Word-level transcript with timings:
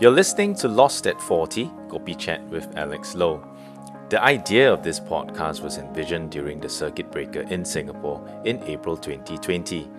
You're 0.00 0.10
listening 0.10 0.54
to 0.54 0.66
Lost 0.66 1.06
at 1.06 1.20
40, 1.20 1.66
Kopi 1.88 2.16
Chat 2.16 2.42
with 2.48 2.74
Alex 2.78 3.14
Lowe. 3.14 3.46
The 4.08 4.24
idea 4.24 4.72
of 4.72 4.82
this 4.82 4.98
podcast 4.98 5.60
was 5.60 5.76
envisioned 5.76 6.30
during 6.30 6.58
the 6.58 6.70
circuit 6.70 7.10
breaker 7.12 7.42
in 7.42 7.66
Singapore 7.66 8.26
in 8.46 8.62
April 8.62 8.96
2020. 8.96 9.90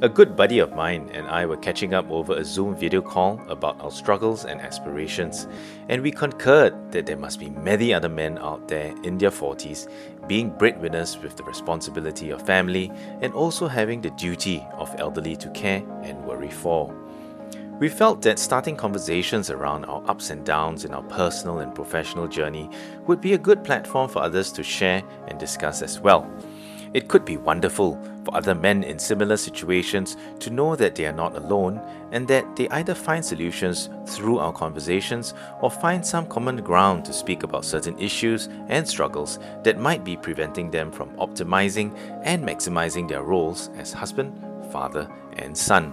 A 0.00 0.08
good 0.08 0.34
buddy 0.34 0.60
of 0.60 0.74
mine 0.74 1.10
and 1.12 1.26
I 1.26 1.44
were 1.44 1.58
catching 1.58 1.92
up 1.92 2.10
over 2.10 2.32
a 2.32 2.42
Zoom 2.42 2.74
video 2.74 3.02
call 3.02 3.38
about 3.50 3.78
our 3.82 3.90
struggles 3.90 4.46
and 4.46 4.62
aspirations, 4.62 5.46
and 5.90 6.00
we 6.00 6.10
concurred 6.10 6.90
that 6.92 7.04
there 7.04 7.18
must 7.18 7.38
be 7.38 7.50
many 7.50 7.92
other 7.92 8.08
men 8.08 8.38
out 8.38 8.66
there 8.66 8.94
in 9.02 9.18
their 9.18 9.30
40s 9.30 9.90
being 10.26 10.56
breadwinners 10.56 11.18
with 11.18 11.36
the 11.36 11.44
responsibility 11.44 12.30
of 12.30 12.40
family 12.46 12.90
and 13.20 13.34
also 13.34 13.68
having 13.68 14.00
the 14.00 14.10
duty 14.12 14.66
of 14.78 14.94
elderly 14.98 15.36
to 15.36 15.50
care 15.50 15.84
and 16.02 16.24
worry 16.24 16.50
for. 16.50 17.03
We 17.80 17.88
felt 17.88 18.22
that 18.22 18.38
starting 18.38 18.76
conversations 18.76 19.50
around 19.50 19.84
our 19.86 20.02
ups 20.08 20.30
and 20.30 20.46
downs 20.46 20.84
in 20.84 20.94
our 20.94 21.02
personal 21.02 21.58
and 21.58 21.74
professional 21.74 22.28
journey 22.28 22.70
would 23.08 23.20
be 23.20 23.32
a 23.32 23.38
good 23.38 23.64
platform 23.64 24.08
for 24.08 24.22
others 24.22 24.52
to 24.52 24.62
share 24.62 25.02
and 25.26 25.40
discuss 25.40 25.82
as 25.82 25.98
well. 25.98 26.30
It 26.94 27.08
could 27.08 27.24
be 27.24 27.36
wonderful 27.36 28.00
for 28.24 28.36
other 28.36 28.54
men 28.54 28.84
in 28.84 29.00
similar 29.00 29.36
situations 29.36 30.16
to 30.38 30.50
know 30.50 30.76
that 30.76 30.94
they 30.94 31.06
are 31.06 31.12
not 31.12 31.34
alone 31.34 31.80
and 32.12 32.28
that 32.28 32.54
they 32.54 32.68
either 32.68 32.94
find 32.94 33.24
solutions 33.24 33.90
through 34.06 34.38
our 34.38 34.52
conversations 34.52 35.34
or 35.60 35.68
find 35.68 36.06
some 36.06 36.26
common 36.26 36.58
ground 36.58 37.04
to 37.06 37.12
speak 37.12 37.42
about 37.42 37.64
certain 37.64 37.98
issues 37.98 38.48
and 38.68 38.86
struggles 38.86 39.40
that 39.64 39.80
might 39.80 40.04
be 40.04 40.16
preventing 40.16 40.70
them 40.70 40.92
from 40.92 41.10
optimizing 41.16 41.92
and 42.22 42.44
maximizing 42.44 43.08
their 43.08 43.24
roles 43.24 43.70
as 43.76 43.92
husband, 43.92 44.32
father, 44.70 45.10
and 45.38 45.58
son. 45.58 45.92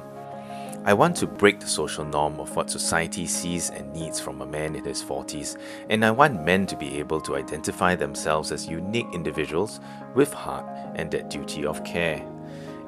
I 0.83 0.95
want 0.95 1.15
to 1.17 1.27
break 1.27 1.59
the 1.59 1.67
social 1.67 2.03
norm 2.03 2.39
of 2.39 2.55
what 2.55 2.71
society 2.71 3.27
sees 3.27 3.69
and 3.69 3.93
needs 3.93 4.19
from 4.19 4.41
a 4.41 4.47
man 4.47 4.75
in 4.75 4.83
his 4.83 5.03
40s, 5.03 5.57
and 5.91 6.03
I 6.03 6.09
want 6.09 6.43
men 6.43 6.65
to 6.65 6.75
be 6.75 6.97
able 6.97 7.21
to 7.21 7.35
identify 7.35 7.93
themselves 7.93 8.51
as 8.51 8.67
unique 8.67 9.05
individuals 9.13 9.79
with 10.15 10.33
heart 10.33 10.65
and 10.95 11.11
that 11.11 11.29
duty 11.29 11.65
of 11.65 11.83
care. 11.83 12.25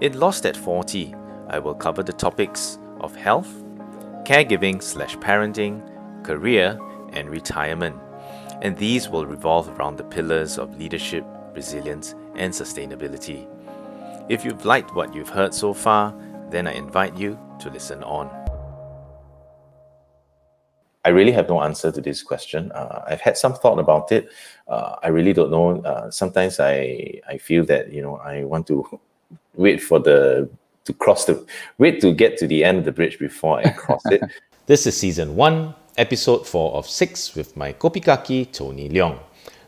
In 0.02 0.20
Lost 0.20 0.48
at 0.48 0.58
40, 0.58 1.14
I 1.50 1.60
will 1.60 1.76
cover 1.76 2.02
the 2.02 2.14
topics 2.14 2.80
of 3.00 3.16
health, 3.16 3.64
caregiving 4.24 4.82
slash 4.82 5.16
parenting, 5.18 5.84
career, 6.24 6.80
and 7.12 7.30
retirement. 7.30 7.96
And 8.64 8.76
these 8.76 9.08
will 9.08 9.28
revolve 9.28 9.70
around 9.70 9.98
the 9.98 10.04
pillars 10.04 10.58
of 10.58 10.80
leadership, 10.80 11.26
resilience, 11.54 12.16
and 12.34 12.52
sustainability. 12.52 13.48
If 14.30 14.44
you've 14.44 14.66
liked 14.66 14.96
what 14.96 15.14
you've 15.14 15.30
heard 15.30 15.54
so 15.54 15.76
far, 15.76 16.16
then 16.50 16.68
I 16.68 16.74
invite 16.74 17.18
you 17.18 17.38
to 17.64 17.70
listen 17.70 18.04
on. 18.04 18.30
I 21.06 21.10
really 21.10 21.34
have 21.34 21.50
no 21.50 21.62
answer 21.62 21.92
to 21.92 22.02
this 22.02 22.24
question. 22.24 22.72
Uh, 22.72 23.04
I've 23.08 23.20
had 23.20 23.38
some 23.38 23.54
thought 23.54 23.78
about 23.80 24.12
it. 24.12 24.30
Uh, 24.68 24.96
I 25.04 25.10
really 25.10 25.34
don't 25.34 25.52
know. 25.52 25.82
Uh, 25.82 26.10
sometimes 26.12 26.60
I 26.60 27.20
I 27.28 27.38
feel 27.38 27.66
that 27.66 27.92
you 27.92 28.02
know 28.02 28.18
I 28.18 28.44
want 28.46 28.68
to 28.68 29.00
wait 29.56 29.82
for 29.82 30.00
the 30.00 30.50
to 30.86 30.94
cross 30.94 31.26
the 31.26 31.46
wait 31.78 32.00
to 32.02 32.14
get 32.14 32.38
to 32.38 32.48
the 32.48 32.64
end 32.64 32.78
of 32.78 32.86
the 32.86 32.92
bridge 32.92 33.20
before 33.20 33.60
I 33.60 33.70
cross 33.72 34.06
it. 34.06 34.22
this 34.66 34.88
is 34.88 34.96
season 34.98 35.36
one, 35.36 35.76
episode 35.98 36.48
four 36.48 36.74
of 36.74 36.88
six 36.88 37.36
with 37.36 37.58
my 37.58 37.74
Kopi 37.74 38.02
Kaki 38.02 38.46
Tony 38.46 38.88
Leong, 38.88 39.20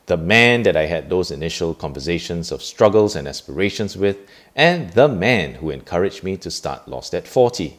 the 0.06 0.18
man 0.18 0.64
that 0.64 0.78
I 0.78 0.86
had 0.86 1.10
those 1.10 1.32
initial 1.32 1.74
conversations 1.74 2.52
of 2.52 2.62
struggles 2.62 3.18
and 3.18 3.28
aspirations 3.28 3.98
with, 3.98 4.18
and 4.56 4.90
the 4.92 5.10
man 5.10 5.56
who 5.56 5.70
encouraged 5.70 6.24
me 6.24 6.38
to 6.38 6.50
start 6.50 6.88
Lost 6.88 7.14
at 7.14 7.28
40. 7.28 7.78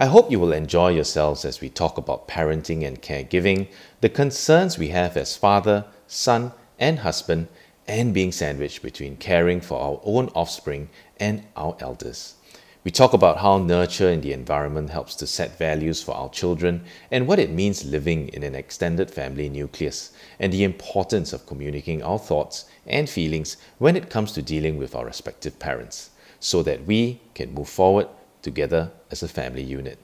I 0.00 0.06
hope 0.06 0.30
you 0.30 0.38
will 0.38 0.52
enjoy 0.52 0.90
yourselves 0.90 1.44
as 1.44 1.60
we 1.60 1.68
talk 1.68 1.98
about 1.98 2.28
parenting 2.28 2.86
and 2.86 3.02
caregiving, 3.02 3.66
the 4.00 4.08
concerns 4.08 4.78
we 4.78 4.90
have 4.90 5.16
as 5.16 5.36
father, 5.36 5.86
son, 6.06 6.52
and 6.78 7.00
husband, 7.00 7.48
and 7.88 8.14
being 8.14 8.30
sandwiched 8.30 8.80
between 8.80 9.16
caring 9.16 9.60
for 9.60 9.80
our 9.80 10.00
own 10.04 10.28
offspring 10.36 10.88
and 11.18 11.42
our 11.56 11.76
elders. 11.80 12.36
We 12.84 12.92
talk 12.92 13.12
about 13.12 13.38
how 13.38 13.58
nurture 13.58 14.08
in 14.08 14.20
the 14.20 14.32
environment 14.32 14.90
helps 14.90 15.16
to 15.16 15.26
set 15.26 15.58
values 15.58 16.00
for 16.00 16.14
our 16.14 16.28
children 16.28 16.84
and 17.10 17.26
what 17.26 17.40
it 17.40 17.50
means 17.50 17.84
living 17.84 18.28
in 18.28 18.44
an 18.44 18.54
extended 18.54 19.10
family 19.10 19.48
nucleus, 19.48 20.12
and 20.38 20.52
the 20.52 20.62
importance 20.62 21.32
of 21.32 21.44
communicating 21.44 22.04
our 22.04 22.20
thoughts 22.20 22.66
and 22.86 23.10
feelings 23.10 23.56
when 23.78 23.96
it 23.96 24.10
comes 24.10 24.30
to 24.30 24.42
dealing 24.42 24.76
with 24.76 24.94
our 24.94 25.06
respective 25.06 25.58
parents, 25.58 26.10
so 26.38 26.62
that 26.62 26.86
we 26.86 27.20
can 27.34 27.52
move 27.52 27.68
forward 27.68 28.06
together 28.42 28.90
as 29.10 29.22
a 29.22 29.28
family 29.28 29.62
unit. 29.62 29.98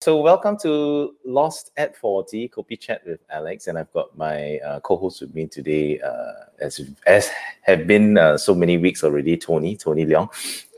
So, 0.00 0.20
welcome 0.20 0.56
to 0.58 1.16
Lost 1.24 1.72
at 1.76 1.96
40, 1.96 2.48
Kopi 2.50 2.78
Chat 2.78 3.02
with 3.04 3.20
Alex. 3.30 3.66
And 3.66 3.76
I've 3.76 3.92
got 3.92 4.16
my 4.16 4.58
uh, 4.58 4.80
co 4.80 4.96
host 4.96 5.20
with 5.20 5.34
me 5.34 5.46
today, 5.46 6.00
uh, 6.00 6.47
as, 6.60 6.80
as 7.06 7.30
have 7.62 7.86
been 7.86 8.16
uh, 8.16 8.36
so 8.38 8.54
many 8.54 8.78
weeks 8.78 9.04
already, 9.04 9.36
Tony, 9.36 9.76
Tony 9.76 10.06
Leong. 10.06 10.28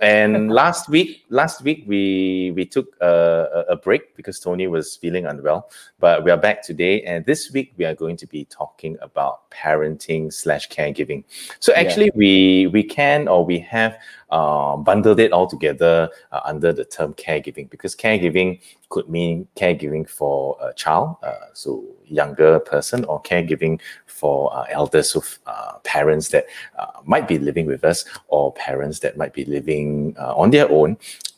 And 0.03 0.51
last 0.61 0.89
week, 0.89 1.25
last 1.29 1.63
week 1.63 1.85
we 1.87 2.53
we 2.55 2.65
took 2.65 2.97
a, 3.01 3.65
a 3.69 3.77
break 3.77 4.17
because 4.17 4.41
Tony 4.41 4.67
was 4.67 4.97
feeling 4.97 5.27
unwell, 5.27 5.71
but 6.01 6.25
we 6.25 6.31
are 6.31 6.37
back 6.37 6.63
today. 6.63 7.03
And 7.03 7.25
this 7.27 7.53
week 7.53 7.73
we 7.77 7.85
are 7.85 7.95
going 7.95 8.17
to 8.17 8.27
be 8.27 8.45
talking 8.47 8.97
about 9.01 9.51
parenting 9.51 10.33
slash 10.33 10.69
caregiving. 10.69 11.25
So 11.61 11.73
actually, 11.75 12.07
yeah. 12.07 12.17
we 12.17 12.67
we 12.69 12.83
can 12.83 13.29
or 13.29 13.45
we 13.45 13.59
have 13.61 13.97
uh, 14.31 14.77
bundled 14.77 15.21
it 15.21 15.33
all 15.33 15.47
together 15.47 16.11
uh, 16.33 16.41
under 16.45 16.73
the 16.73 16.85
term 16.85 17.15
caregiving 17.15 17.71
because 17.71 17.95
caregiving 17.95 18.61
could 18.89 19.09
mean 19.09 19.47
caregiving 19.55 20.09
for 20.09 20.57
a 20.61 20.75
child, 20.75 21.17
uh, 21.23 21.53
so 21.53 21.85
younger 22.11 22.61
person, 22.61 23.05
or 23.05 23.23
caregiving 23.23 23.81
for 24.21 24.55
uh, 24.55 24.67
elders 24.71 25.17
of 25.17 25.39
uh, 25.47 25.79
parents 25.83 26.29
that 26.29 26.47
uh, 26.79 27.01
might 27.05 27.27
be 27.27 27.39
living 27.39 27.67
with 27.67 27.85
us 27.85 28.05
or 28.29 28.53
parents 28.53 28.99
that 29.01 29.17
might 29.17 29.33
be 29.33 29.45
living 29.47 30.15
uh, 30.19 30.35
on 30.37 30.51
their 30.51 30.71
own 30.71 30.97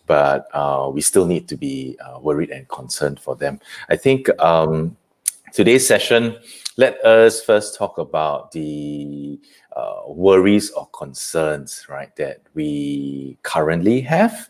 but 0.09 0.49
uh, 0.53 0.91
we 0.93 1.00
still 1.00 1.27
need 1.27 1.49
to 1.49 1.56
be 1.56 1.97
uh, 2.05 2.19
worried 2.19 2.50
and 2.50 2.69
concerned 2.69 3.21
for 3.21 3.37
them. 3.37 3.60
I 3.88 3.97
think 3.97 4.28
um, 4.43 4.97
today's 5.53 5.87
session 5.87 6.37
let 6.77 7.03
us 7.04 7.41
first 7.41 7.77
talk 7.78 7.99
about 7.99 8.50
the 8.50 9.41
worries 10.09 10.71
or 10.72 10.89
concerns 10.89 11.87
right 11.89 12.15
that 12.16 12.41
we 12.53 13.39
currently 13.43 14.00
have 14.00 14.49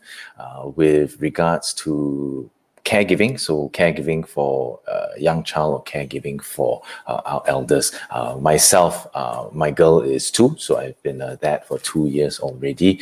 with 0.75 1.21
regards 1.21 1.73
to 1.75 2.49
caregiving, 2.93 3.39
so 3.39 3.69
caregiving 3.69 4.27
for 4.27 4.79
a 4.87 5.19
young 5.19 5.43
child 5.43 5.73
or 5.73 5.83
caregiving 5.83 6.39
for 6.41 6.81
uh, 7.07 7.21
our 7.25 7.43
elders. 7.47 7.91
Uh, 8.11 8.37
myself, 8.39 9.07
uh, 9.15 9.47
my 9.51 9.71
girl 9.71 10.01
is 10.01 10.29
two, 10.29 10.55
so 10.59 10.77
I've 10.77 11.01
been 11.01 11.19
a 11.21 11.35
dad 11.37 11.65
for 11.65 11.79
two 11.79 12.05
years 12.07 12.39
already. 12.39 12.99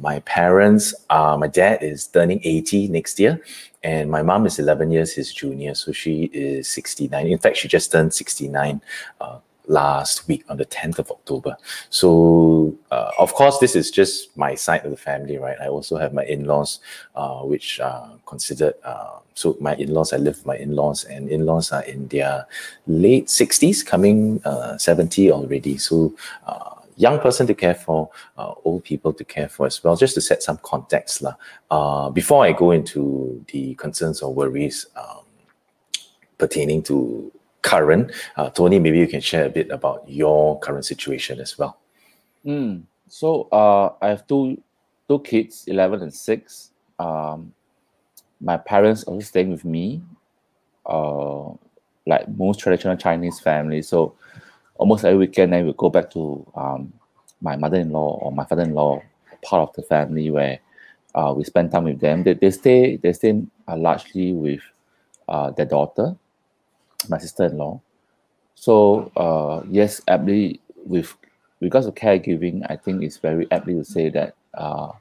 My 0.00 0.20
parents, 0.20 0.94
my 1.10 1.46
dad 1.46 1.82
is 1.82 2.06
turning 2.06 2.40
80 2.42 2.88
next 2.88 3.20
year, 3.20 3.40
and 3.82 4.10
my 4.10 4.22
mom 4.22 4.46
is 4.46 4.58
11 4.58 4.90
years 4.90 5.12
his 5.12 5.32
junior, 5.32 5.74
so 5.74 5.92
she 5.92 6.24
is 6.32 6.68
69. 6.68 7.26
In 7.26 7.38
fact, 7.38 7.58
she 7.58 7.68
just 7.68 7.92
turned 7.92 8.14
69 8.14 8.80
uh, 9.20 9.38
last 9.66 10.26
week 10.28 10.44
on 10.48 10.56
the 10.56 10.66
10th 10.66 10.98
of 10.98 11.10
October. 11.10 11.56
So, 11.90 12.74
uh, 12.90 13.10
of 13.18 13.34
course, 13.34 13.58
this 13.58 13.74
is 13.74 13.90
just 13.90 14.36
my 14.36 14.54
side 14.54 14.84
of 14.84 14.90
the 14.90 14.96
family, 14.96 15.38
right? 15.38 15.56
I 15.60 15.68
also 15.68 15.96
have 15.96 16.12
my 16.12 16.24
in 16.24 16.44
laws, 16.44 16.80
uh, 17.14 17.40
which 17.40 17.80
are 17.80 18.12
considered. 18.26 18.74
Uh, 18.84 19.18
so, 19.34 19.56
my 19.60 19.74
in 19.76 19.92
laws, 19.92 20.12
I 20.12 20.18
live 20.18 20.36
with 20.36 20.46
my 20.46 20.56
in 20.56 20.74
laws, 20.76 21.04
and 21.04 21.28
in 21.28 21.46
laws 21.46 21.72
are 21.72 21.82
in 21.82 22.08
their 22.08 22.46
late 22.86 23.26
60s, 23.26 23.84
coming 23.84 24.40
uh, 24.44 24.78
70 24.78 25.32
already. 25.32 25.78
So, 25.78 26.14
uh, 26.46 26.74
young 26.96 27.18
person 27.18 27.46
to 27.46 27.54
care 27.54 27.74
for, 27.74 28.10
uh, 28.38 28.54
old 28.64 28.84
people 28.84 29.12
to 29.12 29.24
care 29.24 29.48
for 29.48 29.66
as 29.66 29.82
well, 29.82 29.96
just 29.96 30.14
to 30.14 30.20
set 30.20 30.42
some 30.42 30.58
context. 30.62 31.22
Uh, 31.70 32.10
before 32.10 32.44
I 32.44 32.52
go 32.52 32.70
into 32.70 33.44
the 33.52 33.74
concerns 33.74 34.22
or 34.22 34.32
worries 34.32 34.86
um, 34.96 35.24
pertaining 36.38 36.82
to 36.84 37.32
current. 37.64 38.12
Uh, 38.36 38.50
Tony, 38.50 38.78
maybe 38.78 38.98
you 38.98 39.08
can 39.08 39.20
share 39.20 39.46
a 39.46 39.50
bit 39.50 39.70
about 39.70 40.04
your 40.06 40.60
current 40.60 40.84
situation 40.84 41.40
as 41.40 41.58
well. 41.58 41.80
Mm. 42.44 42.84
So 43.08 43.48
uh, 43.50 43.94
I 44.00 44.08
have 44.08 44.26
two 44.26 44.62
two 45.08 45.18
kids, 45.20 45.64
eleven 45.66 46.02
and 46.02 46.14
six. 46.14 46.70
Um, 46.98 47.52
my 48.40 48.56
parents 48.56 49.04
are 49.04 49.20
staying 49.20 49.50
with 49.50 49.64
me, 49.64 50.02
uh, 50.86 51.48
like 52.06 52.28
most 52.36 52.60
traditional 52.60 52.96
Chinese 52.96 53.40
families. 53.40 53.88
So 53.88 54.14
almost 54.76 55.04
every 55.04 55.18
weekend, 55.18 55.54
I 55.54 55.62
will 55.62 55.72
go 55.72 55.88
back 55.88 56.10
to 56.10 56.46
um, 56.54 56.92
my 57.40 57.56
mother-in-law 57.56 58.18
or 58.22 58.32
my 58.32 58.44
father-in-law, 58.44 59.02
part 59.42 59.68
of 59.68 59.74
the 59.74 59.82
family 59.82 60.30
where 60.30 60.58
uh, 61.14 61.32
we 61.34 61.44
spend 61.44 61.72
time 61.72 61.84
with 61.84 62.00
them. 62.00 62.24
They, 62.24 62.34
they 62.34 62.50
stay 62.50 62.96
they 62.96 63.12
stay 63.12 63.40
uh, 63.68 63.76
largely 63.76 64.34
with 64.34 64.60
uh, 65.28 65.50
their 65.50 65.66
daughter 65.66 66.16
my 67.08 67.18
sister-in-law. 67.18 67.80
So 68.54 69.10
uh, 69.16 69.62
yes, 69.68 70.00
aptly 70.08 70.60
with 70.84 71.14
regards 71.60 71.86
to 71.86 71.92
caregiving, 71.92 72.64
I 72.68 72.76
think 72.76 73.02
it's 73.02 73.18
very 73.18 73.46
aptly 73.50 73.74
to 73.74 73.84
say 73.84 74.08
that 74.10 74.34
uh, 74.54 74.92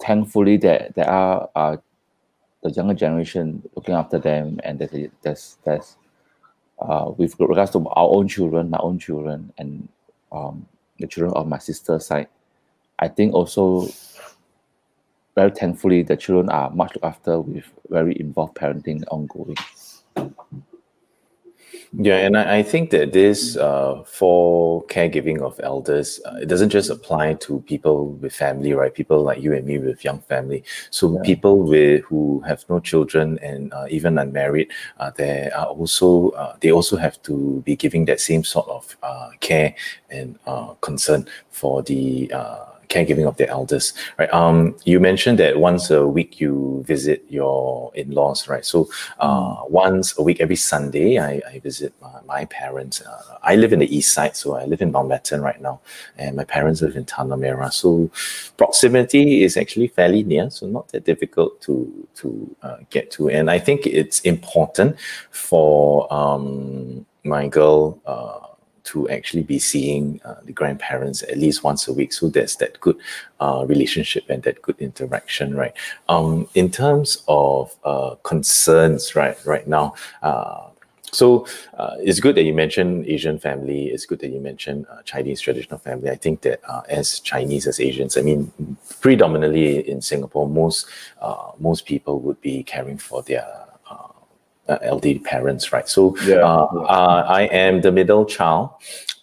thankfully 0.00 0.56
that 0.58 0.94
there 0.94 1.08
are 1.08 1.48
uh, 1.54 1.76
the 2.62 2.70
younger 2.70 2.94
generation 2.94 3.62
looking 3.74 3.94
after 3.94 4.18
them, 4.18 4.60
and 4.64 4.78
there's 4.78 5.10
there's 5.22 5.58
there's 5.64 5.96
uh, 6.78 7.10
with 7.16 7.38
regards 7.38 7.72
to 7.72 7.78
our 7.88 8.08
own 8.10 8.28
children, 8.28 8.70
my 8.70 8.78
own 8.78 8.98
children, 8.98 9.52
and 9.58 9.88
um, 10.30 10.66
the 10.98 11.06
children 11.06 11.34
of 11.34 11.48
my 11.48 11.58
sister's 11.58 12.06
side. 12.06 12.28
I 12.98 13.08
think 13.08 13.34
also 13.34 13.88
very 15.34 15.50
thankfully 15.50 16.02
the 16.02 16.16
children 16.16 16.48
are 16.50 16.70
much 16.70 16.94
looked 16.94 17.04
after 17.04 17.40
with 17.40 17.64
very 17.88 18.18
involved 18.18 18.54
parenting 18.54 19.02
ongoing. 19.10 19.56
Yeah, 21.98 22.16
and 22.18 22.38
I, 22.38 22.58
I 22.58 22.62
think 22.62 22.88
that 22.90 23.12
this 23.12 23.54
uh, 23.54 24.02
for 24.06 24.82
caregiving 24.86 25.40
of 25.42 25.60
elders, 25.62 26.20
uh, 26.24 26.36
it 26.40 26.46
doesn't 26.48 26.70
just 26.70 26.88
apply 26.88 27.34
to 27.34 27.60
people 27.60 28.12
with 28.12 28.34
family, 28.34 28.72
right? 28.72 28.94
People 28.94 29.22
like 29.22 29.42
you 29.42 29.52
and 29.52 29.66
me 29.66 29.78
with 29.78 30.02
young 30.02 30.20
family. 30.20 30.64
So 30.90 31.12
Yeah. 31.16 31.20
people 31.22 31.58
with 31.62 32.02
who 32.04 32.40
have 32.46 32.64
no 32.70 32.80
children 32.80 33.38
and 33.42 33.74
uh, 33.74 33.84
even 33.90 34.16
unmarried, 34.18 34.70
uh, 35.00 35.10
there 35.16 35.54
are 35.54 35.66
also 35.66 36.30
uh, 36.30 36.56
they 36.60 36.72
also 36.72 36.96
have 36.96 37.20
to 37.24 37.60
be 37.66 37.76
giving 37.76 38.06
that 38.06 38.20
same 38.20 38.42
sort 38.42 38.68
of 38.68 38.96
uh, 39.02 39.28
care 39.40 39.74
and 40.08 40.38
uh, 40.46 40.72
concern 40.80 41.26
for 41.50 41.82
the 41.82 42.32
uh, 42.92 43.02
caregiving 43.04 43.26
of 43.26 43.36
their 43.36 43.50
elders, 43.50 43.92
right? 44.18 44.32
Um, 44.32 44.76
you 44.84 45.00
mentioned 45.00 45.38
that 45.38 45.58
once 45.58 45.90
a 45.90 46.06
week 46.06 46.40
you 46.40 46.82
visit 46.86 47.24
your 47.28 47.92
in-laws, 47.94 48.48
right? 48.48 48.64
So 48.64 48.88
uh, 49.18 49.56
once 49.68 50.18
a 50.18 50.22
week, 50.22 50.40
every 50.40 50.56
Sunday, 50.56 51.18
I, 51.18 51.40
I 51.48 51.60
visit 51.60 51.92
my, 52.00 52.20
my 52.26 52.44
parents. 52.46 53.00
Uh, 53.00 53.38
I 53.42 53.56
live 53.56 53.72
in 53.72 53.78
the 53.80 53.96
east 53.96 54.14
side, 54.14 54.36
so 54.36 54.56
I 54.56 54.64
live 54.64 54.82
in 54.82 54.92
Mountbatten 54.92 55.42
right 55.42 55.60
now, 55.60 55.80
and 56.18 56.36
my 56.36 56.44
parents 56.44 56.82
live 56.82 56.96
in 56.96 57.04
Tanah 57.04 57.38
Merah. 57.38 57.72
So 57.72 58.10
proximity 58.56 59.42
is 59.42 59.56
actually 59.56 59.88
fairly 59.88 60.22
near, 60.22 60.50
so 60.50 60.66
not 60.66 60.88
that 60.88 61.04
difficult 61.04 61.60
to 61.62 62.08
to 62.16 62.56
uh, 62.62 62.76
get 62.90 63.10
to. 63.12 63.28
And 63.28 63.50
I 63.50 63.58
think 63.58 63.86
it's 63.86 64.20
important 64.20 64.96
for 65.30 66.12
um, 66.12 67.06
my 67.24 67.48
girl. 67.48 68.00
To 68.84 69.08
actually 69.08 69.42
be 69.42 69.58
seeing 69.58 70.20
uh, 70.24 70.36
the 70.44 70.52
grandparents 70.52 71.22
at 71.22 71.38
least 71.38 71.62
once 71.62 71.86
a 71.88 71.92
week. 71.92 72.12
So 72.12 72.28
there's 72.28 72.56
that 72.56 72.80
good 72.80 72.96
uh, 73.40 73.64
relationship 73.66 74.28
and 74.28 74.42
that 74.42 74.60
good 74.60 74.78
interaction, 74.80 75.54
right? 75.54 75.72
Um, 76.08 76.48
in 76.54 76.70
terms 76.70 77.22
of 77.28 77.74
uh, 77.84 78.16
concerns, 78.22 79.14
right, 79.14 79.36
right 79.46 79.66
now, 79.66 79.94
uh, 80.22 80.68
so 81.12 81.46
uh, 81.76 81.96
it's 82.00 82.20
good 82.20 82.36
that 82.36 82.44
you 82.44 82.54
mentioned 82.54 83.06
Asian 83.06 83.38
family. 83.38 83.88
It's 83.88 84.06
good 84.06 84.20
that 84.20 84.30
you 84.30 84.40
mentioned 84.40 84.86
uh, 84.90 85.02
Chinese 85.02 85.42
traditional 85.42 85.78
family. 85.78 86.08
I 86.08 86.16
think 86.16 86.40
that 86.40 86.60
uh, 86.66 86.80
as 86.88 87.20
Chinese, 87.20 87.66
as 87.66 87.78
Asians, 87.80 88.16
I 88.16 88.22
mean, 88.22 88.50
predominantly 88.98 89.86
in 89.88 90.00
Singapore, 90.00 90.48
most 90.48 90.86
uh, 91.20 91.52
most 91.60 91.84
people 91.84 92.20
would 92.20 92.40
be 92.40 92.62
caring 92.62 92.96
for 92.96 93.22
their 93.22 93.46
uh, 94.68 94.78
elderly 94.82 95.18
parents, 95.18 95.72
right? 95.72 95.88
So 95.88 96.16
Yeah, 96.24 96.36
uh, 96.36 96.66
uh, 96.88 97.26
I 97.28 97.42
am 97.42 97.80
the 97.80 97.92
middle 97.92 98.24
child. 98.24 98.70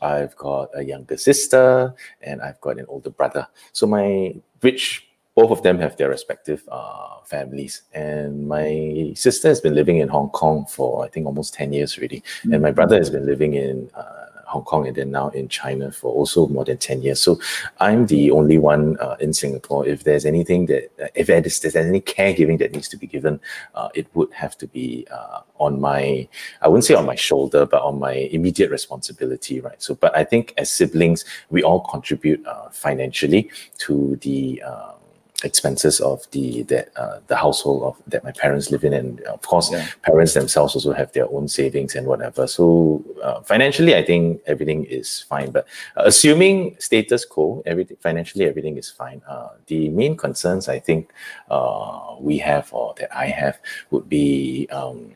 I've 0.01 0.35
got 0.37 0.69
a 0.73 0.83
younger 0.83 1.17
sister 1.17 1.93
and 2.21 2.41
I've 2.41 2.59
got 2.61 2.79
an 2.79 2.85
older 2.87 3.09
brother. 3.09 3.47
So 3.73 3.87
my 3.87 4.35
which 4.61 5.05
both 5.35 5.51
of 5.51 5.63
them 5.63 5.79
have 5.79 5.95
their 5.95 6.09
respective 6.09 6.67
uh, 6.69 7.21
families. 7.25 7.83
And 7.93 8.47
my 8.47 9.13
sister 9.15 9.47
has 9.47 9.61
been 9.61 9.75
living 9.75 9.97
in 9.97 10.09
Hong 10.09 10.29
Kong 10.29 10.65
for 10.65 11.05
I 11.05 11.09
think 11.09 11.25
almost 11.25 11.53
ten 11.53 11.71
years 11.73 11.97
already, 11.97 12.23
and 12.51 12.61
my 12.61 12.71
brother 12.71 12.97
has 12.97 13.09
been 13.09 13.25
living 13.25 13.53
in. 13.53 13.89
Uh, 13.93 14.25
Hong 14.49 14.63
Kong 14.63 14.87
and 14.87 14.95
then 14.95 15.11
now 15.11 15.29
in 15.29 15.47
China 15.47 15.91
for 15.91 16.11
also 16.11 16.47
more 16.47 16.65
than 16.65 16.77
10 16.77 17.01
years. 17.01 17.21
So 17.21 17.39
I'm 17.79 18.07
the 18.07 18.31
only 18.31 18.57
one 18.57 18.97
uh, 18.99 19.15
in 19.19 19.31
Singapore. 19.33 19.87
If 19.87 20.03
there's 20.03 20.25
anything 20.25 20.65
that, 20.67 20.91
uh, 21.01 21.07
if 21.15 21.27
there's, 21.27 21.59
there's 21.59 21.75
any 21.75 22.01
caregiving 22.01 22.57
that 22.59 22.73
needs 22.73 22.87
to 22.89 22.97
be 22.97 23.07
given, 23.07 23.39
uh, 23.75 23.89
it 23.93 24.07
would 24.15 24.33
have 24.33 24.57
to 24.57 24.67
be 24.67 25.07
uh, 25.11 25.41
on 25.59 25.79
my, 25.79 26.27
I 26.61 26.67
wouldn't 26.67 26.85
say 26.85 26.95
on 26.95 27.05
my 27.05 27.15
shoulder, 27.15 27.65
but 27.65 27.81
on 27.83 27.99
my 27.99 28.13
immediate 28.13 28.71
responsibility, 28.71 29.59
right? 29.61 29.81
So, 29.81 29.95
but 29.95 30.15
I 30.17 30.23
think 30.23 30.53
as 30.57 30.71
siblings, 30.71 31.25
we 31.49 31.63
all 31.63 31.81
contribute 31.81 32.45
uh, 32.45 32.69
financially 32.69 33.51
to 33.79 34.17
the 34.21 34.61
um, 34.63 34.98
expenses 35.43 35.99
of 36.01 36.29
the 36.31 36.63
that 36.63 36.89
uh, 36.97 37.19
the 37.27 37.35
household 37.35 37.83
of 37.83 37.95
that 38.07 38.23
my 38.23 38.31
parents 38.31 38.71
live 38.71 38.83
in, 38.83 38.93
and 38.93 39.21
of 39.21 39.41
course, 39.41 39.71
Yeah. 39.71 39.85
parents 40.01 40.33
themselves 40.33 40.75
also 40.75 40.91
have 40.93 41.11
their 41.13 41.29
own 41.29 41.47
savings 41.47 41.95
and 41.95 42.07
whatever. 42.07 42.47
So 42.47 43.03
uh, 43.23 43.41
financially, 43.41 43.95
I 43.95 44.03
think 44.03 44.41
everything 44.45 44.85
is 44.85 45.21
fine. 45.29 45.51
But 45.51 45.65
uh, 45.97 46.03
assuming 46.05 46.75
status 46.79 47.25
quo, 47.25 47.63
everything 47.65 47.97
financially 48.01 48.45
everything 48.45 48.77
is 48.77 48.89
fine. 48.89 49.21
Uh, 49.27 49.49
the 49.67 49.89
main 49.89 50.17
concerns 50.17 50.67
I 50.67 50.79
think 50.79 51.11
uh, 51.49 52.15
we 52.19 52.37
have 52.39 52.73
or 52.73 52.93
that 52.99 53.15
I 53.15 53.27
have 53.27 53.59
would 53.91 54.09
be 54.09 54.67
um, 54.71 55.13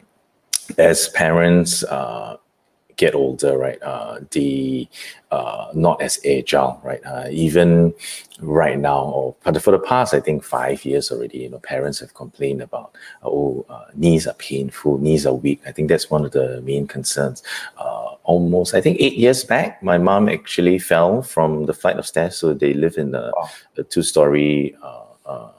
as 0.77 1.09
parents. 1.09 1.83
Uh, 1.83 2.37
get 2.98 3.16
older, 3.16 3.57
right? 3.57 3.81
Uh, 3.81 4.19
the 4.31 4.88
uh, 5.31 5.72
not 5.74 6.01
as 6.01 6.19
agile, 6.25 6.80
right? 6.84 7.04
Uh, 7.06 7.28
even 7.31 7.94
right 8.40 8.78
now, 8.78 9.00
or 9.06 9.36
for 9.42 9.51
the, 9.51 9.60
for 9.60 9.72
the 9.72 9.80
past, 9.80 10.13
I 10.13 10.19
think 10.19 10.44
five 10.44 10.86
years 10.86 11.12
already, 11.12 11.40
you 11.40 11.50
know, 11.50 11.60
parents 11.60 12.00
have 12.00 12.13
complained 12.13 12.62
about 12.62 12.95
oh, 13.24 13.66
uh, 13.69 13.86
knees 13.95 14.28
are 14.28 14.36
painful, 14.36 15.00
knees 15.00 15.25
are 15.25 15.34
weak. 15.34 15.62
I 15.66 15.72
think 15.72 15.90
that's 15.90 16.10
one 16.10 16.25
of 16.25 16.31
the 16.31 16.62
main 16.62 16.88
concerns. 16.88 17.44
Uh, 17.78 18.16
almost, 18.24 18.74
I 18.74 18.81
think 18.81 18.98
eight 19.00 19.18
years 19.18 19.44
back, 19.44 19.81
my 19.81 19.98
mom 19.98 20.30
actually 20.30 20.80
fell 20.80 21.22
from 21.24 21.66
the 21.66 21.74
flight 21.74 21.98
of 21.98 22.06
stairs. 22.06 22.38
So 22.38 22.54
they 22.54 22.74
live 22.74 22.98
in 22.98 23.16
a, 23.16 23.31
Wow. 23.36 23.50
a 23.78 23.84
two-story. 23.84 24.75
Uh, 24.84 25.00
uh, 25.25 25.50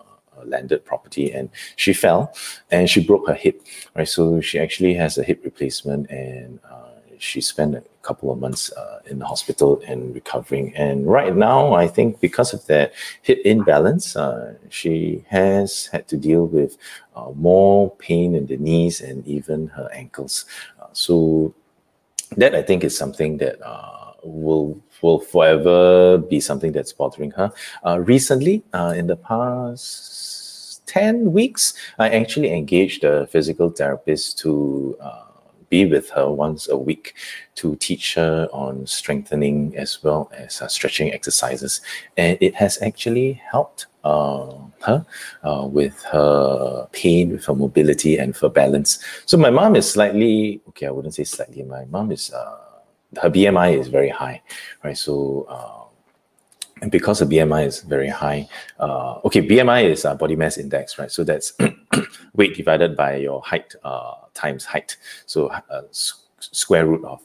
landed 0.46 0.84
property 0.84 1.32
and 1.32 1.48
she 1.76 1.94
fell 1.94 2.34
and 2.70 2.90
she 2.90 3.02
broke 3.02 3.26
her 3.26 3.34
hip 3.34 3.62
right 3.96 4.08
so 4.08 4.40
she 4.42 4.58
actually 4.58 4.92
has 4.92 5.16
a 5.16 5.22
hip 5.22 5.40
replacement 5.42 6.08
and 6.10 6.60
uh, 6.70 6.83
she 7.18 7.40
spent 7.40 7.74
a 7.74 7.82
couple 8.02 8.30
of 8.30 8.38
months 8.38 8.72
uh, 8.72 9.00
in 9.06 9.18
the 9.18 9.26
hospital 9.26 9.80
and 9.86 10.14
recovering 10.14 10.74
and 10.76 11.06
right 11.06 11.34
now 11.36 11.72
i 11.74 11.86
think 11.86 12.20
because 12.20 12.52
of 12.52 12.64
that 12.66 12.92
hip 13.22 13.40
imbalance 13.44 14.16
uh, 14.16 14.54
she 14.68 15.24
has 15.28 15.86
had 15.86 16.06
to 16.06 16.16
deal 16.16 16.46
with 16.46 16.76
uh, 17.16 17.30
more 17.34 17.90
pain 17.96 18.34
in 18.34 18.46
the 18.46 18.56
knees 18.56 19.00
and 19.00 19.26
even 19.26 19.68
her 19.68 19.88
ankles 19.92 20.44
uh, 20.80 20.86
so 20.92 21.54
that 22.36 22.54
I 22.54 22.62
think 22.62 22.84
is 22.84 22.96
something 22.96 23.38
that 23.38 23.64
uh, 23.64 24.12
will 24.24 24.80
will 25.02 25.20
forever 25.20 26.18
be 26.18 26.40
something 26.40 26.72
that's 26.72 26.92
bothering 26.92 27.30
her. 27.32 27.52
Uh, 27.84 28.00
recently, 28.00 28.62
in 28.72 29.06
the 29.06 29.16
past 29.16 30.86
ten 30.86 31.32
weeks, 31.32 31.74
I 31.98 32.08
actually 32.08 32.52
engaged 32.52 33.04
a 33.04 33.26
physical 33.26 33.70
therapist 33.70 34.38
to 34.40 34.96
uh, 35.00 35.23
be 35.74 35.86
with 35.86 36.08
her 36.10 36.30
once 36.30 36.68
a 36.68 36.78
week 36.88 37.14
to 37.60 37.74
teach 37.86 38.14
her 38.14 38.48
on 38.52 38.86
strengthening 38.86 39.58
as 39.76 39.90
well 40.04 40.30
as 40.44 40.62
uh, 40.62 40.68
stretching 40.68 41.08
exercises, 41.12 41.80
and 42.16 42.38
it 42.40 42.54
has 42.54 42.80
actually 42.88 43.28
helped. 43.52 43.86
Uh, 44.04 44.60
her 44.86 45.00
uh, 45.48 45.66
with 45.78 45.96
her 46.12 46.86
pain, 46.92 47.30
with 47.32 47.44
her 47.46 47.54
mobility, 47.54 48.18
and 48.18 48.36
for 48.36 48.50
balance. 48.50 48.98
So 49.24 49.38
my 49.38 49.48
mom 49.48 49.76
is 49.80 49.90
slightly 49.90 50.60
okay. 50.68 50.86
I 50.88 50.90
wouldn't 50.90 51.14
say 51.14 51.24
slightly. 51.24 51.62
My 51.62 51.86
mom 51.86 52.12
is 52.12 52.30
uh, 52.30 52.58
her 53.22 53.30
BMI 53.30 53.80
is 53.80 53.88
very 53.88 54.12
high, 54.22 54.42
right? 54.84 54.98
So. 55.06 55.48
And 56.82 56.90
because 56.90 57.20
the 57.20 57.26
BMI 57.26 57.66
is 57.66 57.80
very 57.80 58.08
high, 58.08 58.48
uh, 58.78 59.20
okay, 59.24 59.46
BMI 59.46 59.84
is 59.84 60.04
uh, 60.04 60.14
body 60.14 60.36
mass 60.36 60.58
index, 60.58 60.98
right? 60.98 61.10
So 61.10 61.24
that's 61.24 61.56
weight 62.34 62.56
divided 62.56 62.96
by 62.96 63.16
your 63.16 63.42
height 63.42 63.74
uh, 63.84 64.14
times 64.34 64.64
height. 64.64 64.96
So 65.26 65.48
uh, 65.48 65.82
square 65.90 66.86
root 66.86 67.04
of 67.04 67.20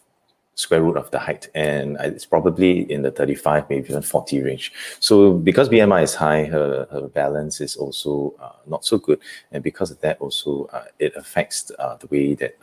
square 0.56 0.84
root 0.84 0.98
of 0.98 1.10
the 1.12 1.20
height, 1.20 1.50
and 1.56 1.98
it's 2.01 2.25
probably 2.25 2.91
in 2.91 3.01
the 3.01 3.12
35, 3.12 3.70
maybe 3.70 3.88
even 3.89 4.01
40 4.01 4.44
range. 4.44 4.74
So 5.00 5.32
because 5.32 5.70
BMI 5.70 6.03
is 6.03 6.13
high, 6.13 6.44
her, 6.46 6.86
her 6.91 7.08
balance 7.08 7.62
is 7.62 7.77
also 7.77 8.36
uh, 8.41 8.51
not 8.68 8.84
so 8.84 8.98
good, 8.98 9.20
and 9.53 9.63
because 9.63 9.89
of 9.89 10.01
that, 10.01 10.20
also 10.20 10.70
it 11.00 11.15
affects 11.15 11.63
the 11.63 12.08
way 12.12 12.36
that 12.36 12.56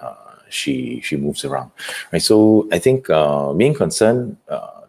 she 0.49 1.01
she 1.03 1.17
moves 1.17 1.45
around, 1.45 1.73
right? 2.13 2.23
So 2.23 2.69
I 2.71 2.79
think 2.79 3.09
main 3.57 3.75
concern. 3.75 4.37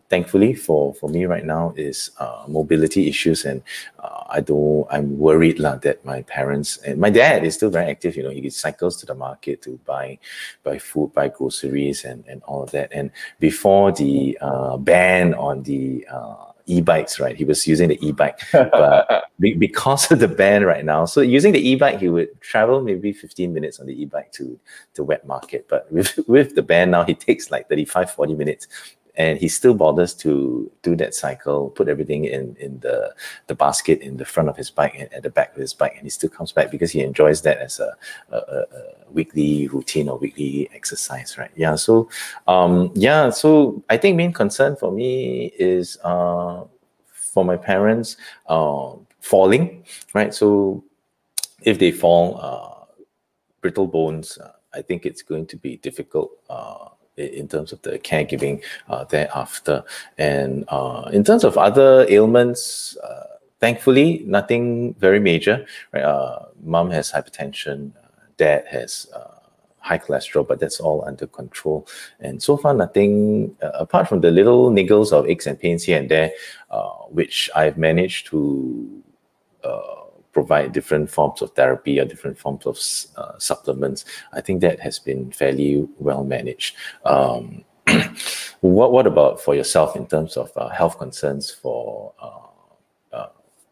Thankfully 0.10 0.54
for 0.54 0.94
for 0.94 1.10
me 1.10 1.26
right 1.26 1.46
now 1.46 1.74
is 1.76 2.12
uh, 2.20 2.46
mobility 2.48 3.10
issues 3.10 3.44
and 3.44 3.62
uh, 4.00 4.24
i 4.30 4.40
don't 4.40 4.88
i'm 4.90 5.18
worried 5.18 5.60
lah, 5.60 5.76
that 5.76 6.04
my 6.06 6.22
parents 6.24 6.78
and 6.78 7.00
my 7.00 7.10
dad 7.10 7.44
is 7.44 7.56
still 7.56 7.70
very 7.70 7.90
active 7.92 8.16
you 8.16 8.24
know 8.24 8.30
he 8.30 8.50
cycles 8.50 8.96
to 8.98 9.06
the 9.06 9.16
market 9.16 9.62
to 9.62 9.80
buy 9.86 10.18
buy 10.64 10.78
food 10.78 11.12
buy 11.14 11.28
groceries 11.28 12.06
and 12.06 12.24
and 12.28 12.42
all 12.44 12.64
of 12.64 12.72
that. 12.72 12.92
And 12.94 13.12
before 13.40 13.92
the 13.92 14.38
uh, 14.42 14.78
ban 14.78 15.34
on 15.34 15.64
the 15.64 16.06
uh, 16.12 16.52
e-bikes 16.70 17.20
right 17.20 17.36
he 17.36 17.46
was 17.46 17.66
using 17.66 17.88
the 17.88 18.00
e-bike. 18.06 18.40
But 18.52 19.26
be- 19.40 19.54
because 19.54 20.12
of 20.12 20.20
the 20.20 20.28
ban 20.28 20.66
right 20.66 20.84
now 20.84 21.06
so 21.06 21.22
using 21.22 21.54
the 21.54 21.70
e-bike 21.70 22.00
he 22.00 22.10
would 22.10 22.40
travel 22.42 22.82
maybe 22.82 23.14
15 23.14 23.54
minutes 23.54 23.80
on 23.80 23.88
the 23.88 24.02
e-bike 24.02 24.32
to 24.34 24.60
to 24.96 25.04
wet 25.04 25.26
market. 25.26 25.68
But 25.70 25.92
with 25.92 26.20
with 26.28 26.56
the 26.56 26.62
ban 26.64 26.92
now 26.92 27.04
he 27.04 27.14
takes 27.14 27.52
like 27.52 27.70
35 27.70 28.12
40 28.12 28.36
minutes 28.36 28.68
and 29.18 29.40
he 29.40 29.48
still 29.48 29.74
bothers 29.74 30.14
to 30.14 30.72
do 30.84 30.96
that 30.96 31.14
cycle, 31.14 31.70
put 31.72 31.90
everything 31.90 32.26
in 32.26 32.56
in 32.60 32.80
the 32.80 33.14
the 33.48 33.56
basket 33.56 34.00
in 34.02 34.18
the 34.18 34.26
front 34.26 34.48
of 34.48 34.56
his 34.56 34.70
bike 34.70 34.96
and 34.98 35.12
at 35.14 35.24
the 35.24 35.30
back 35.30 35.54
of 35.56 35.62
his 35.62 35.74
bike, 35.74 35.94
and 35.96 36.04
he 36.04 36.10
still 36.10 36.30
comes 36.30 36.52
back 36.52 36.72
because 36.72 36.92
he 36.92 37.02
enjoys 37.02 37.42
that 37.42 37.58
as 37.58 37.80
a, 37.80 37.96
a, 38.32 38.38
a 38.38 38.66
weekly 39.12 39.68
routine 39.68 40.08
or 40.08 40.18
weekly 40.18 40.70
exercise, 40.74 41.38
right? 41.38 41.52
Yeah. 41.56 41.76
So, 41.76 42.10
um, 42.48 42.92
yeah. 42.94 43.30
So 43.30 43.84
I 43.90 43.98
think 43.98 44.16
main 44.16 44.34
concern 44.34 44.76
for 44.76 44.92
me 44.92 45.48
is 45.58 45.98
uh, 46.04 46.64
for 47.12 47.44
my 47.44 47.58
parents 47.58 48.18
uh, 48.48 48.94
falling, 49.20 49.84
right? 50.14 50.34
So 50.34 50.84
if 51.62 51.80
they 51.80 51.92
fall, 51.92 52.40
uh, 52.40 52.78
brittle 53.62 53.88
bones, 53.88 54.38
uh, 54.38 54.52
I 54.74 54.82
think 54.82 55.06
it's 55.06 55.22
going 55.22 55.48
to 55.48 55.58
be 55.58 55.78
difficult 55.78 56.32
uh, 56.50 56.90
in 57.18 57.48
terms 57.48 57.72
of 57.74 57.82
the 57.82 58.00
caregiving 58.00 58.62
uh, 58.88 59.04
thereafter. 59.06 59.84
And 60.18 60.66
uh, 60.70 61.10
in 61.12 61.24
terms 61.24 61.44
of 61.44 61.58
other 61.58 62.06
ailments, 62.10 62.96
uh, 62.98 63.38
thankfully, 63.60 64.24
nothing 64.26 64.94
very 64.96 65.20
major. 65.20 65.66
Right? 65.92 66.06
Mom 66.64 66.92
has 66.92 67.12
hypertension, 67.12 67.92
dad 68.38 68.66
has 68.70 69.08
high 69.88 69.98
cholesterol, 69.98 70.48
but 70.48 70.60
that's 70.60 70.80
all 70.80 71.04
under 71.06 71.26
control. 71.28 71.88
And 72.20 72.44
so 72.44 72.58
far, 72.58 72.74
nothing 72.74 73.56
uh, 73.64 73.72
apart 73.74 74.10
from 74.10 74.22
the 74.22 74.32
little 74.32 74.70
niggles 74.70 75.12
of 75.14 75.28
aches 75.28 75.48
and 75.48 75.58
pains 75.60 75.84
here 75.84 75.98
and 75.98 76.10
there, 76.10 76.32
uh, 76.70 76.90
which 77.10 77.50
I've 77.56 77.78
managed 77.78 78.28
to 78.28 79.02
uh, 79.64 79.97
provide 80.38 80.72
different 80.72 81.10
forms 81.10 81.42
of 81.42 81.50
therapy 81.60 82.00
or 82.00 82.06
different 82.06 82.38
forms 82.38 82.66
of 82.66 82.78
uh, 83.22 83.38
supplements. 83.40 84.06
I 84.34 84.42
think 84.42 84.62
that 84.62 84.80
has 84.80 85.00
been 85.00 85.32
fairly 85.32 85.88
well 85.98 86.24
managed. 86.24 86.76
Um, 87.06 87.64
what 88.62 88.92
what 88.92 89.08
about 89.08 89.42
for 89.42 89.56
yourself 89.56 89.96
in 89.96 90.06
terms 90.06 90.38
of 90.38 90.52
uh, 90.56 90.70
health 90.70 90.98
concerns 91.00 91.50
for 91.52 92.14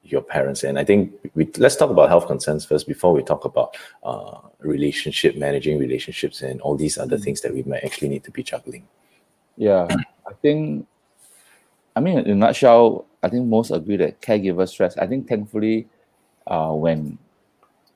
your 0.05 0.21
parents. 0.21 0.63
And 0.63 0.77
I 0.77 0.83
think 0.83 1.13
we, 1.33 1.49
let's 1.57 1.75
talk 1.75 1.89
about 1.89 2.09
health 2.09 2.27
concerns 2.27 2.65
first 2.65 2.87
before 2.87 3.13
we 3.13 3.23
talk 3.23 3.45
about 3.45 3.75
uh, 4.03 4.37
relationship, 4.59 5.35
managing 5.35 5.79
relationships, 5.79 6.41
and 6.41 6.61
all 6.61 6.75
these 6.75 6.97
other 6.97 7.17
things 7.17 7.41
that 7.41 7.53
we 7.53 7.63
might 7.63 7.83
actually 7.83 8.09
need 8.09 8.23
to 8.23 8.31
be 8.31 8.43
juggling. 8.43 8.87
Yeah, 9.57 9.87
I 10.27 10.33
think, 10.41 10.87
I 11.95 11.99
mean, 11.99 12.19
in 12.19 12.29
a 12.29 12.35
nutshell, 12.35 13.05
I 13.23 13.29
think 13.29 13.47
most 13.47 13.71
agree 13.71 13.97
that 13.97 14.21
caregiver 14.21 14.67
stress. 14.69 14.97
I 14.97 15.07
think 15.07 15.27
thankfully, 15.27 15.87
uh, 16.47 16.71
when 16.71 17.17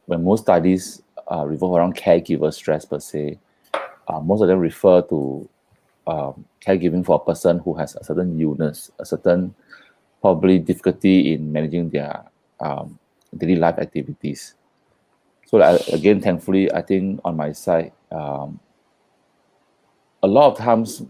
when 0.05 0.23
most 0.23 0.43
studies 0.43 1.01
uh, 1.31 1.45
revolve 1.45 1.75
around 1.75 1.95
caregiver 1.95 2.51
stress 2.53 2.85
per 2.85 2.99
se, 2.99 3.37
uh, 4.07 4.19
most 4.19 4.41
of 4.41 4.47
them 4.47 4.59
refer 4.59 5.01
to 5.03 5.47
um, 6.07 6.45
caregiving 6.65 7.05
for 7.05 7.15
a 7.15 7.19
person 7.19 7.59
who 7.59 7.75
has 7.75 7.95
a 7.95 8.03
certain 8.03 8.39
illness, 8.41 8.91
a 8.99 9.05
certain 9.05 9.53
probably 10.21 10.57
difficulty 10.57 11.33
in 11.33 11.51
managing 11.51 11.89
their 11.89 12.23
um, 12.59 12.97
daily 13.37 13.55
life 13.55 13.77
activities. 13.77 14.55
So 15.45 15.61
again, 15.93 16.21
thankfully, 16.21 16.71
I 16.71 16.81
think 16.81 17.21
on 17.23 17.35
my 17.35 17.51
side, 17.51 17.91
um, 18.11 18.59
a 20.21 20.27
lot 20.27 20.51
of 20.51 20.57
times 20.57 21.03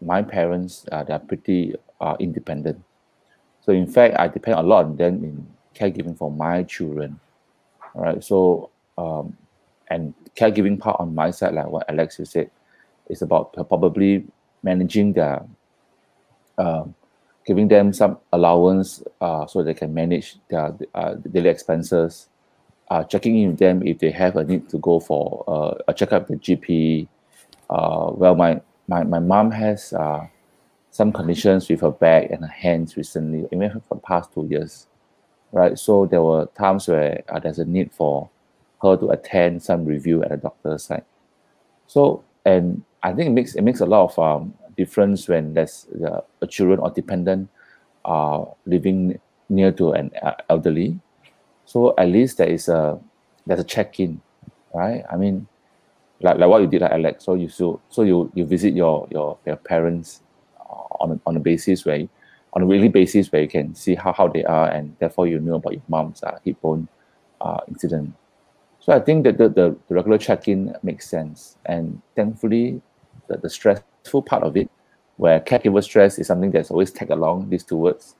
my 0.00 0.22
parents 0.22 0.86
uh, 0.92 1.04
they're 1.04 1.18
pretty 1.18 1.74
uh, 2.00 2.16
independent. 2.18 2.82
So 3.60 3.72
in 3.72 3.86
fact, 3.86 4.16
I 4.18 4.28
depend 4.28 4.58
a 4.58 4.62
lot 4.62 4.86
on 4.86 4.96
them 4.96 5.24
in 5.24 5.46
caregiving 5.78 6.16
for 6.16 6.30
my 6.30 6.62
children. 6.62 7.20
All 7.94 8.02
right. 8.02 8.22
So 8.22 8.70
um, 8.96 9.36
and 9.90 10.14
caregiving 10.36 10.78
part 10.78 11.00
on 11.00 11.14
my 11.14 11.30
side, 11.30 11.54
like 11.54 11.68
what 11.68 11.88
Alex 11.88 12.18
you 12.18 12.24
said, 12.24 12.50
is 13.08 13.22
about 13.22 13.52
probably 13.68 14.26
managing 14.62 15.12
their 15.12 15.44
um, 16.58 16.94
giving 17.46 17.68
them 17.68 17.92
some 17.94 18.18
allowance 18.32 19.02
uh, 19.22 19.46
so 19.46 19.62
they 19.62 19.72
can 19.72 19.94
manage 19.94 20.36
their 20.50 20.76
uh, 20.94 21.14
daily 21.14 21.48
expenses, 21.48 22.28
uh, 22.90 23.02
checking 23.04 23.38
in 23.38 23.50
with 23.50 23.58
them 23.58 23.82
if 23.86 23.98
they 23.98 24.10
have 24.10 24.36
a 24.36 24.44
need 24.44 24.68
to 24.68 24.78
go 24.78 25.00
for 25.00 25.44
uh, 25.48 25.74
a 25.88 25.94
checkup 25.94 26.28
with 26.28 26.42
GP. 26.42 27.08
Uh, 27.70 28.10
well, 28.12 28.34
my, 28.34 28.60
my, 28.86 29.02
my 29.04 29.18
mom 29.18 29.50
has 29.50 29.94
uh, 29.94 30.26
some 30.90 31.10
conditions 31.10 31.68
with 31.70 31.80
her 31.80 31.90
back 31.90 32.30
and 32.30 32.42
her 32.42 32.52
hands 32.52 32.96
recently, 32.98 33.46
even 33.50 33.70
for 33.88 33.94
the 33.94 34.00
past 34.00 34.32
two 34.34 34.46
years, 34.50 34.86
right? 35.52 35.78
So 35.78 36.06
there 36.06 36.22
were 36.22 36.46
times 36.58 36.88
where 36.88 37.22
there's 37.42 37.58
a 37.58 37.64
need 37.64 37.92
for 37.92 38.28
her 38.82 38.96
to 38.96 39.10
attend 39.10 39.62
some 39.62 39.84
review 39.84 40.22
at 40.22 40.32
a 40.32 40.36
doctor's 40.36 40.84
side. 40.84 41.04
So, 41.86 42.24
and 42.44 42.82
I 43.02 43.12
think 43.12 43.28
it 43.28 43.32
makes 43.32 43.54
it 43.54 43.62
makes 43.62 43.80
a 43.80 43.86
lot 43.86 44.10
of 44.10 44.18
um, 44.18 44.54
difference 44.76 45.28
when 45.28 45.54
there's 45.54 45.86
uh, 46.04 46.20
a 46.40 46.46
children 46.46 46.78
or 46.80 46.90
dependent 46.90 47.48
are 48.04 48.48
living 48.66 49.20
near 49.48 49.72
to 49.72 49.92
an 49.92 50.10
elderly. 50.48 50.98
So 51.64 51.94
at 51.98 52.08
least 52.08 52.38
there 52.38 52.48
is 52.48 52.68
a 52.68 52.98
there's 53.46 53.60
a 53.60 53.64
check-in, 53.64 54.20
right? 54.74 55.04
I 55.10 55.16
mean, 55.16 55.46
like, 56.20 56.38
like 56.38 56.48
what 56.48 56.60
you 56.60 56.66
did, 56.66 56.82
like 56.82 56.92
Alex. 56.92 57.24
So 57.24 57.34
you 57.34 57.48
so 57.48 57.80
so 57.88 58.02
you 58.02 58.30
you 58.34 58.44
visit 58.44 58.74
your 58.74 59.08
your, 59.10 59.38
your 59.46 59.56
parents 59.56 60.20
on 61.00 61.12
a, 61.12 61.20
on 61.26 61.36
a 61.36 61.40
basis 61.40 61.84
where 61.84 62.08
on 62.52 62.62
a 62.62 62.66
weekly 62.66 62.88
basis 62.88 63.30
where 63.30 63.42
you 63.42 63.48
can 63.48 63.74
see 63.74 63.94
how, 63.94 64.12
how 64.12 64.28
they 64.28 64.44
are 64.44 64.68
and 64.68 64.96
therefore 64.98 65.26
you 65.26 65.38
know 65.38 65.56
about 65.56 65.72
your 65.72 65.82
mom's 65.88 66.22
uh, 66.22 66.38
hip 66.44 66.60
bone 66.60 66.88
uh, 67.40 67.60
incident. 67.68 68.14
So 68.80 68.92
I 68.92 69.00
think 69.00 69.24
that 69.24 69.38
the, 69.38 69.48
the, 69.48 69.76
the 69.88 69.94
regular 69.94 70.18
check-in 70.18 70.74
makes 70.82 71.08
sense. 71.08 71.58
And 71.66 72.00
thankfully, 72.16 72.80
the, 73.26 73.36
the 73.36 73.50
stressful 73.50 74.22
part 74.22 74.42
of 74.42 74.56
it, 74.56 74.70
where 75.16 75.40
caregiver 75.40 75.82
stress 75.82 76.18
is 76.18 76.28
something 76.28 76.50
that's 76.50 76.70
always 76.70 76.90
tag 76.90 77.10
along 77.10 77.50
these 77.50 77.64
two 77.64 77.76
words. 77.76 78.14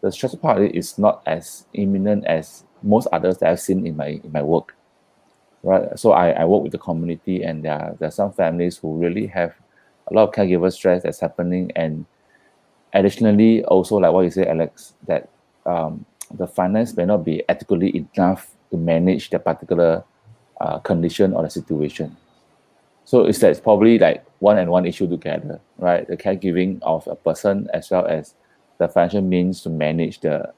The 0.00 0.10
stressful 0.10 0.40
part 0.40 0.58
of 0.58 0.64
it 0.64 0.74
is 0.74 0.98
not 0.98 1.22
as 1.26 1.66
imminent 1.74 2.26
as 2.26 2.64
most 2.82 3.06
others 3.12 3.38
that 3.38 3.50
I've 3.50 3.60
seen 3.60 3.86
in 3.86 3.96
my 3.96 4.20
in 4.24 4.32
my 4.32 4.42
work. 4.42 4.74
Right. 5.62 5.98
So 5.98 6.12
I, 6.12 6.30
I 6.30 6.44
work 6.46 6.62
with 6.62 6.72
the 6.72 6.78
community 6.78 7.42
and 7.42 7.62
there 7.64 7.74
are, 7.74 7.94
there 7.98 8.08
are 8.08 8.12
some 8.12 8.32
families 8.32 8.78
who 8.78 8.96
really 8.96 9.26
have 9.26 9.54
a 10.10 10.14
lot 10.14 10.28
of 10.28 10.34
caregiver 10.34 10.72
stress 10.72 11.02
that's 11.02 11.20
happening 11.20 11.70
and 11.76 12.06
additionally 12.92 13.64
also 13.64 13.96
like 13.96 14.12
what 14.12 14.22
you 14.22 14.30
say 14.30 14.46
Alex 14.46 14.94
that 15.06 15.28
um, 15.66 16.04
the 16.34 16.46
finance 16.46 16.96
may 16.96 17.04
not 17.04 17.24
be 17.24 17.42
adequately 17.48 18.06
enough 18.16 18.54
to 18.70 18.76
manage 18.76 19.30
the 19.30 19.38
particular 19.38 20.04
uh, 20.60 20.78
condition 20.78 21.32
or 21.32 21.42
the 21.42 21.50
situation. 21.50 22.16
So 23.04 23.24
it's 23.24 23.38
that 23.40 23.50
it's 23.50 23.60
probably 23.60 23.98
like 23.98 24.24
one 24.38 24.58
and 24.58 24.70
one 24.70 24.86
issue 24.86 25.08
together, 25.08 25.60
right? 25.78 26.06
The 26.06 26.16
caregiving 26.16 26.78
of 26.82 27.06
a 27.08 27.16
person 27.16 27.68
as 27.74 27.90
well 27.90 28.06
as 28.06 28.34
the 28.78 28.88
financial 28.88 29.22
means 29.22 29.62
to 29.62 29.70
manage 29.70 30.20
the 30.20 30.52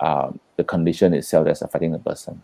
um, 0.00 0.40
the 0.56 0.64
condition 0.64 1.14
itself 1.14 1.44
that's 1.44 1.62
affecting 1.62 1.92
the 1.92 1.98
person. 1.98 2.42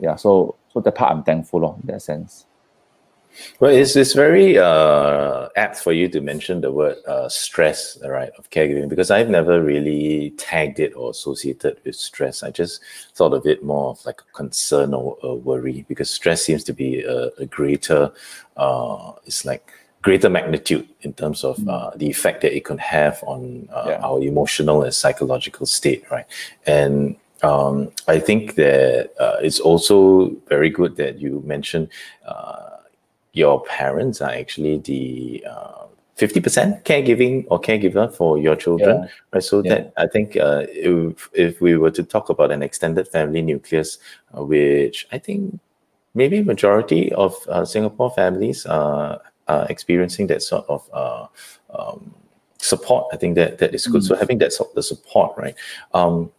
Yeah, 0.00 0.16
so 0.16 0.56
so 0.72 0.80
the 0.80 0.92
part 0.92 1.12
I'm 1.12 1.22
thankful 1.22 1.64
of 1.66 1.78
in 1.80 1.86
that 1.88 2.02
sense. 2.02 2.46
Well, 3.60 3.70
it's, 3.70 3.96
it's 3.96 4.12
very 4.12 4.58
uh, 4.58 5.48
apt 5.56 5.76
for 5.76 5.92
you 5.92 6.08
to 6.08 6.20
mention 6.20 6.60
the 6.60 6.72
word 6.72 6.96
uh, 7.06 7.28
stress, 7.28 7.98
right, 8.04 8.30
of 8.38 8.50
caregiving, 8.50 8.88
because 8.88 9.10
I've 9.10 9.28
never 9.28 9.62
really 9.62 10.30
tagged 10.36 10.80
it 10.80 10.94
or 10.96 11.10
associated 11.10 11.78
with 11.84 11.96
stress. 11.96 12.42
I 12.42 12.50
just 12.50 12.80
thought 13.14 13.32
of 13.32 13.46
it 13.46 13.62
more 13.62 13.90
of 13.90 14.04
like 14.06 14.20
a 14.20 14.32
concern 14.32 14.94
or 14.94 15.18
a 15.22 15.34
worry, 15.34 15.84
because 15.88 16.10
stress 16.10 16.44
seems 16.44 16.64
to 16.64 16.72
be 16.72 17.02
a, 17.02 17.30
a 17.38 17.46
greater, 17.46 18.12
uh, 18.56 19.12
it's 19.24 19.44
like 19.44 19.70
greater 20.02 20.28
magnitude 20.28 20.86
in 21.00 21.12
terms 21.14 21.44
of 21.44 21.56
mm. 21.56 21.68
uh, 21.68 21.90
the 21.96 22.08
effect 22.08 22.42
that 22.42 22.54
it 22.54 22.64
can 22.64 22.78
have 22.78 23.22
on 23.26 23.68
uh, 23.72 23.86
yeah. 23.88 24.00
our 24.02 24.22
emotional 24.22 24.82
and 24.82 24.92
psychological 24.92 25.66
state, 25.66 26.04
right? 26.10 26.26
And 26.66 27.16
um, 27.42 27.90
I 28.06 28.18
think 28.18 28.54
that 28.56 29.12
uh, 29.18 29.36
it's 29.40 29.60
also 29.60 30.28
very 30.48 30.70
good 30.70 30.96
that 30.96 31.18
you 31.18 31.42
mentioned 31.44 31.88
uh, 32.26 32.73
your 33.34 33.62
parents 33.64 34.20
are 34.22 34.30
actually 34.30 34.78
the 34.78 35.44
uh, 35.48 35.84
50% 36.16 36.84
caregiving 36.84 37.44
or 37.50 37.60
caregiver 37.60 38.12
for 38.14 38.38
your 38.38 38.54
children 38.54 39.02
yeah. 39.02 39.08
right 39.32 39.42
so 39.42 39.62
yeah. 39.62 39.74
that 39.74 39.92
i 39.96 40.06
think 40.06 40.36
uh, 40.36 40.64
if, 40.68 41.28
if 41.34 41.60
we 41.60 41.76
were 41.76 41.90
to 41.90 42.02
talk 42.02 42.30
about 42.30 42.52
an 42.52 42.62
extended 42.62 43.08
family 43.08 43.42
nucleus 43.42 43.98
uh, 44.36 44.44
which 44.44 45.06
i 45.12 45.18
think 45.18 45.58
maybe 46.14 46.42
majority 46.42 47.12
of 47.14 47.34
uh, 47.48 47.64
singapore 47.64 48.10
families 48.12 48.64
are, 48.66 49.20
are 49.48 49.66
experiencing 49.68 50.28
that 50.28 50.42
sort 50.42 50.64
of 50.68 50.88
uh, 50.92 51.26
um, 51.76 52.14
support 52.58 53.06
i 53.12 53.16
think 53.16 53.34
that 53.34 53.58
that 53.58 53.74
is 53.74 53.86
good 53.88 54.02
mm. 54.02 54.06
so 54.06 54.14
having 54.14 54.38
that 54.38 54.52
sort 54.52 54.68
of 54.68 54.74
the 54.76 54.82
support 54.82 55.36
right 55.36 55.56
um, 55.94 56.30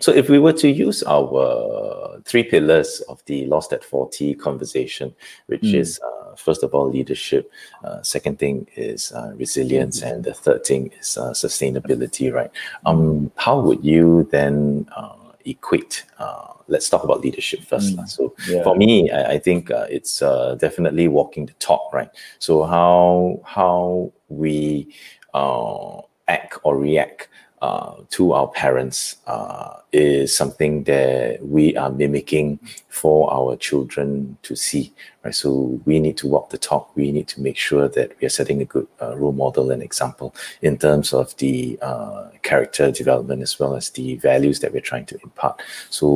so 0.00 0.12
if 0.12 0.28
we 0.28 0.38
were 0.38 0.52
to 0.52 0.68
use 0.70 1.02
our 1.02 2.20
three 2.24 2.44
pillars 2.44 3.02
of 3.08 3.20
the 3.24 3.46
lost 3.46 3.72
at 3.72 3.82
40 3.82 4.34
conversation 4.34 5.12
which 5.46 5.62
mm. 5.62 5.74
is 5.74 5.98
uh, 6.06 6.17
first 6.38 6.62
of 6.62 6.74
all, 6.74 6.88
leadership. 6.88 7.50
Uh, 7.84 8.02
second 8.02 8.38
thing 8.38 8.66
is 8.76 9.12
uh, 9.12 9.32
resilience, 9.36 10.02
and 10.02 10.24
the 10.24 10.34
third 10.34 10.64
thing 10.64 10.90
is 11.00 11.18
uh, 11.18 11.30
sustainability. 11.32 12.32
Right? 12.32 12.50
Um, 12.86 13.30
how 13.36 13.60
would 13.60 13.84
you 13.84 14.28
then 14.30 14.88
uh, 14.96 15.32
equate? 15.44 16.04
Uh, 16.18 16.52
let's 16.68 16.88
talk 16.88 17.04
about 17.04 17.20
leadership 17.20 17.60
first. 17.64 17.96
Mm. 17.96 18.08
So 18.08 18.34
yeah. 18.48 18.62
for 18.62 18.76
me, 18.76 19.10
I, 19.10 19.32
I 19.32 19.38
think 19.38 19.70
uh, 19.70 19.86
it's 19.90 20.20
definitely 20.58 21.08
walking 21.08 21.46
the 21.46 21.54
talk. 21.54 21.92
Right? 21.92 22.10
So 22.38 22.64
how 22.64 23.40
how 23.44 24.12
we 24.28 24.94
uh, 25.34 26.00
act 26.28 26.58
or 26.62 26.78
react 26.78 27.28
uh, 27.60 27.96
to 28.10 28.32
our 28.32 28.48
parents 28.48 29.16
uh, 29.26 29.74
is 29.92 30.34
something 30.34 30.84
that 30.84 31.44
we 31.44 31.76
are 31.76 31.90
mimicking 31.90 32.60
for 33.02 33.32
our 33.32 33.56
children 33.56 34.36
to 34.42 34.54
see 34.56 34.92
right? 35.24 35.34
So 35.34 35.80
we 35.84 35.98
need 36.00 36.16
to 36.18 36.26
walk 36.34 36.50
the 36.50 36.58
talk. 36.58 36.84
We 36.96 37.12
need 37.12 37.28
to 37.28 37.40
make 37.40 37.56
sure 37.68 37.88
that 37.96 38.08
we 38.20 38.26
are 38.26 38.30
setting 38.40 38.60
a 38.62 38.64
good 38.74 38.86
uh, 39.02 39.16
role 39.16 39.32
model 39.44 39.70
and 39.70 39.82
example 39.82 40.34
in 40.62 40.78
terms 40.78 41.12
of 41.12 41.36
the 41.38 41.78
uh, 41.82 42.28
character 42.42 42.90
development 42.90 43.42
as 43.42 43.58
well 43.60 43.74
as 43.74 43.90
the 43.90 44.16
values 44.16 44.60
that 44.60 44.72
we're 44.72 44.88
trying 44.92 45.06
to 45.06 45.16
impart. 45.22 45.60
So 45.90 46.06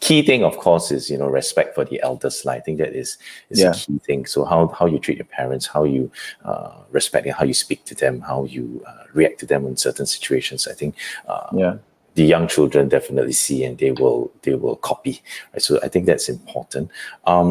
key 0.00 0.22
thing 0.22 0.44
of 0.44 0.56
course 0.66 0.90
is 0.96 1.10
you 1.10 1.18
know 1.18 1.28
respect 1.40 1.74
for 1.74 1.84
the 1.84 2.00
elders. 2.02 2.46
I 2.46 2.60
think 2.60 2.78
that 2.78 2.92
is 3.02 3.10
is 3.50 3.60
Yeah. 3.60 3.70
a 3.70 3.74
key 3.74 3.98
thing. 4.06 4.26
So 4.26 4.44
how 4.44 4.60
how 4.78 4.86
you 4.86 4.98
treat 4.98 5.18
your 5.18 5.30
parents 5.40 5.66
how 5.66 5.84
you 5.84 6.10
uh, 6.44 6.72
respect 6.98 7.24
them 7.24 7.34
how 7.38 7.44
you 7.44 7.54
speak 7.54 7.84
to 7.90 7.94
them 7.94 8.20
how 8.20 8.44
you 8.44 8.64
uh, 8.90 9.04
react 9.12 9.38
to 9.40 9.46
them 9.46 9.66
in 9.66 9.76
certain 9.76 10.06
situations 10.06 10.66
i 10.68 10.74
think 10.80 10.94
uh, 11.32 11.48
Yeah. 11.62 11.74
The 12.18 12.24
young 12.34 12.46
children 12.48 12.88
definitely 12.88 13.36
see 13.44 13.58
and 13.66 13.78
they 13.78 13.92
will 14.00 14.20
they 14.42 14.54
will 14.62 14.76
copy 14.90 15.14
right? 15.52 15.62
So 15.62 15.78
i 15.86 15.88
think 15.92 16.04
that's 16.06 16.28
important. 16.28 16.90
Um 17.32 17.50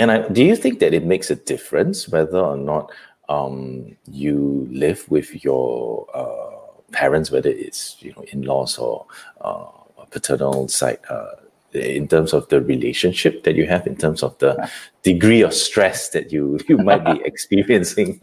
and 0.00 0.08
I, 0.14 0.16
do 0.28 0.42
you 0.50 0.56
think 0.62 0.78
that 0.82 0.94
it 0.98 1.04
makes 1.04 1.28
a 1.30 1.38
difference 1.52 2.08
whether 2.14 2.42
or 2.52 2.56
not 2.56 2.84
um 3.28 3.96
you 4.24 4.66
live 4.84 5.00
with 5.14 5.28
your 5.44 6.06
uh, 6.20 6.56
parents 6.92 7.30
whether 7.34 7.50
it's 7.66 7.80
you 8.04 8.12
know 8.14 8.24
in-laws 8.32 8.78
or 8.78 9.06
uh, 9.46 9.66
paternal 10.10 10.68
side 10.68 11.00
uh, 11.10 11.34
in 11.78 12.08
terms 12.08 12.32
of 12.32 12.48
the 12.48 12.60
relationship 12.60 13.44
that 13.44 13.54
you 13.54 13.66
have 13.66 13.86
in 13.86 13.96
terms 13.96 14.22
of 14.22 14.36
the 14.38 14.70
degree 15.02 15.42
of 15.42 15.54
stress 15.54 16.10
that 16.10 16.32
you 16.32 16.58
you 16.68 16.76
might 16.78 17.04
be 17.04 17.20
experiencing 17.24 18.20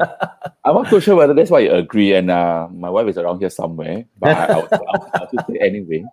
I'm 0.65 0.75
not 0.75 0.89
too 0.89 0.99
sure 0.99 1.15
whether 1.15 1.33
that's 1.33 1.51
why 1.51 1.59
you 1.59 1.71
agree, 1.71 2.13
and 2.13 2.31
uh, 2.31 2.67
my 2.71 2.89
wife 2.89 3.07
is 3.07 3.17
around 3.17 3.39
here 3.39 3.51
somewhere, 3.51 4.05
but 4.19 4.35
I, 4.35 4.45
I'll, 4.45 4.67
I'll, 5.13 5.29
just 5.31 5.47
say 5.47 5.57
anyway. 5.61 6.03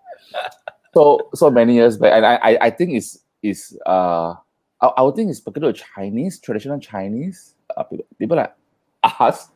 So 0.93 1.31
so 1.35 1.51
many 1.51 1.75
years 1.75 1.97
back, 1.97 2.13
and 2.13 2.27
I 2.27 2.35
I, 2.37 2.59
I 2.67 2.71
think 2.71 2.93
it's 2.93 3.19
is 3.43 3.77
uh 3.87 4.35
I, 4.83 4.87
I 4.87 5.03
would 5.03 5.17
think 5.17 5.31
it's 5.31 5.41
particular 5.41 5.73
Chinese 5.73 6.39
traditional 6.39 6.79
Chinese 6.79 7.55
uh, 7.77 7.83
people, 7.85 8.07
people 8.19 8.37
like 8.37 8.55
us. 9.03 9.49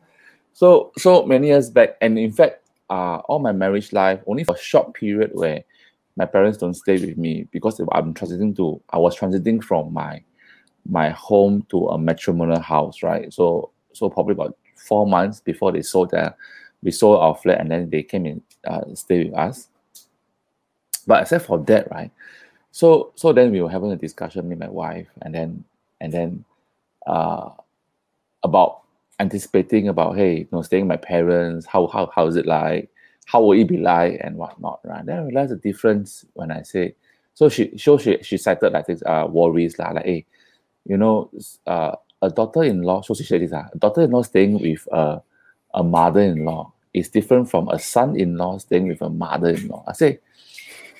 So 0.53 0.91
so 0.97 1.25
many 1.25 1.47
years 1.47 1.69
back, 1.69 1.97
and 2.01 2.17
in 2.17 2.31
fact, 2.31 2.67
uh, 2.89 3.17
all 3.29 3.37
my 3.39 3.51
marriage 3.51 3.93
life 3.93 4.19
only 4.25 4.43
for 4.43 4.55
a 4.55 4.59
short 4.59 4.95
period 4.95 5.31
where 5.33 5.63
my 6.17 6.25
parents 6.25 6.57
don't 6.57 6.73
stay 6.73 6.97
with 6.97 7.17
me 7.17 7.47
because 7.51 7.79
I'm 7.91 8.13
transiting 8.13 8.55
to 8.57 8.81
I 8.89 8.97
was 8.97 9.17
transiting 9.17 9.63
from 9.63 9.93
my 9.93 10.21
my 10.89 11.09
home 11.11 11.65
to 11.69 11.87
a 11.89 11.97
matrimonial 11.97 12.59
house, 12.59 13.03
right? 13.03 13.31
So 13.31 13.71
so 13.93 14.09
probably 14.09 14.33
about 14.33 14.57
four 14.75 15.07
months 15.07 15.39
before 15.39 15.71
they 15.71 15.81
sold 15.81 16.11
their 16.11 16.35
we 16.83 16.91
sold 16.91 17.19
our 17.19 17.35
flat 17.35 17.61
and 17.61 17.71
then 17.71 17.89
they 17.89 18.03
came 18.03 18.25
in 18.25 18.41
uh, 18.65 18.81
stay 18.95 19.25
with 19.25 19.33
us. 19.35 19.69
But 21.05 21.21
except 21.21 21.45
for 21.45 21.59
that, 21.59 21.89
right? 21.91 22.11
So 22.71 23.13
so 23.15 23.31
then 23.31 23.51
we 23.51 23.61
were 23.61 23.69
having 23.69 23.91
a 23.91 23.95
discussion 23.95 24.49
with 24.49 24.59
my 24.59 24.69
wife 24.69 25.07
and 25.21 25.33
then 25.33 25.63
and 26.01 26.11
then 26.11 26.45
uh 27.05 27.49
about 28.43 28.81
anticipating 29.19 29.87
about 29.87 30.15
hey 30.15 30.39
you 30.39 30.47
know 30.51 30.61
staying 30.61 30.83
with 30.83 30.89
my 30.89 30.97
parents 30.97 31.65
how 31.65 31.87
how 31.87 32.11
how 32.13 32.27
is 32.27 32.35
it 32.35 32.45
like 32.45 32.89
how 33.27 33.41
will 33.41 33.59
it 33.59 33.67
be 33.67 33.77
like 33.77 34.19
and 34.23 34.37
whatnot 34.37 34.79
right? 34.83 35.05
Then 35.05 35.19
I 35.19 35.23
realized 35.23 35.51
the 35.51 35.57
difference 35.57 36.25
when 36.33 36.49
I 36.49 36.63
say 36.63 36.95
so 37.33 37.49
she 37.49 37.77
so 37.77 37.97
she 37.97 38.17
she 38.23 38.37
cited 38.37 38.73
like 38.73 38.87
this 38.87 39.03
uh 39.05 39.27
worries 39.29 39.77
lah 39.77 39.91
like 39.91 40.05
hey 40.05 40.25
you 40.85 40.97
know 40.97 41.29
uh 41.67 41.93
a 42.23 42.29
daughter-in-law 42.31 43.01
so 43.01 43.13
she 43.13 43.23
said 43.23 43.41
this 43.41 43.53
ah, 43.53 43.67
a 43.73 43.77
daughter-in-law 43.77 44.23
staying 44.23 44.59
with 44.59 44.87
a 44.91 45.21
a 45.73 45.83
mother-in-law 45.83 46.71
is 46.93 47.09
different 47.09 47.49
from 47.49 47.67
a 47.69 47.77
son-in-law 47.77 48.57
staying 48.57 48.87
with 48.87 49.01
a 49.01 49.09
mother-in-law. 49.09 49.83
I 49.87 49.93
say 49.93 50.19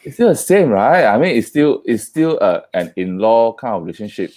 it's 0.03 0.15
still 0.15 0.29
the 0.29 0.35
same 0.35 0.69
right? 0.69 1.05
I 1.05 1.17
mean 1.17 1.35
it's 1.35 1.47
still 1.47 1.81
it's 1.85 2.03
still 2.03 2.37
a, 2.39 2.63
an 2.73 2.93
in-law 2.97 3.53
kind 3.53 3.75
of 3.75 3.83
relationship. 3.83 4.31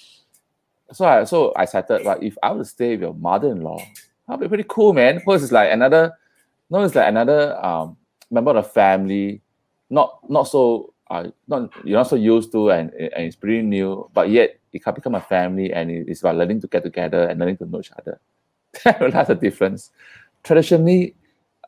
So 0.93 1.05
I 1.05 1.25
so 1.25 1.53
I 1.57 1.65
cited 1.67 2.05
like 2.05 2.23
if 2.23 2.39
I 2.43 2.55
to 2.55 2.65
stay 2.65 2.93
with 2.93 3.01
your 3.03 3.15
mother-in-law, 3.15 3.83
that'd 4.27 4.41
be 4.41 4.49
pretty 4.49 4.67
cool, 4.69 4.93
man. 4.93 5.17
Because 5.17 5.43
it's 5.43 5.53
like 5.53 5.71
another, 5.73 6.17
no, 6.71 6.83
it's 6.85 6.95
like 6.95 7.09
another 7.09 7.65
um 7.65 7.97
member 8.31 8.51
of 8.53 8.65
the 8.65 8.71
family, 8.71 9.43
not 9.91 10.21
not 10.31 10.45
so 10.45 10.95
uh 11.11 11.29
not 11.49 11.71
you're 11.85 11.99
not 11.99 12.09
so 12.09 12.17
used 12.17 12.53
to 12.53 12.71
and 12.71 12.93
and 12.95 13.25
it's 13.27 13.37
pretty 13.37 13.63
new, 13.63 14.09
but 14.15 14.31
yet 14.31 14.59
it 14.73 14.85
can 14.85 14.95
become 14.95 15.15
a 15.17 15.21
family 15.21 15.73
and 15.73 15.91
it's 15.91 16.21
about 16.21 16.37
learning 16.37 16.61
to 16.61 16.69
get 16.69 16.85
together 16.85 17.25
and 17.25 17.41
learning 17.41 17.57
to 17.59 17.67
know 17.67 17.81
each 17.81 17.91
other. 17.99 18.21
That's 18.85 19.29
the 19.29 19.35
difference. 19.35 19.91
Traditionally, 20.45 21.17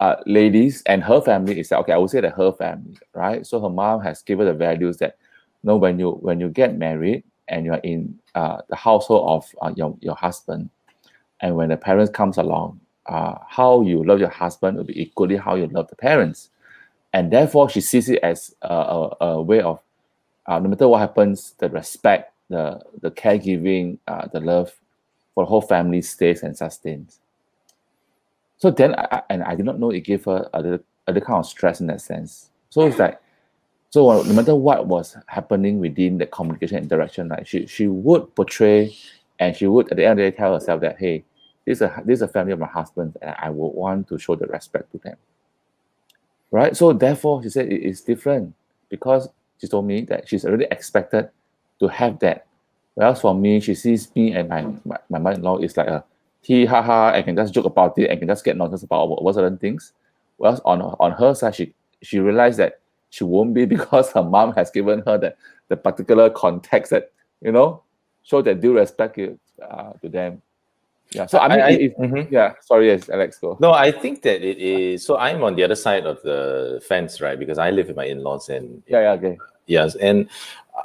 uh, 0.00 0.16
ladies 0.26 0.82
and 0.86 1.02
her 1.04 1.20
family 1.20 1.60
is 1.60 1.68
that 1.70 1.78
okay. 1.80 1.92
I 1.92 1.98
would 1.98 2.10
say 2.10 2.20
that 2.20 2.34
her 2.34 2.52
family, 2.52 2.98
right? 3.14 3.46
So 3.46 3.60
her 3.60 3.70
mom 3.70 4.02
has 4.02 4.22
given 4.22 4.46
the 4.46 4.54
values 4.54 4.98
that, 4.98 5.18
no, 5.64 5.76
when 5.76 5.98
you 5.98 6.12
when 6.12 6.40
you 6.40 6.48
get 6.50 6.78
married 6.78 7.24
and 7.48 7.66
you 7.66 7.72
are 7.72 7.80
in 7.84 8.18
uh, 8.34 8.58
the 8.68 8.76
household 8.76 9.28
of 9.28 9.54
uh, 9.62 9.74
your 9.76 9.96
your 10.00 10.16
husband, 10.16 10.70
and 11.40 11.56
when 11.56 11.70
the 11.70 11.78
parents 11.78 12.12
comes 12.12 12.38
along, 12.38 12.80
uh, 13.06 13.36
how 13.48 13.82
you 13.82 14.04
love 14.04 14.20
your 14.20 14.28
husband 14.28 14.76
will 14.76 14.84
be 14.84 15.00
equally 15.00 15.36
how 15.36 15.54
you 15.54 15.66
love 15.66 15.88
the 15.88 15.96
parents, 15.96 16.50
and 17.12 17.32
therefore 17.32 17.68
she 17.68 17.80
sees 17.80 18.08
it 18.08 18.20
as 18.22 18.54
a, 18.62 18.74
a, 18.74 19.16
a 19.20 19.42
way 19.42 19.60
of, 19.60 19.80
uh, 20.46 20.58
no 20.58 20.68
matter 20.68 20.88
what 20.88 21.00
happens, 21.00 21.54
the 21.58 21.68
respect, 21.68 22.32
the 22.48 22.80
the 23.00 23.10
caregiving, 23.10 23.98
uh, 24.06 24.26
the 24.32 24.40
love 24.40 24.72
for 25.34 25.44
the 25.44 25.48
whole 25.48 25.62
family 25.62 26.02
stays 26.02 26.42
and 26.42 26.56
sustains. 26.56 27.20
So 28.58 28.70
then, 28.70 28.94
I, 28.94 29.22
and 29.30 29.42
I 29.42 29.56
did 29.56 29.66
not 29.66 29.80
know 29.80 29.90
it 29.90 30.00
gave 30.00 30.24
her 30.26 30.48
other 30.52 30.82
other 31.08 31.20
kind 31.20 31.38
of 31.38 31.46
stress 31.46 31.80
in 31.80 31.88
that 31.88 32.00
sense. 32.00 32.50
So 32.70 32.86
it's 32.86 32.98
like, 32.98 33.20
so 33.90 34.22
no 34.22 34.32
matter 34.32 34.54
what 34.54 34.86
was 34.86 35.16
happening 35.26 35.80
within 35.80 36.18
the 36.18 36.26
communication 36.26 36.78
interaction, 36.78 37.28
like 37.28 37.46
she 37.46 37.66
she 37.66 37.88
would 37.88 38.34
portray, 38.36 38.96
and 39.38 39.56
she 39.56 39.66
would 39.66 39.90
at 39.90 39.96
the 39.96 40.04
end 40.04 40.20
of 40.20 40.24
the 40.24 40.30
day 40.30 40.36
tell 40.36 40.54
herself 40.54 40.80
that 40.82 40.98
hey, 40.98 41.24
this 41.66 41.78
is 41.78 41.82
a 41.82 42.02
this 42.04 42.18
is 42.18 42.22
a 42.22 42.28
family 42.28 42.52
of 42.52 42.58
my 42.58 42.66
husband, 42.66 43.16
and 43.22 43.34
I 43.38 43.50
would 43.50 43.68
want 43.68 44.08
to 44.08 44.18
show 44.18 44.34
the 44.34 44.46
respect 44.46 44.90
to 44.92 44.98
them. 44.98 45.16
Right. 46.50 46.76
So 46.76 46.92
therefore, 46.92 47.42
she 47.42 47.48
said 47.48 47.72
it 47.72 47.82
is 47.82 48.02
different 48.02 48.54
because 48.88 49.28
she 49.58 49.68
told 49.68 49.86
me 49.86 50.02
that 50.02 50.28
she's 50.28 50.44
already 50.44 50.66
expected 50.70 51.30
to 51.80 51.88
have 51.88 52.18
that. 52.18 52.46
Whereas 52.94 53.20
for 53.20 53.34
me, 53.34 53.60
she 53.60 53.74
sees 53.74 54.14
me 54.14 54.32
and 54.32 54.48
my 54.48 54.62
my, 54.84 54.96
my 55.08 55.18
mother-in-law 55.18 55.58
is 55.58 55.76
like 55.76 55.86
a 55.88 56.04
he 56.42 56.66
ha 56.66 56.82
ha, 56.82 57.12
I 57.12 57.22
can 57.22 57.36
just 57.36 57.54
joke 57.54 57.64
about 57.64 57.96
it, 57.98 58.10
I 58.10 58.16
can 58.16 58.28
just 58.28 58.44
get 58.44 58.56
nonsense 58.56 58.82
about 58.82 59.04
about 59.04 59.34
certain 59.34 59.58
things. 59.58 59.92
Whereas 60.36 60.60
on 60.64 60.82
on 60.82 61.12
her 61.12 61.34
side, 61.34 61.54
she 61.54 61.72
she 62.02 62.18
realized 62.18 62.58
that 62.58 62.80
she 63.10 63.24
won't 63.24 63.54
be 63.54 63.64
because 63.76 64.10
her 64.12 64.22
mom 64.22 64.52
has 64.54 64.70
given 64.70 65.02
her 65.06 65.16
the, 65.16 65.34
the 65.68 65.76
particular 65.76 66.28
context 66.28 66.90
that 66.90 67.12
you 67.40 67.52
know 67.52 67.82
show 68.24 68.42
that 68.42 68.60
due 68.60 68.74
respect 68.74 69.18
uh, 69.18 69.92
to 70.02 70.08
them. 70.08 70.42
Yeah. 71.14 71.26
So 71.26 71.38
I 71.38 71.48
mean, 71.48 71.60
I- 71.60 71.70
it- 71.70 71.80
it- 71.82 71.98
Mhm. 71.98 72.30
yeah. 72.30 72.52
Sorry, 72.60 72.86
yes, 72.88 73.08
Alex, 73.08 73.38
go. 73.38 73.56
No, 73.60 73.72
I 73.72 73.90
think 73.92 74.22
that 74.22 74.42
it 74.42 74.58
is. 74.58 75.04
So 75.04 75.16
I'm 75.18 75.42
on 75.42 75.54
the 75.56 75.64
other 75.64 75.74
side 75.76 76.06
of 76.06 76.20
the 76.22 76.80
fence, 76.86 77.20
right? 77.20 77.38
Because 77.38 77.58
I 77.58 77.70
live 77.70 77.88
with 77.88 77.96
my 77.96 78.06
in-laws, 78.06 78.48
and 78.48 78.82
Yeah, 78.86 79.00
yeah, 79.02 79.12
okay. 79.12 79.38
yes, 79.66 79.94
and 79.96 80.28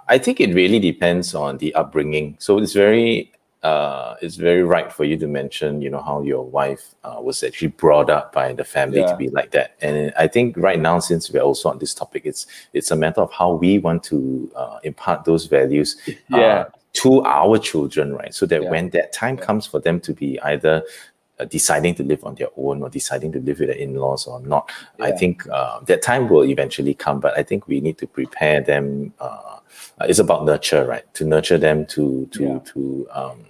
I 0.09 0.17
think 0.17 0.39
it 0.41 0.53
really 0.53 0.79
depends 0.79 1.33
on 1.33 1.57
the 1.57 1.73
upbringing. 1.75 2.35
So 2.39 2.57
it's 2.59 2.73
very, 2.73 3.31
uh, 3.63 4.15
it's 4.21 4.35
very 4.35 4.61
right 4.63 4.91
for 4.91 5.05
you 5.05 5.17
to 5.17 5.27
mention, 5.27 5.81
you 5.81 5.89
know, 5.89 6.01
how 6.01 6.21
your 6.21 6.43
wife 6.43 6.93
uh, 7.03 7.19
was 7.21 7.41
actually 7.43 7.69
brought 7.69 8.09
up 8.09 8.33
by 8.33 8.51
the 8.53 8.63
family 8.65 9.01
to 9.07 9.15
be 9.15 9.29
like 9.29 9.51
that. 9.51 9.71
And 9.81 10.13
I 10.17 10.27
think 10.27 10.57
right 10.57 10.79
now, 10.79 10.99
since 10.99 11.31
we're 11.31 11.41
also 11.41 11.69
on 11.69 11.79
this 11.79 11.93
topic, 11.93 12.23
it's 12.25 12.47
it's 12.73 12.91
a 12.91 12.95
matter 12.95 13.21
of 13.21 13.31
how 13.31 13.53
we 13.53 13.79
want 13.79 14.03
to 14.11 14.51
uh, 14.55 14.79
impart 14.83 15.23
those 15.25 15.45
values 15.47 15.95
uh, 16.07 16.13
Yeah. 16.37 16.65
To 16.93 17.21
our 17.23 17.57
children, 17.57 18.13
right? 18.13 18.33
So 18.33 18.45
that 18.47 18.63
Yeah. 18.63 18.69
when 18.69 18.89
that 18.91 19.13
time 19.13 19.37
Yeah. 19.37 19.45
comes 19.45 19.65
for 19.67 19.79
them 19.79 19.99
to 20.01 20.13
be 20.13 20.39
either 20.41 20.83
uh, 21.39 21.45
deciding 21.45 21.93
to 21.93 22.03
live 22.03 22.23
on 22.23 22.33
their 22.33 22.47
own 22.57 22.81
or 22.81 22.89
deciding 22.89 23.31
to 23.31 23.39
live 23.39 23.59
with 23.59 23.67
their 23.69 23.77
in-laws 23.77 24.25
or 24.25 24.39
not, 24.39 24.71
I 24.99 25.11
think 25.11 25.47
uh, 25.51 25.79
that 25.85 26.01
time 26.01 26.29
will 26.29 26.43
eventually 26.43 26.95
come. 26.95 27.19
But 27.19 27.37
I 27.37 27.43
think 27.43 27.67
we 27.67 27.79
need 27.79 27.99
to 27.99 28.07
prepare 28.07 28.59
them. 28.61 29.13
Uh, 29.19 29.59
uh, 30.01 30.05
it's 30.09 30.17
about 30.17 30.45
nurture, 30.45 30.83
right? 30.85 31.05
To 31.13 31.25
nurture 31.25 31.59
them 31.59 31.85
to 31.87 32.25
to 32.31 32.43
Yeah. 32.43 32.59
to 32.73 33.07
um, 33.11 33.45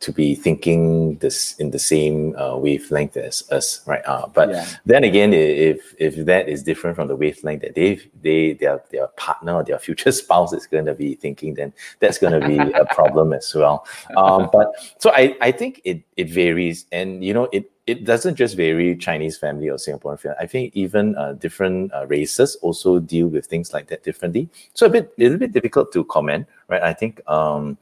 to 0.00 0.12
be 0.12 0.34
thinking 0.34 1.16
this 1.18 1.54
in 1.56 1.70
the 1.70 1.78
same 1.78 2.34
uh, 2.36 2.56
wavelength 2.56 3.16
as 3.18 3.48
us, 3.50 3.82
right? 3.86 4.02
Uh, 4.06 4.26
but 4.32 4.48
Yeah. 4.50 4.66
then 4.86 5.04
again, 5.04 5.32
if 5.34 5.94
if 5.98 6.16
that 6.24 6.48
is 6.48 6.62
different 6.62 6.96
from 6.96 7.08
the 7.08 7.16
wavelength 7.16 7.60
that 7.62 7.74
they 7.74 8.00
they 8.22 8.54
their 8.54 8.82
their 8.90 9.08
partner 9.16 9.56
or 9.56 9.64
their 9.64 9.78
future 9.78 10.12
spouse 10.22 10.52
is 10.52 10.66
going 10.66 10.86
to 10.86 10.94
be 10.94 11.14
thinking, 11.14 11.54
then 11.54 11.72
that's 12.00 12.18
going 12.18 12.32
to 12.32 12.46
be 12.46 12.58
a 12.72 12.84
problem 12.98 13.32
as 13.32 13.54
well. 13.54 13.86
Um, 14.16 14.48
but 14.52 14.72
so 14.98 15.10
I 15.10 15.36
I 15.40 15.52
think 15.52 15.82
it 15.84 16.02
it 16.16 16.30
varies, 16.30 16.86
and 16.92 17.22
you 17.22 17.34
know 17.34 17.48
it 17.52 17.70
it 17.86 18.04
doesn't 18.04 18.36
just 18.36 18.56
vary 18.56 18.96
Chinese 18.96 19.36
family 19.36 19.68
or 19.68 19.76
Singaporean 19.76 20.18
family. 20.18 20.36
I 20.40 20.46
think 20.46 20.72
even 20.74 21.16
uh, 21.16 21.32
different 21.34 21.92
uh, 21.92 22.06
races 22.06 22.56
also 22.62 23.00
deal 23.00 23.26
with 23.28 23.46
things 23.46 23.74
like 23.74 23.88
that 23.88 24.02
differently. 24.02 24.48
So 24.74 24.86
a 24.86 24.88
bit 24.88 25.12
a 25.18 25.22
little 25.22 25.38
bit 25.38 25.52
difficult 25.52 25.92
to 25.92 26.04
comment, 26.04 26.46
right? 26.68 26.82
I 26.82 26.94
think 26.94 27.20
um, 27.28 27.76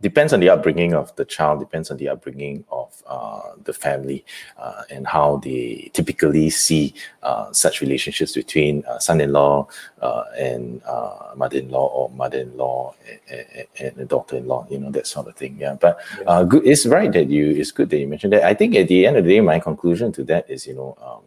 depends 0.00 0.32
on 0.32 0.40
the 0.40 0.50
upbringing 0.50 0.92
of 0.92 1.14
the 1.16 1.24
child, 1.24 1.60
depends 1.60 1.90
on 1.90 1.96
the 1.96 2.08
upbringing 2.08 2.64
of 2.70 3.02
uh, 3.06 3.52
the 3.62 3.72
family, 3.72 4.24
uh, 4.58 4.82
and 4.90 5.06
how 5.06 5.36
they 5.36 5.90
typically 5.94 6.50
see 6.50 6.94
uh, 7.22 7.52
such 7.52 7.80
relationships 7.80 8.34
between 8.34 8.84
uh, 8.86 8.98
son-in-law 8.98 9.66
uh, 10.02 10.24
and 10.38 10.82
uh, 10.84 11.32
mother-in-law 11.36 11.86
or 11.86 12.10
mother-in-law 12.10 12.94
and, 13.30 13.66
and 13.80 13.98
a 13.98 14.04
daughter-in-law. 14.04 14.66
You 14.70 14.78
know 14.78 14.90
that 14.90 15.06
sort 15.06 15.28
of 15.28 15.36
thing. 15.36 15.56
Yeah, 15.58 15.76
but 15.80 16.00
good. 16.48 16.66
It's 16.66 16.86
right 16.86 17.12
that 17.12 17.30
you. 17.30 17.50
It's 17.50 17.70
good 17.70 17.90
that 17.90 17.98
you 17.98 18.08
mentioned 18.08 18.32
that. 18.32 18.44
I 18.44 18.54
think 18.54 18.74
at 18.74 18.88
the 18.88 19.06
end 19.06 19.16
of 19.16 19.24
the 19.24 19.30
day, 19.30 19.40
my 19.40 19.58
conclusion 19.58 20.12
to 20.12 20.24
that 20.24 20.50
is, 20.50 20.66
you 20.66 20.74
know. 20.74 20.96
Um, 21.00 21.22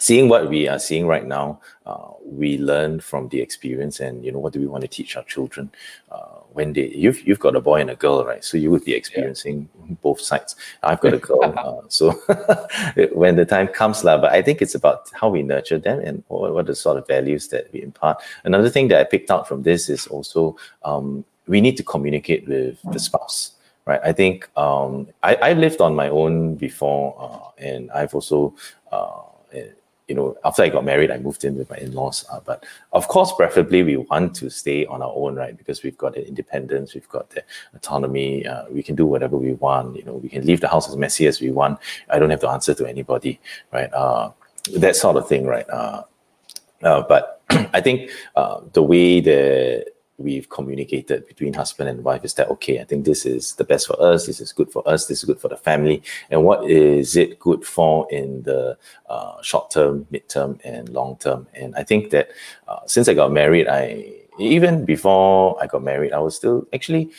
seeing 0.00 0.28
what 0.28 0.48
we 0.48 0.66
are 0.66 0.78
seeing 0.78 1.06
right 1.06 1.26
now, 1.26 1.60
uh, 1.86 2.08
we 2.24 2.58
learn 2.58 3.00
from 3.00 3.28
the 3.28 3.40
experience, 3.40 4.00
and 4.00 4.24
you 4.24 4.32
know 4.32 4.38
what 4.38 4.52
do 4.52 4.60
we 4.60 4.66
want 4.66 4.82
to 4.82 4.88
teach 4.88 5.16
our 5.16 5.24
children 5.24 5.70
uh, 6.10 6.40
when 6.52 6.72
they 6.72 6.88
you've 6.88 7.20
you've 7.26 7.38
got 7.38 7.54
a 7.54 7.60
boy 7.60 7.80
and 7.80 7.90
a 7.90 7.94
girl, 7.94 8.24
right? 8.24 8.44
So 8.44 8.56
you 8.56 8.70
would 8.70 8.84
be 8.84 8.94
experiencing 8.94 9.68
yeah. 9.88 9.94
both 10.02 10.20
sides. 10.20 10.56
I've 10.82 11.00
got 11.00 11.14
a 11.14 11.18
girl, 11.18 11.44
uh, 11.56 11.88
so 11.88 12.12
when 13.12 13.36
the 13.36 13.44
time 13.44 13.68
comes, 13.68 14.02
lah. 14.02 14.18
But 14.18 14.32
I 14.32 14.42
think 14.42 14.62
it's 14.62 14.74
about 14.74 15.10
how 15.12 15.28
we 15.28 15.42
nurture 15.42 15.78
them 15.78 16.00
and 16.00 16.24
what, 16.28 16.54
what 16.54 16.66
the 16.66 16.74
sort 16.74 16.96
of 16.96 17.06
values 17.06 17.48
that 17.48 17.72
we 17.72 17.82
impart. 17.82 18.22
Another 18.44 18.70
thing 18.70 18.88
that 18.88 19.00
I 19.00 19.04
picked 19.04 19.30
out 19.30 19.46
from 19.46 19.62
this 19.62 19.88
is 19.88 20.06
also 20.06 20.56
um, 20.82 21.24
we 21.46 21.60
need 21.60 21.76
to 21.76 21.82
communicate 21.82 22.48
with 22.48 22.80
the 22.92 22.98
spouse 22.98 23.52
right? 23.86 24.00
I 24.04 24.12
think 24.12 24.48
um, 24.56 25.08
I, 25.22 25.34
I 25.36 25.52
lived 25.54 25.80
on 25.80 25.96
my 25.96 26.08
own 26.10 26.54
before, 26.54 27.16
uh, 27.18 27.50
and 27.58 27.90
I've 27.90 28.14
also 28.14 28.54
uh, 28.92 29.22
you 30.10 30.16
know, 30.16 30.36
after 30.44 30.62
I 30.62 30.68
got 30.68 30.84
married, 30.84 31.12
I 31.12 31.18
moved 31.18 31.44
in 31.44 31.56
with 31.56 31.70
my 31.70 31.76
in-laws. 31.76 32.26
Uh, 32.32 32.40
but 32.44 32.66
of 32.92 33.06
course, 33.06 33.32
preferably 33.32 33.84
we 33.84 33.96
want 33.96 34.34
to 34.36 34.50
stay 34.50 34.84
on 34.86 35.02
our 35.02 35.12
own, 35.14 35.36
right? 35.36 35.56
Because 35.56 35.84
we've 35.84 35.96
got 35.96 36.14
the 36.14 36.26
independence, 36.26 36.94
we've 36.94 37.08
got 37.08 37.30
the 37.30 37.44
autonomy. 37.76 38.44
Uh, 38.44 38.64
we 38.70 38.82
can 38.82 38.96
do 38.96 39.06
whatever 39.06 39.36
we 39.36 39.52
want. 39.52 39.96
You 39.96 40.04
know, 40.04 40.14
we 40.14 40.28
can 40.28 40.44
leave 40.44 40.60
the 40.60 40.66
house 40.66 40.88
as 40.88 40.96
messy 40.96 41.28
as 41.28 41.40
we 41.40 41.52
want. 41.52 41.78
I 42.08 42.18
don't 42.18 42.30
have 42.30 42.40
to 42.40 42.50
answer 42.50 42.74
to 42.74 42.86
anybody, 42.86 43.38
right? 43.72 43.92
Uh, 43.92 44.32
that 44.76 44.96
sort 44.96 45.16
of 45.16 45.28
thing, 45.28 45.46
right? 45.46 45.68
Uh, 45.70 46.02
uh, 46.82 47.02
but 47.08 47.42
I 47.50 47.80
think 47.80 48.10
uh, 48.34 48.62
the 48.72 48.82
way 48.82 49.20
the 49.20 49.86
we've 50.20 50.48
communicated 50.48 51.26
between 51.26 51.52
husband 51.52 51.88
and 51.88 52.04
wife 52.04 52.24
is 52.24 52.34
that 52.34 52.48
okay 52.48 52.80
i 52.80 52.84
think 52.84 53.04
this 53.04 53.24
is 53.24 53.54
the 53.54 53.64
best 53.64 53.86
for 53.86 54.00
us 54.02 54.26
this 54.26 54.40
is 54.40 54.52
good 54.52 54.70
for 54.70 54.86
us 54.88 55.06
this 55.06 55.18
is 55.18 55.24
good 55.24 55.40
for 55.40 55.48
the 55.48 55.56
family 55.56 56.02
and 56.30 56.44
what 56.44 56.68
is 56.68 57.16
it 57.16 57.38
good 57.38 57.64
for 57.64 58.06
in 58.10 58.42
the 58.42 58.76
uh, 59.08 59.40
short 59.42 59.70
term 59.70 60.06
mid 60.10 60.28
term 60.28 60.58
and 60.64 60.88
long 60.90 61.16
term 61.16 61.46
and 61.54 61.74
i 61.76 61.82
think 61.82 62.10
that 62.10 62.30
uh, 62.68 62.80
since 62.86 63.08
i 63.08 63.14
got 63.14 63.32
married 63.32 63.66
i 63.68 64.04
even 64.38 64.84
before 64.84 65.60
i 65.62 65.66
got 65.66 65.82
married 65.82 66.12
i 66.12 66.18
was 66.18 66.36
still 66.36 66.66
actually 66.72 67.10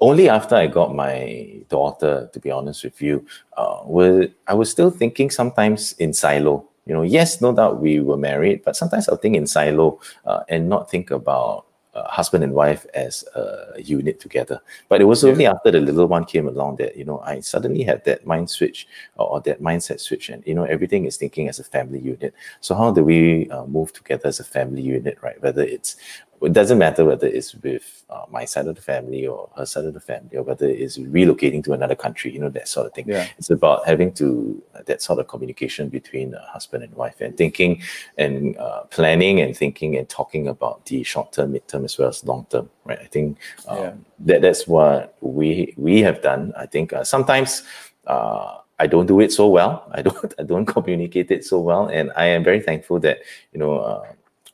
only 0.00 0.28
after 0.28 0.54
I 0.54 0.66
got 0.68 0.94
my 0.94 1.60
daughter, 1.68 2.30
to 2.32 2.40
be 2.40 2.50
honest 2.50 2.84
with 2.84 3.02
you, 3.02 3.26
uh, 3.56 3.80
was, 3.84 4.28
I 4.46 4.54
was 4.54 4.70
still 4.70 4.90
thinking 4.90 5.30
sometimes 5.30 5.92
in 5.94 6.12
silo. 6.12 6.68
You 6.86 6.94
know, 6.94 7.02
yes, 7.02 7.40
no 7.40 7.52
doubt 7.52 7.80
we 7.80 8.00
were 8.00 8.16
married, 8.16 8.62
but 8.64 8.76
sometimes 8.76 9.08
I'll 9.08 9.16
think 9.16 9.36
in 9.36 9.46
silo 9.46 10.00
uh, 10.24 10.40
and 10.48 10.68
not 10.68 10.90
think 10.90 11.10
about 11.10 11.66
uh, 11.98 12.08
husband 12.08 12.44
and 12.44 12.52
wife 12.52 12.86
as 12.94 13.24
a 13.34 13.80
unit 13.82 14.20
together. 14.20 14.60
But 14.88 15.00
it 15.00 15.04
was 15.04 15.24
only 15.24 15.46
after 15.46 15.70
the 15.70 15.80
little 15.80 16.06
one 16.06 16.24
came 16.24 16.48
along 16.48 16.76
that 16.76 16.96
you 16.96 17.04
know 17.04 17.20
I 17.20 17.40
suddenly 17.40 17.82
had 17.82 18.04
that 18.04 18.26
mind 18.26 18.50
switch 18.50 18.86
or, 19.16 19.26
or, 19.28 19.40
that 19.42 19.60
mindset 19.60 20.00
switch, 20.00 20.28
and 20.28 20.42
you 20.46 20.54
know 20.54 20.64
everything 20.64 21.04
is 21.04 21.16
thinking 21.16 21.48
as 21.48 21.58
a 21.58 21.64
family 21.64 22.00
unit. 22.00 22.34
So 22.60 22.74
how 22.74 22.90
do 22.92 23.02
we 23.04 23.50
uh, 23.50 23.66
move 23.66 23.92
together 23.92 24.28
as 24.28 24.40
a 24.40 24.44
family 24.44 24.82
unit, 24.82 25.18
right? 25.22 25.40
Whether 25.42 25.62
it's 25.62 25.96
it 26.42 26.52
doesn't 26.52 26.78
matter 26.78 27.04
whether 27.04 27.26
it's 27.26 27.54
with 27.56 28.04
uh, 28.10 28.24
my 28.30 28.44
side 28.44 28.66
of 28.66 28.76
the 28.76 28.82
family 28.82 29.26
or 29.26 29.48
her 29.56 29.66
side 29.66 29.84
of 29.84 29.94
the 29.94 30.00
family 30.00 30.36
or 30.36 30.42
whether 30.42 30.68
it's 30.68 30.98
relocating 30.98 31.62
to 31.64 31.72
another 31.72 31.94
country 31.94 32.32
you 32.32 32.38
know 32.38 32.48
that 32.48 32.68
sort 32.68 32.86
of 32.86 32.92
thing 32.92 33.04
yeah. 33.08 33.26
it's 33.38 33.50
about 33.50 33.86
having 33.86 34.12
to 34.12 34.62
uh, 34.74 34.80
that 34.86 35.02
sort 35.02 35.18
of 35.18 35.26
communication 35.28 35.88
between 35.88 36.34
uh, 36.34 36.44
husband 36.46 36.84
and 36.84 36.92
wife 36.94 37.20
and 37.20 37.36
thinking 37.36 37.80
and 38.16 38.56
uh, 38.58 38.82
planning 38.84 39.40
and 39.40 39.56
thinking 39.56 39.96
and 39.96 40.08
talking 40.08 40.48
about 40.48 40.84
the 40.86 41.02
short 41.02 41.32
term 41.32 41.52
mid 41.52 41.66
term 41.68 41.84
as 41.84 41.98
well 41.98 42.08
as 42.08 42.24
long 42.24 42.46
term 42.50 42.68
right 42.84 43.00
i 43.00 43.06
think 43.06 43.38
um, 43.66 43.78
yeah. 43.78 43.92
that 44.20 44.42
that's 44.42 44.66
what 44.66 45.16
we 45.20 45.74
we 45.76 46.00
have 46.00 46.22
done 46.22 46.52
i 46.56 46.66
think 46.66 46.92
uh, 46.92 47.04
sometimes 47.04 47.62
uh, 48.06 48.58
I 48.80 48.86
don't 48.86 49.06
do 49.06 49.20
it 49.20 49.32
so 49.32 49.48
well. 49.48 49.86
I 49.90 50.02
don't. 50.02 50.34
I 50.38 50.44
don't 50.44 50.64
communicate 50.64 51.30
it 51.30 51.44
so 51.44 51.58
well, 51.58 51.88
and 51.88 52.12
I 52.16 52.26
am 52.26 52.44
very 52.44 52.60
thankful 52.60 53.00
that 53.00 53.18
you 53.52 53.58
know 53.58 53.78
uh, 53.78 54.04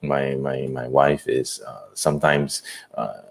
my 0.06 0.34
my 0.36 0.66
my 0.68 0.88
wife 0.88 1.28
is 1.28 1.60
uh, 1.66 1.86
sometimes 1.94 2.62
uh, 2.94 3.22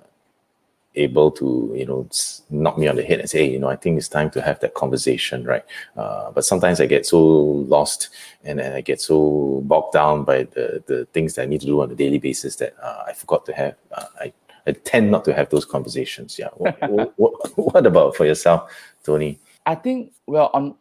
able 0.96 1.32
to 1.32 1.72
you 1.76 1.86
know 1.86 2.08
knock 2.50 2.78
me 2.78 2.88
on 2.88 2.96
the 2.96 3.04
head 3.04 3.20
and 3.20 3.30
say 3.30 3.40
hey, 3.40 3.52
you 3.52 3.60
know 3.60 3.70
i 3.70 3.76
think 3.76 3.98
it's 3.98 4.08
time 4.08 4.30
to 4.30 4.42
have 4.42 4.60
that 4.60 4.74
conversation 4.76 5.44
right 5.44 5.64
uh, 5.98 6.30
but 6.32 6.46
sometimes 6.46 6.80
i 6.80 6.86
get 6.86 7.06
so 7.06 7.20
lost 7.20 8.10
and, 8.44 8.60
and 8.60 8.76
i 8.76 8.82
get 8.82 9.02
so 9.02 9.62
bogged 9.66 9.94
down 9.94 10.24
by 10.24 10.44
the 10.44 10.84
the 10.86 11.06
things 11.14 11.34
that 11.34 11.44
i 11.44 11.46
need 11.46 11.62
to 11.62 11.68
do 11.68 11.82
on 11.82 11.92
a 11.92 11.96
daily 11.96 12.20
basis 12.20 12.56
that 12.58 12.76
uh, 12.82 13.04
i 13.08 13.14
forgot 13.14 13.46
to 13.46 13.54
have 13.54 13.76
uh, 13.94 14.06
i 14.22 14.34
I 14.66 14.72
tend 14.72 15.12
not 15.12 15.26
to 15.26 15.34
have 15.34 15.50
those 15.50 15.66
conversations. 15.66 16.40
Yeah. 16.40 16.48
What, 16.56 17.14
what, 17.18 17.58
what, 17.58 17.86
about 17.86 18.16
for 18.16 18.26
yourself, 18.26 18.72
Tony? 19.04 19.38
I 19.66 19.76
think 19.76 20.14
well, 20.26 20.50
on 20.54 20.76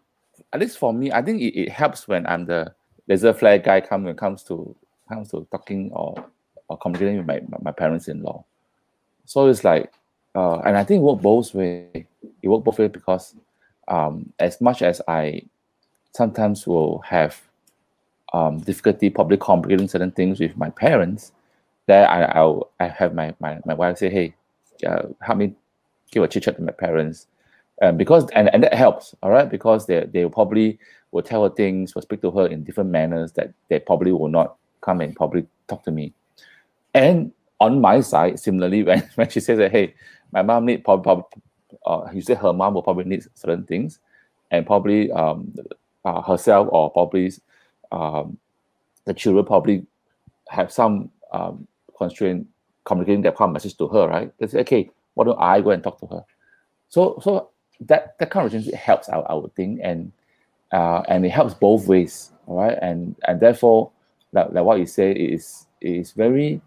at 0.53 0.61
least 0.61 0.79
for 0.79 0.93
me, 0.93 1.11
I 1.11 1.23
think 1.23 1.41
it, 1.41 1.59
it 1.59 1.69
helps 1.69 2.07
when 2.07 2.27
I'm 2.27 2.47
the 2.47 2.75
laser 3.09 3.33
flare 3.33 3.59
guy. 3.59 3.81
Come 3.81 4.05
when 4.05 4.13
it 4.13 4.19
comes 4.19 4.43
to 4.45 4.77
comes 5.13 5.31
to 5.31 5.47
talking 5.51 5.91
or, 5.93 6.25
or 6.69 6.79
communicating 6.79 7.19
with 7.19 7.27
my, 7.27 7.41
my 7.61 7.73
parents-in-law. 7.73 8.45
So 9.25 9.47
it's 9.47 9.65
like, 9.65 9.93
uh, 10.35 10.59
and 10.61 10.77
I 10.77 10.85
think 10.85 11.01
it 11.01 11.03
worked 11.03 11.23
both 11.23 11.55
ways. 11.55 12.07
It 12.43 12.49
worked 12.49 12.65
both 12.65 12.79
ways 12.79 12.91
because 12.91 13.35
um, 13.89 14.33
as 14.39 14.61
much 14.61 14.83
as 14.83 15.01
I 15.07 15.43
sometimes 16.15 16.67
will 16.67 16.99
have 17.01 17.41
um, 18.33 18.59
difficulty 18.61 19.11
probably 19.11 19.37
communicating 19.37 19.89
certain 19.89 20.13
things 20.13 20.41
with 20.41 20.57
my 20.57 20.71
parents, 20.71 21.33
that 21.87 22.09
I 22.09 22.25
I'll, 22.39 22.71
I 22.81 22.89
have 22.89 23.15
my, 23.15 23.35
my, 23.41 23.61
my 23.67 23.75
wife 23.75 23.99
say, 23.99 24.11
hey, 24.11 24.35
uh, 24.87 25.03
help 25.21 25.39
me 25.39 25.55
give 26.11 26.23
a 26.23 26.29
chit 26.29 26.45
chat 26.45 26.57
to 26.57 26.63
my 26.63 26.73
parents. 26.73 27.27
Um, 27.81 27.97
because 27.97 28.29
and, 28.31 28.49
and 28.55 28.63
that 28.63 28.75
helps, 28.75 29.15
all 29.23 29.31
right, 29.31 29.51
because 29.51 29.87
they 29.87 30.05
they 30.05 30.29
probably 30.29 30.79
will 31.11 31.23
tell 31.23 31.43
her 31.43 31.51
things, 31.51 31.95
will 31.95 32.03
speak 32.03 32.23
to 32.23 32.31
her 32.31 32.47
in 32.47 32.65
different 32.65 32.91
manners 32.91 33.33
that 33.33 33.53
they 33.69 33.81
probably 33.81 34.13
will 34.13 34.29
not 34.29 34.57
come 34.83 35.01
and 35.01 35.17
probably 35.17 35.47
talk 35.69 35.83
to 35.85 35.91
me. 35.91 36.13
And 36.95 37.33
on 37.61 37.81
my 37.81 38.01
side, 38.01 38.39
similarly, 38.39 38.83
when, 38.89 39.09
when 39.15 39.31
she 39.31 39.41
says 39.41 39.59
that, 39.59 39.73
hey, 39.73 39.95
my 40.33 40.43
mom 40.43 40.67
need 40.67 40.85
probably, 40.85 41.05
probably 41.05 41.25
uh, 41.87 42.11
you 42.13 42.21
say 42.21 42.35
her 42.35 42.53
mom 42.53 42.75
will 42.75 42.83
probably 42.83 43.05
need 43.05 43.25
certain 43.35 43.65
things, 43.65 43.99
and 44.51 44.67
probably 44.67 45.11
um, 45.13 45.55
uh, 46.05 46.21
herself 46.21 46.69
or 46.71 46.91
probably 46.91 47.33
um, 47.91 48.37
the 49.05 49.15
children 49.15 49.45
probably 49.45 49.87
have 50.49 50.71
some 50.71 51.11
um, 51.33 51.67
constraint 51.97 52.47
communicating 52.85 53.23
their 53.23 53.33
kind 53.33 53.53
message 53.53 53.77
to 53.79 53.89
her, 53.89 54.09
right? 54.09 54.33
They 54.39 54.47
say, 54.47 54.61
okay, 54.61 54.91
why 55.15 55.25
don't 55.25 55.41
I 55.41 55.61
go 55.61 55.71
and 55.71 55.83
talk 55.83 55.99
to 56.01 56.07
her? 56.07 56.25
So, 56.89 57.19
so 57.23 57.49
that 57.81 58.19
that 58.19 58.31
kind 58.31 58.47
of 58.47 58.53
relationship 58.53 58.79
helps, 58.79 59.09
I, 59.09 59.19
I 59.19 59.35
would 59.35 59.55
think, 59.55 59.81
and 59.83 60.13
uh, 60.73 61.03
and 61.09 61.25
it 61.25 61.31
helps 61.31 61.55
both 61.55 61.87
ways, 61.87 62.33
all 62.47 62.59
right, 62.59 62.79
and 62.81 63.17
and 63.29 63.41
therefore 63.41 63.91
like, 64.33 64.53
like 64.53 64.65
what 64.65 64.79
you 64.79 64.87
say 64.87 65.13
is 65.13 65.67
is 65.81 66.13
very 66.13 66.61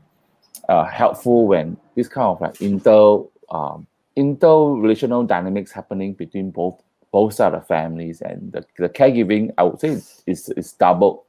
uh, 0.69 0.85
helpful 0.85 1.47
when 1.47 1.77
this 1.95 2.07
kind 2.07 2.27
of 2.27 2.41
like 2.41 2.61
inter 2.61 3.23
um, 3.49 3.87
inter-relational 4.15 5.23
dynamics 5.23 5.71
happening 5.71 6.13
between 6.13 6.51
both 6.51 6.81
both 7.11 7.33
side 7.33 7.53
of 7.53 7.65
families 7.67 8.21
and 8.21 8.51
the, 8.51 8.65
the 8.77 8.89
caregiving 8.89 9.53
I 9.57 9.63
would 9.63 9.79
say 9.79 9.89
is 9.89 10.23
is, 10.25 10.49
is 10.49 10.73
double 10.73 11.25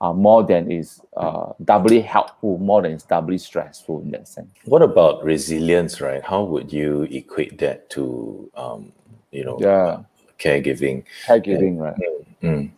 uh, 0.00 0.12
more 0.12 0.42
than 0.42 0.70
is 0.70 1.00
uh, 1.16 1.52
doubly 1.64 2.00
helpful, 2.00 2.58
more 2.58 2.82
than 2.82 2.92
it's 2.92 3.04
doubly 3.04 3.38
stressful 3.38 4.02
in 4.02 4.10
that 4.10 4.28
sense. 4.28 4.50
What 4.64 4.82
about 4.82 5.24
resilience, 5.24 6.00
right? 6.00 6.22
How 6.22 6.42
would 6.44 6.72
you 6.72 7.04
equate 7.04 7.58
that 7.58 7.88
to, 7.90 8.50
um, 8.56 8.92
you 9.30 9.44
know, 9.44 9.58
yeah. 9.60 10.00
caregiving? 10.38 11.04
Caregiving, 11.26 11.78
right? 11.78 11.96
Mm. 12.42 12.70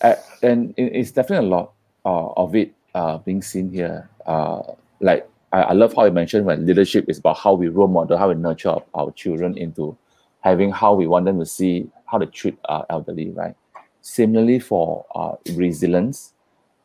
Uh, 0.00 0.14
and 0.42 0.72
it's 0.76 1.10
definitely 1.10 1.46
a 1.46 1.50
lot 1.50 1.72
uh, 2.04 2.28
of 2.28 2.54
it 2.54 2.72
uh, 2.94 3.18
being 3.18 3.42
seen 3.42 3.72
here. 3.72 4.08
Uh, 4.26 4.62
like 5.00 5.28
I, 5.52 5.62
I 5.62 5.72
love 5.72 5.94
how 5.94 6.04
you 6.04 6.10
mentioned 6.10 6.44
when 6.46 6.66
leadership 6.66 7.08
is 7.08 7.18
about 7.18 7.38
how 7.38 7.54
we 7.54 7.68
role 7.68 7.88
model, 7.88 8.18
how 8.18 8.28
we 8.28 8.34
nurture 8.34 8.70
our, 8.70 8.84
our 8.94 9.10
children 9.12 9.56
into 9.56 9.96
having 10.40 10.70
how 10.72 10.94
we 10.94 11.06
want 11.06 11.24
them 11.24 11.38
to 11.38 11.46
see 11.46 11.90
how 12.06 12.18
to 12.18 12.26
treat 12.26 12.58
our 12.66 12.86
elderly, 12.90 13.30
right? 13.30 13.54
Similarly 14.00 14.60
for 14.60 15.04
uh, 15.14 15.34
resilience, 15.54 16.32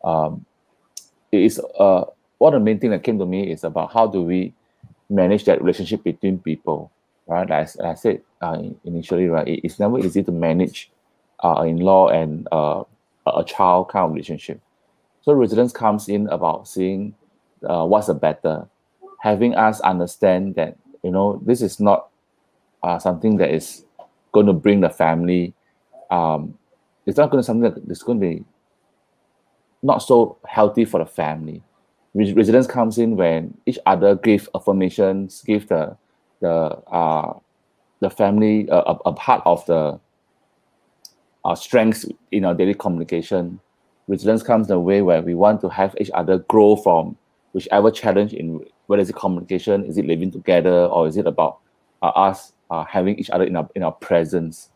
um, 0.04 0.46
it 1.32 1.42
is 1.42 1.62
uh, 1.80 2.06
one 2.38 2.54
of 2.54 2.62
the 2.62 2.66
main 2.66 2.80
thing 2.80 2.92
that 2.92 3.04
came 3.04 3.20
to 3.20 3.26
me 3.26 3.52
is 3.52 3.64
about 3.64 3.94
how 3.94 4.08
do 4.08 4.22
we 4.22 4.54
manage 5.10 5.46
that 5.46 5.62
relationship 5.62 6.04
between 6.04 6.40
people, 6.40 6.92
right? 7.28 7.50
As, 7.50 7.76
as 7.78 7.86
I 7.86 7.94
said 7.94 8.22
uh, 8.42 8.62
initially, 8.84 9.28
right, 9.28 9.48
it, 9.48 9.62
it's 9.64 9.80
never 9.80 10.00
easy 10.00 10.24
to 10.24 10.32
manage 10.32 10.92
uh, 11.44 11.64
in-law 11.68 12.10
and 12.10 12.48
uh, 12.52 12.84
a 13.26 13.44
child 13.44 13.90
kind 13.90 14.06
of 14.06 14.12
relationship. 14.12 14.60
So 15.24 15.32
resilience 15.32 15.72
comes 15.72 16.10
in 16.10 16.28
about 16.28 16.68
seeing 16.68 17.16
uh, 17.68 17.86
what's 17.86 18.08
the 18.08 18.14
better, 18.14 18.68
having 19.22 19.56
us 19.56 19.80
understand 19.82 20.56
that 20.56 20.78
you 21.02 21.12
know 21.12 21.42
this 21.46 21.62
is 21.62 21.80
not 21.80 22.10
uh, 22.84 23.00
something 23.00 23.38
that 23.38 23.50
is 23.50 23.86
going 24.34 24.48
to 24.48 24.54
bring 24.54 24.82
the 24.82 24.90
family. 24.90 25.54
Um, 26.12 26.58
it's 27.06 27.18
not 27.18 27.32
going 27.32 27.42
to 27.42 27.46
something 27.46 27.84
that's 27.88 28.04
going 28.04 28.20
to 28.20 28.28
be 28.28 28.46
not 29.82 30.00
so 30.00 30.38
healthy 30.46 30.84
for 30.84 31.00
the 31.00 31.06
family. 31.06 31.62
Resilience 32.16 32.68
comes 32.68 32.98
in 32.98 33.16
when 33.16 33.58
each 33.66 33.80
other 33.86 34.16
give 34.16 34.50
affirmations, 34.54 35.42
give 35.42 35.68
the 35.70 35.98
the 36.42 36.52
uh, 36.52 37.34
the 38.02 38.10
family 38.10 38.70
uh, 38.70 38.94
a, 38.94 39.10
a 39.10 39.14
part 39.14 39.42
of 39.46 39.66
the 39.68 40.00
our 41.46 41.56
strengths 41.56 42.06
in 42.32 42.44
our 42.44 42.54
daily 42.54 42.74
communication. 42.74 43.62
Resilience 44.08 44.44
comes 44.44 44.68
in 44.68 44.74
a 44.74 44.80
way 44.80 45.02
where 45.02 45.22
we 45.22 45.34
want 45.34 45.62
to 45.62 45.70
have 45.70 45.96
each 46.00 46.12
other 46.14 46.40
grow 46.40 46.76
from 46.76 47.16
whichever 47.54 47.90
challenge 47.90 48.34
in 48.34 48.60
whether 48.88 49.02
it's 49.02 49.12
communication, 49.12 49.86
is 49.86 49.98
it 49.98 50.06
living 50.06 50.30
together, 50.30 50.86
or 50.88 51.08
is 51.08 51.16
it 51.16 51.26
about 51.26 51.60
uh, 52.02 52.08
us 52.08 52.54
uh, 52.70 52.84
having 52.84 53.18
each 53.18 53.30
other 53.30 53.46
in 53.46 53.56
our 53.56 53.70
in 53.76 53.84
our 53.84 53.94
presence. 53.94 54.70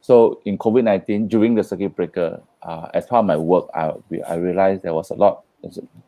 So 0.00 0.40
in 0.44 0.56
COVID 0.56 0.84
nineteen 0.84 1.26
during 1.26 1.54
the 1.54 1.64
circuit 1.64 1.96
breaker, 1.96 2.40
uh, 2.62 2.88
as 2.94 3.06
part 3.06 3.20
of 3.20 3.26
my 3.26 3.36
work, 3.36 3.68
I 3.74 3.92
I 4.28 4.34
realized 4.36 4.82
there 4.82 4.94
was 4.94 5.10
a 5.10 5.14
lot, 5.14 5.42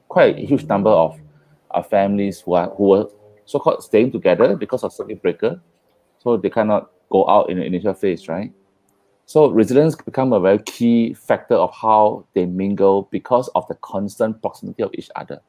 quite 0.08 0.38
a 0.38 0.46
huge 0.46 0.64
number 0.64 0.90
of 0.90 1.18
uh, 1.72 1.82
families 1.82 2.40
who 2.40 2.54
are 2.54 2.68
who 2.70 2.84
were 2.84 3.08
so 3.44 3.58
called 3.58 3.82
staying 3.82 4.12
together 4.12 4.54
because 4.54 4.84
of 4.84 4.92
circuit 4.92 5.20
breaker, 5.20 5.60
so 6.20 6.36
they 6.36 6.50
cannot 6.50 6.90
go 7.10 7.28
out 7.28 7.50
in 7.50 7.58
the 7.58 7.64
initial 7.64 7.92
phase, 7.92 8.28
right? 8.28 8.52
So 9.26 9.50
resilience 9.50 9.94
become 9.94 10.32
a 10.32 10.40
very 10.40 10.58
key 10.58 11.14
factor 11.14 11.54
of 11.54 11.72
how 11.74 12.26
they 12.34 12.44
mingle 12.44 13.08
because 13.10 13.48
of 13.54 13.66
the 13.68 13.74
constant 13.76 14.42
proximity 14.42 14.82
of 14.82 14.90
each 14.94 15.10
other. 15.16 15.40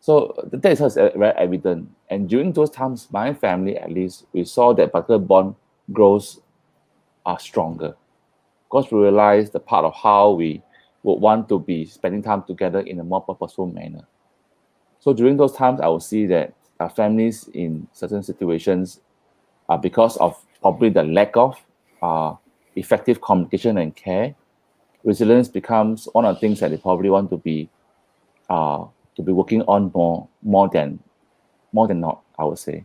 So 0.00 0.34
that 0.52 0.80
is 0.80 0.94
very 0.94 1.36
evident. 1.36 1.90
And 2.08 2.28
during 2.28 2.52
those 2.52 2.70
times, 2.70 3.08
my 3.10 3.34
family 3.34 3.76
at 3.76 3.90
least, 3.90 4.26
we 4.32 4.44
saw 4.44 4.72
that 4.74 4.92
particular 4.92 5.18
bond 5.18 5.56
grows 5.92 6.40
are 7.26 7.38
stronger. 7.38 7.96
Because 8.68 8.90
we 8.90 9.00
realized 9.00 9.52
the 9.52 9.60
part 9.60 9.84
of 9.84 9.94
how 9.94 10.30
we 10.30 10.62
would 11.02 11.20
want 11.20 11.48
to 11.48 11.58
be 11.58 11.84
spending 11.84 12.22
time 12.22 12.44
together 12.44 12.80
in 12.80 13.00
a 13.00 13.04
more 13.04 13.20
purposeful 13.20 13.66
manner. 13.66 14.06
So 15.00 15.12
during 15.12 15.36
those 15.36 15.52
times, 15.52 15.80
I 15.80 15.88
will 15.88 16.00
see 16.00 16.26
that 16.26 16.54
our 16.80 16.90
families 16.90 17.48
in 17.54 17.88
certain 17.92 18.22
situations, 18.22 19.00
uh, 19.68 19.76
because 19.76 20.16
of 20.18 20.40
probably 20.60 20.90
the 20.90 21.02
lack 21.02 21.36
of 21.36 21.60
uh, 22.02 22.34
effective 22.78 23.20
communication 23.20 23.78
and 23.78 23.94
care, 23.94 24.34
resilience 25.04 25.48
becomes 25.48 26.08
one 26.12 26.24
of 26.24 26.34
the 26.34 26.40
things 26.40 26.60
that 26.60 26.70
they 26.70 26.76
probably 26.76 27.10
want 27.10 27.30
to 27.30 27.36
be 27.36 27.68
uh, 28.50 28.84
to 29.16 29.22
be 29.22 29.32
working 29.32 29.62
on 29.62 29.90
more 29.94 30.28
more 30.42 30.68
than 30.68 30.98
more 31.72 31.86
than 31.86 32.00
not, 32.00 32.22
I 32.38 32.44
would 32.44 32.58
say. 32.58 32.84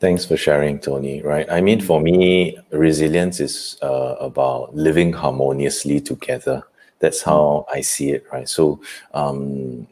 Thanks 0.00 0.24
for 0.24 0.36
sharing, 0.36 0.78
Tony. 0.78 1.22
Right. 1.22 1.50
I 1.50 1.60
mean, 1.60 1.80
for 1.80 2.00
me, 2.00 2.58
resilience 2.70 3.40
is 3.40 3.78
uh, 3.82 4.14
about 4.20 4.74
living 4.74 5.12
harmoniously 5.12 6.00
together. 6.00 6.62
That's 7.00 7.22
how 7.22 7.66
I 7.72 7.80
see 7.80 8.10
it. 8.10 8.26
Right. 8.32 8.48
So, 8.48 8.80
um, 9.14 9.86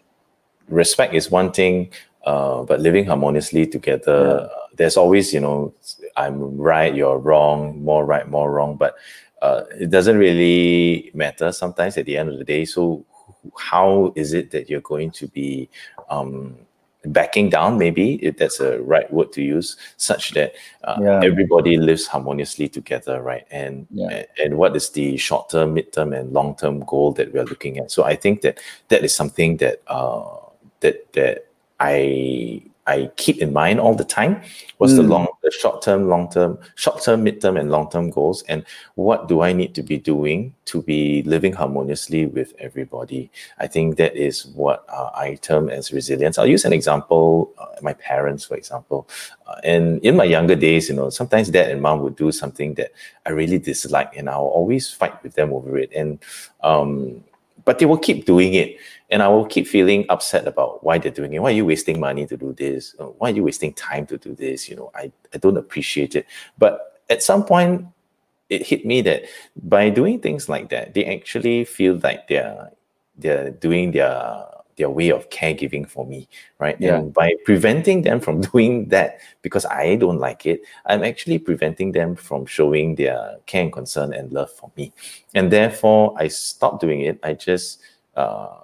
respect 0.68 1.14
is 1.14 1.30
one 1.30 1.52
thing, 1.52 1.90
uh, 2.24 2.62
but 2.64 2.80
living 2.80 3.06
harmoniously 3.06 3.66
together, 3.66 4.48
yeah. 4.50 4.65
There's 4.76 4.96
always, 4.96 5.32
you 5.32 5.40
know, 5.40 5.74
I'm 6.16 6.56
right, 6.56 6.94
you're 6.94 7.18
wrong, 7.18 7.82
more 7.82 8.04
right, 8.04 8.28
more 8.28 8.50
wrong. 8.50 8.76
But 8.76 8.96
uh, 9.42 9.64
it 9.78 9.90
doesn't 9.90 10.18
really 10.18 11.10
matter 11.14 11.52
sometimes 11.52 11.96
at 11.96 12.06
the 12.06 12.16
end 12.16 12.30
of 12.30 12.38
the 12.38 12.44
day. 12.44 12.64
So, 12.64 13.04
how 13.56 14.12
is 14.16 14.32
it 14.32 14.50
that 14.50 14.68
you're 14.68 14.80
going 14.80 15.10
to 15.12 15.28
be 15.28 15.68
um, 16.10 16.56
backing 17.06 17.48
down 17.48 17.78
maybe 17.78 18.14
if 18.24 18.36
that's 18.36 18.60
a 18.60 18.80
right 18.82 19.12
word 19.12 19.32
to 19.32 19.42
use 19.42 19.76
such 19.96 20.32
that 20.32 20.54
uh, 20.84 20.98
yeah. 21.00 21.20
everybody 21.22 21.76
lives 21.76 22.06
harmoniously 22.06 22.68
together 22.68 23.22
right 23.22 23.46
and, 23.50 23.86
yeah. 23.90 24.24
and 24.42 24.56
what 24.56 24.74
is 24.74 24.90
the 24.90 25.16
short 25.16 25.48
term 25.48 25.74
mid 25.74 25.92
term 25.92 26.12
and 26.12 26.32
long 26.32 26.54
term 26.56 26.80
goal 26.80 27.12
that 27.12 27.32
we're 27.32 27.44
looking 27.44 27.78
at 27.78 27.90
so 27.90 28.04
i 28.04 28.14
think 28.14 28.40
that 28.42 28.58
that 28.88 29.04
is 29.04 29.14
something 29.14 29.56
that 29.58 29.82
uh, 29.86 30.24
that 30.80 31.12
that 31.12 31.46
i 31.80 32.60
I 32.86 33.10
keep 33.16 33.38
in 33.38 33.52
mind 33.52 33.80
all 33.80 33.94
the 33.94 34.04
time? 34.04 34.42
What's 34.78 34.92
mm. 34.92 34.96
the 34.96 35.02
long, 35.02 35.26
the 35.42 35.50
short 35.50 35.82
term, 35.82 36.08
long 36.08 36.30
term, 36.30 36.58
short 36.76 37.02
term, 37.02 37.24
mid 37.24 37.40
term, 37.40 37.56
and 37.56 37.70
long 37.70 37.90
term 37.90 38.10
goals? 38.10 38.42
And 38.48 38.64
what 38.94 39.28
do 39.28 39.40
I 39.40 39.52
need 39.52 39.74
to 39.74 39.82
be 39.82 39.98
doing 39.98 40.54
to 40.66 40.82
be 40.82 41.22
living 41.22 41.52
harmoniously 41.52 42.26
with 42.26 42.54
everybody? 42.58 43.30
I 43.58 43.66
think 43.66 43.96
that 43.96 44.14
is 44.16 44.46
what 44.46 44.84
uh, 44.88 45.10
I 45.14 45.34
term 45.36 45.68
as 45.68 45.92
resilience. 45.92 46.38
I'll 46.38 46.46
use 46.46 46.64
an 46.64 46.72
example. 46.72 47.52
Uh, 47.58 47.66
my 47.82 47.94
parents, 47.94 48.44
for 48.44 48.56
example, 48.56 49.08
uh, 49.46 49.60
and 49.64 50.00
in 50.04 50.16
my 50.16 50.24
younger 50.24 50.54
days, 50.56 50.88
you 50.88 50.94
know, 50.94 51.10
sometimes 51.10 51.48
dad 51.50 51.70
and 51.70 51.82
mom 51.82 52.00
would 52.00 52.16
do 52.16 52.30
something 52.30 52.74
that 52.74 52.92
I 53.26 53.30
really 53.30 53.58
dislike, 53.58 54.16
and 54.16 54.30
I'll 54.30 54.42
always 54.42 54.90
fight 54.90 55.22
with 55.22 55.34
them 55.34 55.52
over 55.52 55.76
it. 55.76 55.90
And 55.94 56.18
um, 56.62 57.24
but 57.66 57.78
they 57.78 57.84
will 57.84 57.98
keep 57.98 58.24
doing 58.24 58.54
it. 58.54 58.78
And 59.10 59.22
I 59.22 59.28
will 59.28 59.46
keep 59.46 59.66
feeling 59.68 60.04
upset 60.08 60.48
about 60.48 60.82
why 60.82 60.98
they're 60.98 61.12
doing 61.12 61.32
it. 61.32 61.40
Why 61.40 61.50
are 61.50 61.54
you 61.54 61.64
wasting 61.64 62.00
money 62.00 62.26
to 62.26 62.36
do 62.36 62.52
this? 62.52 62.94
Uh, 62.98 63.04
why 63.04 63.30
are 63.30 63.34
you 63.34 63.44
wasting 63.44 63.72
time 63.72 64.06
to 64.06 64.18
do 64.18 64.34
this? 64.34 64.68
You 64.68 64.76
know, 64.76 64.90
I, 64.94 65.12
I 65.32 65.38
don't 65.38 65.56
appreciate 65.56 66.16
it. 66.16 66.26
But 66.58 67.00
at 67.08 67.22
some 67.22 67.44
point, 67.44 67.86
it 68.48 68.66
hit 68.66 68.84
me 68.84 69.02
that 69.02 69.24
by 69.62 69.90
doing 69.90 70.20
things 70.20 70.48
like 70.48 70.70
that, 70.70 70.94
they 70.94 71.04
actually 71.04 71.64
feel 71.64 72.00
like 72.02 72.28
they're 72.28 72.70
they're 73.18 73.50
doing 73.50 73.92
their 73.92 74.44
their 74.76 74.90
way 74.90 75.10
of 75.10 75.28
caregiving 75.30 75.88
for 75.88 76.06
me, 76.06 76.28
right? 76.58 76.76
Yeah. 76.78 76.96
And 76.96 77.12
by 77.12 77.32
preventing 77.44 78.02
them 78.02 78.20
from 78.20 78.40
doing 78.52 78.88
that 78.88 79.18
because 79.42 79.64
I 79.64 79.96
don't 79.96 80.18
like 80.18 80.46
it, 80.46 80.62
I'm 80.84 81.02
actually 81.02 81.38
preventing 81.38 81.92
them 81.92 82.14
from 82.14 82.46
showing 82.46 82.94
their 82.96 83.36
care 83.46 83.62
and 83.62 83.72
concern 83.72 84.12
and 84.12 84.30
love 84.32 84.50
for 84.52 84.70
me. 84.76 84.92
And 85.34 85.50
therefore, 85.50 86.14
I 86.18 86.28
stopped 86.28 86.80
doing 86.80 87.00
it. 87.00 87.18
I 87.22 87.32
just 87.32 87.80
uh, 88.16 88.58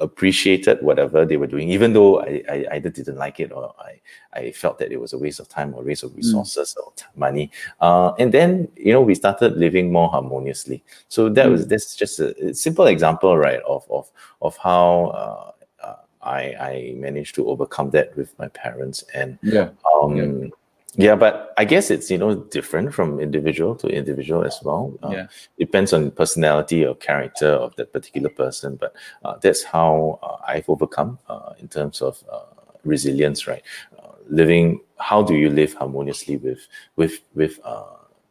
appreciated 0.00 0.80
whatever 0.82 1.24
they 1.24 1.36
were 1.36 1.46
doing, 1.46 1.68
even 1.70 1.92
though 1.92 2.20
I, 2.20 2.42
I 2.48 2.66
either 2.72 2.90
didn't 2.90 3.16
like 3.16 3.40
it 3.40 3.52
or 3.52 3.74
I, 3.78 4.00
I 4.32 4.52
felt 4.52 4.78
that 4.78 4.92
it 4.92 5.00
was 5.00 5.12
a 5.12 5.18
waste 5.18 5.40
of 5.40 5.48
time 5.48 5.74
or 5.74 5.82
waste 5.82 6.02
of 6.02 6.12
mm. 6.12 6.16
resources 6.16 6.74
mm. 6.76 6.84
or 6.84 6.92
money. 7.16 7.50
Uh, 7.80 8.12
and 8.18 8.32
then, 8.32 8.68
you 8.76 8.92
know, 8.92 9.02
we 9.02 9.14
started 9.14 9.56
living 9.56 9.92
more 9.92 10.08
harmoniously. 10.08 10.82
So 11.08 11.28
that 11.30 11.46
mm. 11.46 11.52
was, 11.52 11.66
that's 11.66 11.94
just 11.94 12.20
a, 12.20 12.54
simple 12.54 12.86
example, 12.86 13.36
right, 13.36 13.60
of, 13.60 13.84
of, 13.90 14.10
of 14.40 14.56
how 14.56 15.52
uh, 15.82 15.86
uh, 15.86 15.96
I, 16.22 16.40
I 16.40 16.94
managed 16.96 17.34
to 17.36 17.48
overcome 17.48 17.90
that 17.90 18.16
with 18.16 18.36
my 18.38 18.48
parents. 18.48 19.04
And 19.14 19.38
yeah. 19.42 19.70
Um, 19.94 20.16
yeah 20.16 20.48
yeah, 20.96 21.14
but 21.14 21.54
I 21.56 21.64
guess 21.64 21.90
it's 21.90 22.10
you 22.10 22.18
know 22.18 22.34
different 22.34 22.92
from 22.92 23.18
individual 23.18 23.74
to 23.76 23.88
individual 23.88 24.44
as 24.44 24.60
well. 24.62 24.92
Uh, 25.02 25.10
yeah, 25.10 25.26
depends 25.58 25.92
on 25.94 26.10
personality 26.10 26.84
or 26.84 26.94
character 26.94 27.48
of 27.48 27.74
that 27.76 27.92
particular 27.92 28.28
person. 28.28 28.76
But 28.76 28.94
uh, 29.24 29.36
that's 29.40 29.62
how 29.62 30.18
uh, 30.22 30.36
I've 30.46 30.68
overcome 30.68 31.18
uh, 31.28 31.54
in 31.58 31.68
terms 31.68 32.02
of 32.02 32.22
uh, 32.30 32.40
resilience. 32.84 33.46
Right, 33.46 33.62
uh, 33.98 34.12
living. 34.28 34.80
How 34.98 35.22
do 35.22 35.34
you 35.34 35.48
live 35.48 35.72
harmoniously 35.72 36.36
with 36.36 36.68
with 36.96 37.20
with 37.34 37.58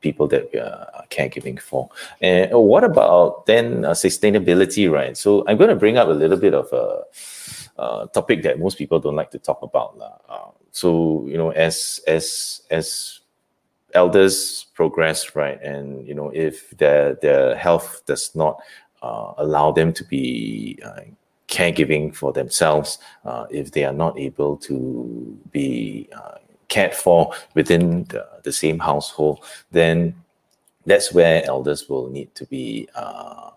people 0.02 0.28
that 0.28 0.50
we 0.54 0.60
are 0.60 1.06
caregiving 1.10 1.60
for? 1.60 1.90
And 2.22 2.52
what 2.54 2.84
about 2.84 3.48
then 3.48 3.82
sustainability? 3.82 4.90
Right. 4.90 5.18
So 5.18 5.44
I'm 5.48 5.58
going 5.58 5.70
to 5.70 5.76
bring 5.76 5.98
up 5.98 6.08
a 6.08 6.12
little 6.12 6.38
bit 6.38 6.54
of 6.54 6.72
a. 6.74 7.04
topic 8.14 8.44
that 8.44 8.60
most 8.60 8.78
people 8.78 9.00
don't 9.00 9.16
like 9.16 9.32
to 9.32 9.40
talk 9.40 9.60
about 9.64 9.98
so 10.72 11.26
you 11.28 11.38
know 11.38 11.52
as 11.52 12.00
as 12.08 12.62
as 12.72 13.20
elders 13.94 14.68
progress 14.74 15.36
right 15.36 15.62
and 15.62 16.08
you 16.08 16.14
know 16.14 16.30
if 16.34 16.70
their 16.78 17.16
their 17.16 17.56
health 17.56 18.02
does 18.06 18.34
not 18.36 18.62
uh, 19.02 19.34
allow 19.38 19.72
them 19.72 19.92
to 19.92 20.04
be 20.06 20.80
uh, 20.86 21.02
caregiving 21.48 22.16
for 22.16 22.32
themselves 22.32 23.00
uh, 23.26 23.46
if 23.50 23.72
they 23.72 23.84
are 23.84 23.94
not 23.94 24.18
able 24.18 24.56
to 24.56 25.38
be 25.52 26.08
uh, 26.16 26.38
cared 26.70 26.94
for 26.96 27.34
within 27.54 28.06
the, 28.06 28.26
the 28.44 28.52
same 28.52 28.80
household 28.80 29.44
then 29.72 30.16
that's 30.86 31.14
where 31.14 31.46
elders 31.46 31.90
will 31.90 32.10
need 32.10 32.34
to 32.34 32.46
be 32.46 32.88
uh, 32.96 33.50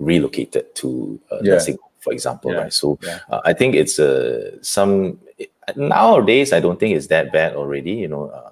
relocated 0.00 0.74
to 0.74 1.20
a 1.30 1.36
yeah. 1.36 1.52
nursing 1.52 1.78
for 2.00 2.12
example 2.12 2.52
yeah. 2.52 2.58
right 2.58 2.72
so 2.72 2.98
yeah. 3.02 3.20
Uh, 3.30 3.40
i 3.44 3.52
think 3.52 3.76
it's 3.76 4.00
uh, 4.00 4.50
some 4.60 5.18
nowadays 5.76 6.52
i 6.52 6.60
don't 6.60 6.78
think 6.78 6.96
it's 6.96 7.06
that 7.08 7.32
bad 7.32 7.54
already 7.54 7.92
you 7.92 8.08
know 8.08 8.26
uh, 8.28 8.50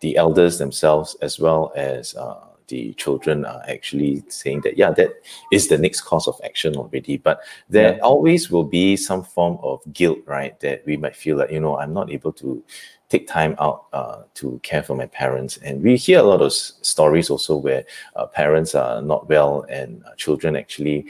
the 0.00 0.16
elders 0.16 0.58
themselves 0.58 1.16
as 1.22 1.38
well 1.38 1.72
as 1.76 2.14
uh, 2.16 2.44
the 2.68 2.94
children 2.94 3.44
are 3.44 3.62
actually 3.68 4.22
saying 4.28 4.60
that 4.62 4.78
yeah 4.78 4.90
that 4.90 5.10
is 5.50 5.68
the 5.68 5.76
next 5.76 6.00
course 6.02 6.26
of 6.26 6.40
action 6.44 6.74
already 6.76 7.16
but 7.18 7.40
there 7.68 7.94
yeah. 7.94 8.00
always 8.00 8.50
will 8.50 8.64
be 8.64 8.96
some 8.96 9.22
form 9.22 9.58
of 9.62 9.80
guilt 9.92 10.18
right 10.26 10.58
that 10.60 10.84
we 10.86 10.96
might 10.96 11.14
feel 11.14 11.36
like 11.36 11.50
you 11.50 11.60
know 11.60 11.78
i'm 11.78 11.92
not 11.92 12.10
able 12.10 12.32
to 12.32 12.62
take 13.08 13.28
time 13.28 13.54
out 13.58 13.86
uh, 13.92 14.22
to 14.32 14.58
care 14.62 14.82
for 14.82 14.94
my 14.94 15.04
parents 15.06 15.58
and 15.58 15.82
we 15.82 15.96
hear 15.96 16.18
a 16.18 16.22
lot 16.22 16.40
of 16.40 16.46
s- 16.46 16.72
stories 16.80 17.28
also 17.28 17.54
where 17.54 17.84
uh, 18.16 18.24
parents 18.26 18.74
are 18.74 19.02
not 19.02 19.28
well 19.28 19.66
and 19.68 20.02
uh, 20.06 20.14
children 20.14 20.56
actually 20.56 21.04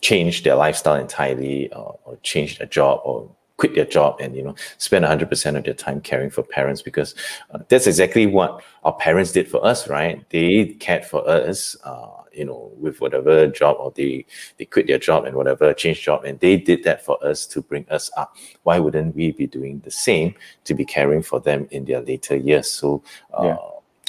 change 0.00 0.42
their 0.42 0.56
lifestyle 0.56 0.94
entirely 0.94 1.72
or, 1.72 1.98
or 2.04 2.16
change 2.22 2.58
their 2.58 2.66
job 2.66 3.00
or 3.04 3.30
quit 3.60 3.74
their 3.74 3.84
job 3.84 4.18
and 4.20 4.34
you 4.34 4.42
know 4.42 4.54
spend 4.78 5.04
100% 5.04 5.56
of 5.56 5.64
their 5.64 5.74
time 5.74 6.00
caring 6.00 6.30
for 6.30 6.42
parents 6.42 6.80
because 6.80 7.14
uh, 7.50 7.58
that's 7.68 7.86
exactly 7.86 8.26
what 8.26 8.62
our 8.84 8.94
parents 8.94 9.32
did 9.32 9.46
for 9.46 9.64
us 9.64 9.86
right? 9.88 10.24
They 10.30 10.76
cared 10.80 11.04
for 11.04 11.28
us 11.28 11.76
uh, 11.84 12.08
you 12.32 12.46
know 12.46 12.72
with 12.78 13.02
whatever 13.02 13.46
job 13.48 13.76
or 13.78 13.92
they 13.94 14.24
they 14.56 14.64
quit 14.64 14.86
their 14.86 14.98
job 14.98 15.26
and 15.26 15.36
whatever 15.36 15.74
change 15.74 16.00
job 16.00 16.24
and 16.24 16.40
they 16.40 16.56
did 16.56 16.84
that 16.84 17.04
for 17.04 17.22
us 17.22 17.46
to 17.48 17.60
bring 17.60 17.86
us 17.90 18.10
up. 18.16 18.34
Why 18.62 18.78
wouldn't 18.78 19.14
we 19.14 19.32
be 19.32 19.46
doing 19.46 19.80
the 19.84 19.90
same 19.90 20.34
to 20.64 20.74
be 20.74 20.86
caring 20.86 21.22
for 21.22 21.38
them 21.38 21.68
in 21.70 21.84
their 21.84 22.00
later 22.00 22.36
years? 22.36 22.70
So 22.70 23.02
uh, 23.34 23.44
yeah. 23.44 23.56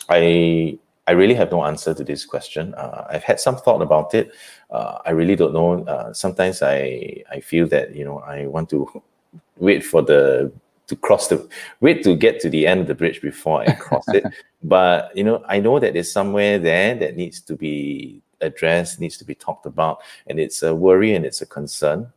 i 0.09 0.79
I 1.11 1.13
really 1.13 1.33
have 1.33 1.51
no 1.51 1.65
answer 1.65 1.93
to 1.93 2.05
this 2.05 2.23
question. 2.23 2.73
Uh, 2.75 3.05
I've 3.09 3.23
had 3.23 3.37
some 3.37 3.57
thought 3.57 3.81
about 3.81 4.13
it. 4.13 4.31
Uh, 4.69 4.99
I 5.05 5.11
really 5.11 5.35
don't 5.35 5.53
know. 5.53 5.83
Uh, 5.83 6.13
sometimes 6.13 6.61
I 6.61 7.21
I 7.29 7.41
feel 7.41 7.67
that 7.67 7.93
you 7.93 8.05
know 8.05 8.19
I 8.19 8.47
want 8.47 8.69
to 8.69 8.79
wait 9.57 9.83
for 9.83 10.01
the 10.01 10.53
to 10.87 10.95
cross 10.95 11.27
the 11.27 11.37
wait 11.81 12.01
to 12.05 12.15
get 12.15 12.39
to 12.43 12.49
the 12.49 12.65
end 12.65 12.79
of 12.79 12.87
the 12.87 12.95
bridge 12.95 13.19
before 13.21 13.61
I 13.61 13.73
cross 13.73 14.07
it. 14.07 14.23
But 14.63 15.11
you 15.17 15.25
know 15.25 15.43
I 15.49 15.59
know 15.59 15.79
that 15.79 15.91
there's 15.93 16.11
somewhere 16.11 16.59
there 16.59 16.95
that 16.95 17.17
needs 17.17 17.41
to 17.41 17.55
be 17.57 18.21
addressed, 18.39 19.01
needs 19.01 19.17
to 19.17 19.25
be 19.25 19.35
talked 19.35 19.65
about, 19.65 19.99
and 20.27 20.39
it's 20.39 20.63
a 20.63 20.73
worry 20.73 21.13
and 21.13 21.25
it's 21.25 21.41
a 21.41 21.45
concern. 21.45 22.07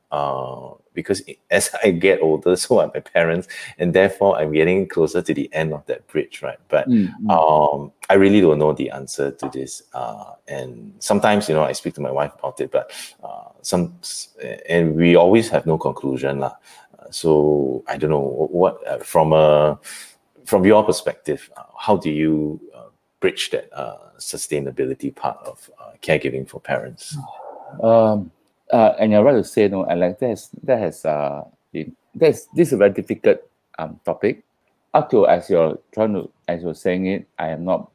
Uh, 0.94 1.00
because 1.04 1.22
as 1.50 1.70
I 1.82 1.90
get 1.90 2.20
older, 2.22 2.56
so 2.56 2.80
are 2.80 2.90
my 2.94 3.00
parents, 3.00 3.48
and 3.78 3.92
therefore 3.92 4.38
I'm 4.38 4.52
getting 4.52 4.88
closer 4.88 5.22
to 5.22 5.34
the 5.34 5.52
end 5.52 5.72
of 5.72 5.84
that 5.86 6.06
bridge, 6.06 6.42
right? 6.42 6.58
But 6.68 6.88
mm-hmm. 6.88 7.30
um, 7.30 7.92
I 8.08 8.14
really 8.14 8.40
don't 8.40 8.58
know 8.58 8.72
the 8.72 8.90
answer 8.90 9.30
to 9.30 9.50
this, 9.52 9.82
uh, 9.92 10.34
and 10.48 10.94
sometimes 10.98 11.48
you 11.48 11.54
know 11.54 11.64
I 11.64 11.72
speak 11.72 11.94
to 11.94 12.00
my 12.00 12.10
wife 12.10 12.32
about 12.38 12.60
it, 12.60 12.70
but 12.70 12.92
uh, 13.22 13.50
some 13.62 13.94
and 14.68 14.96
we 14.96 15.16
always 15.16 15.48
have 15.50 15.66
no 15.66 15.78
conclusion, 15.78 16.38
lah. 16.40 16.54
So 17.10 17.84
I 17.86 17.96
don't 17.96 18.10
know 18.10 18.48
what 18.50 18.86
uh, 18.86 18.98
from 18.98 19.32
a 19.32 19.78
from 20.44 20.64
your 20.64 20.84
perspective, 20.84 21.50
uh, 21.56 21.62
how 21.78 21.96
do 21.96 22.10
you 22.10 22.60
uh, 22.74 22.88
bridge 23.20 23.50
that 23.50 23.70
sustainability 24.18 25.14
part 25.14 25.38
of 25.46 25.70
caregiving 26.02 26.48
for 26.48 26.60
parents? 26.60 27.16
Um, 27.82 28.30
uh, 28.72 28.94
and 28.98 29.12
you're 29.12 29.22
right 29.22 29.32
to 29.32 29.44
say 29.44 29.68
no, 29.68 29.84
and 29.84 30.00
like 30.00 30.18
that 30.18 30.28
has 30.28 30.50
that 30.62 30.78
has 30.78 31.04
uh 31.04 31.44
been 31.72 31.94
that's 32.14 32.46
this 32.54 32.68
is 32.68 32.74
a 32.74 32.76
very 32.76 32.90
difficult 32.90 33.38
um 33.78 34.00
topic. 34.04 34.42
Up 34.92 35.10
to 35.10 35.26
as 35.26 35.50
you're 35.50 35.78
trying 35.92 36.14
to 36.14 36.30
as 36.48 36.62
you're 36.62 36.74
saying 36.74 37.06
it, 37.06 37.26
I 37.38 37.48
am 37.48 37.64
not 37.64 37.90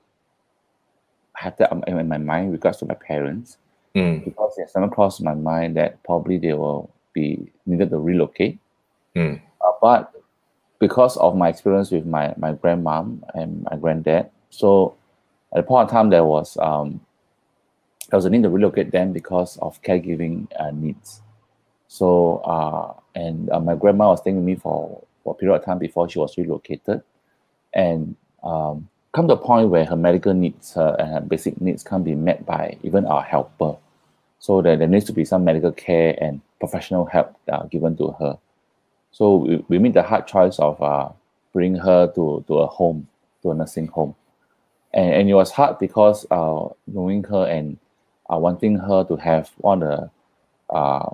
have 1.34 1.56
that 1.58 1.72
in 1.88 2.08
my 2.08 2.18
mind 2.18 2.52
regards 2.52 2.78
to 2.80 2.86
my 2.86 2.96
parents 2.96 3.58
mm. 3.96 4.24
because 4.26 4.58
it 4.58 4.64
has 4.64 4.76
never 4.76 4.90
crossed 4.90 5.22
my 5.22 5.34
mind 5.34 5.78
that 5.78 6.02
probably 6.04 6.38
they 6.38 6.54
will 6.54 6.90
be 7.14 7.50
needed 7.66 7.90
to 7.90 8.00
relocate. 8.00 8.60
Mm. 9.16 9.42
Uh, 9.66 9.72
but 9.82 10.14
because 10.80 11.16
of 11.18 11.36
my 11.36 11.50
experience 11.50 11.92
with 11.92 12.06
my 12.06 12.34
my 12.38 12.54
grandmom 12.54 13.22
and 13.34 13.64
my 13.64 13.78
granddad, 13.78 14.30
so 14.50 14.96
at 15.54 15.58
the 15.58 15.64
point 15.64 15.86
of 15.86 15.92
time 15.92 16.10
there 16.10 16.26
was 16.26 16.58
um 16.58 17.00
there 18.10 18.18
was 18.18 18.26
a 18.26 18.30
need 18.30 18.44
to 18.44 18.50
relocate 18.50 18.92
them 18.92 19.14
because 19.14 19.58
of 19.58 19.82
caregiving 19.82 20.48
uh, 20.60 20.72
needs. 20.72 21.22
So, 21.88 22.38
uh, 22.38 22.94
and 23.16 23.50
uh, 23.50 23.60
my 23.60 23.76
grandma 23.76 24.10
was 24.10 24.20
staying 24.22 24.38
with 24.38 24.46
me 24.46 24.56
for, 24.56 25.04
for 25.24 25.34
a 25.34 25.38
period 25.38 25.56
of 25.56 25.66
time 25.66 25.80
before 25.80 26.10
she 26.10 26.20
was 26.20 26.38
relocated. 26.38 27.02
And 27.74 28.16
um, 28.44 28.88
come 29.14 29.28
to 29.28 29.34
a 29.34 29.38
point 29.38 29.70
where 29.70 29.86
her 29.86 29.96
medical 29.96 30.34
needs 30.34 30.74
her, 30.74 30.96
and 31.00 31.10
her 31.10 31.22
basic 31.22 31.60
needs 31.62 31.84
can't 31.84 32.04
be 32.04 32.16
met 32.16 32.46
by 32.46 32.78
even 32.84 33.06
our 33.06 33.24
helper. 33.24 33.76
So 34.40 34.62
that 34.62 34.80
there 34.80 34.88
needs 34.88 35.06
to 35.06 35.14
be 35.14 35.26
some 35.26 35.44
medical 35.44 35.72
care 35.72 36.16
and 36.22 36.42
professional 36.60 37.06
help 37.06 37.36
uh, 37.52 37.64
given 37.64 37.98
to 37.98 38.12
her. 38.20 38.38
So 39.12 39.36
we, 39.36 39.66
we 39.68 39.80
made 39.80 39.94
the 39.94 40.04
hard 40.04 40.28
choice 40.28 40.60
of 40.60 40.82
uh, 40.82 41.10
bringing 41.52 41.82
her 41.82 42.08
to, 42.14 42.44
to 42.48 42.60
a 42.60 42.68
home, 42.68 43.08
to 43.42 43.52
a 43.52 43.56
nursing 43.56 43.88
home. 43.88 44.16
And, 44.94 45.14
and 45.14 45.30
it 45.30 45.34
was 45.34 45.52
hard 45.52 45.80
because 45.80 46.26
uh, 46.32 46.70
knowing 46.88 47.24
her 47.26 47.46
and 47.46 47.78
uh, 48.32 48.38
wanting 48.38 48.78
her 48.78 49.04
to 49.06 49.16
have 49.16 49.52
all 49.62 49.78
the 49.78 50.10
uh, 50.70 51.10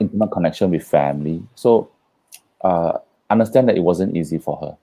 intimate 0.00 0.28
connection 0.28 0.70
with 0.70 0.86
family. 0.86 1.42
So 1.54 1.90
uh, 2.62 2.98
understand 3.30 3.68
that 3.68 3.76
it 3.76 3.82
wasn't 3.82 4.16
easy 4.16 4.38
for 4.38 4.56
her. 4.58 4.76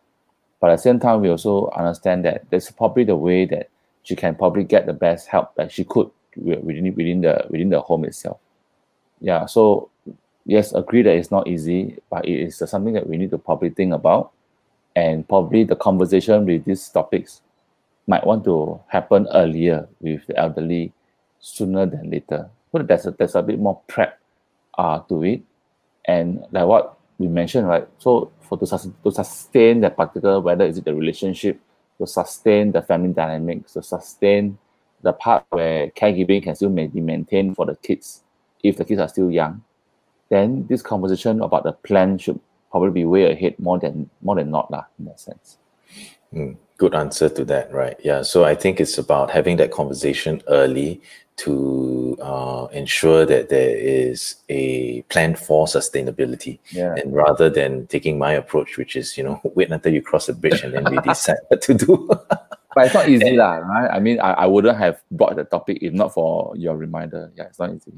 But 0.60 0.70
at 0.70 0.76
the 0.76 0.82
same 0.84 1.00
time, 1.00 1.22
we 1.22 1.30
also 1.30 1.70
understand 1.72 2.24
that 2.26 2.46
that's 2.50 2.70
probably 2.70 3.04
the 3.04 3.16
way 3.16 3.46
that 3.46 3.70
she 4.04 4.16
can 4.16 4.36
probably 4.36 4.64
get 4.64 4.86
the 4.86 4.94
best 4.94 5.28
help 5.28 5.56
that 5.56 5.72
she 5.72 5.84
could 5.84 6.10
within 6.36 6.94
within 6.96 7.22
the 7.22 7.46
within 7.50 7.70
the 7.70 7.82
home 7.82 8.06
itself. 8.06 8.38
Yeah. 9.20 9.46
So 9.48 9.90
yes, 10.46 10.74
agree 10.74 11.02
that 11.02 11.16
it's 11.16 11.32
not 11.32 11.48
easy, 11.48 11.98
but 12.10 12.26
it 12.26 12.42
is 12.42 12.58
something 12.58 12.94
that 12.94 13.08
we 13.08 13.18
need 13.18 13.32
to 13.32 13.38
probably 13.38 13.70
think 13.70 13.94
about, 13.94 14.32
and 14.96 15.28
probably 15.28 15.64
the 15.64 15.76
conversation 15.76 16.46
with 16.46 16.66
these 16.66 16.88
topics 16.90 17.42
might 18.08 18.26
want 18.26 18.44
to 18.46 18.80
happen 18.88 19.28
earlier 19.34 19.88
with 20.00 20.26
the 20.28 20.38
elderly 20.38 20.92
sooner 21.42 21.86
than 21.86 22.10
later. 22.10 22.50
So 22.72 22.80
there's 22.80 23.06
a, 23.06 23.12
there's 23.12 23.36
a 23.36 23.42
bit 23.42 23.60
more 23.60 23.82
prep 23.88 24.20
uh, 24.78 25.00
to 25.10 25.24
it. 25.24 25.42
And 26.06 26.46
like 26.52 26.66
what 26.66 26.98
we 27.18 27.28
mentioned, 27.28 27.68
right? 27.68 27.88
So 27.98 28.32
for 28.40 28.58
to, 28.58 28.66
sus- 28.66 28.88
to 29.04 29.12
sustain 29.12 29.82
that 29.82 29.98
particular, 29.98 30.40
whether 30.40 30.66
is 30.66 30.78
it 30.78 30.86
the 30.86 30.96
relationship, 30.96 31.60
to 31.98 32.08
sustain 32.08 32.72
the 32.72 32.82
family 32.82 33.14
dynamics, 33.14 33.74
to 33.74 33.84
sustain 33.84 34.58
the 35.02 35.14
part 35.14 35.46
where 35.50 35.90
caregiving 35.90 36.44
can 36.44 36.56
still 36.56 36.70
be 36.70 36.88
maintained 37.02 37.56
for 37.56 37.66
the 37.66 37.76
kids 37.76 38.22
if 38.64 38.78
the 38.78 38.86
kids 38.86 39.02
are 39.02 39.08
still 39.08 39.32
young, 39.32 39.64
then 40.30 40.66
this 40.68 40.82
conversation 40.82 41.42
about 41.42 41.64
the 41.64 41.72
plan 41.72 42.18
should 42.18 42.40
probably 42.70 42.92
be 42.92 43.06
way 43.06 43.32
ahead 43.32 43.58
more 43.60 43.80
than 43.80 44.10
more 44.22 44.36
than 44.36 44.50
not 44.52 44.72
lah, 44.72 44.86
in 45.00 45.06
that 45.06 45.20
sense. 45.20 45.58
Mm, 46.34 46.56
good 46.82 46.96
answer 46.96 47.30
to 47.30 47.46
that, 47.46 47.72
right? 47.72 47.96
Yeah. 48.04 48.24
So 48.24 48.44
I 48.44 48.56
think 48.56 48.80
it's 48.82 48.98
about 48.98 49.30
having 49.30 49.58
that 49.58 49.70
conversation 49.70 50.42
early 50.48 51.00
to 51.38 52.18
uh, 52.20 52.66
ensure 52.72 53.24
that 53.24 53.50
there 53.50 53.78
is 53.78 54.38
a 54.50 55.04
plan 55.04 55.36
for 55.36 55.68
sustainability. 55.68 56.58
Yeah. 56.72 56.96
And 56.96 57.14
rather 57.14 57.52
than 57.52 57.86
taking 57.86 58.18
my 58.18 58.32
approach, 58.34 58.78
which 58.78 58.96
is, 58.96 59.16
you 59.16 59.24
know, 59.24 59.40
wait 59.56 59.70
until 59.70 59.94
you 59.94 60.02
cross 60.02 60.26
the 60.26 60.34
bridge 60.34 60.64
and 60.64 60.74
then 60.74 60.86
we 60.90 61.00
decide 61.06 61.38
what 61.50 61.62
to 61.62 61.76
do. 61.76 62.10
but 62.74 62.86
it's 62.86 62.96
not 62.96 63.08
easy, 63.14 63.38
lah, 63.38 63.58
right? 63.62 63.92
I 63.94 64.00
mean, 64.00 64.20
I, 64.20 64.32
I 64.34 64.46
wouldn't 64.48 64.80
have 64.80 65.04
brought 65.12 65.36
the 65.36 65.44
topic 65.44 65.78
if 65.84 65.94
not 65.94 66.16
for 66.16 66.58
your 66.58 66.76
reminder. 66.76 67.32
Yeah, 67.38 67.46
it's 67.46 67.60
not 67.60 67.76
easy. 67.76 67.94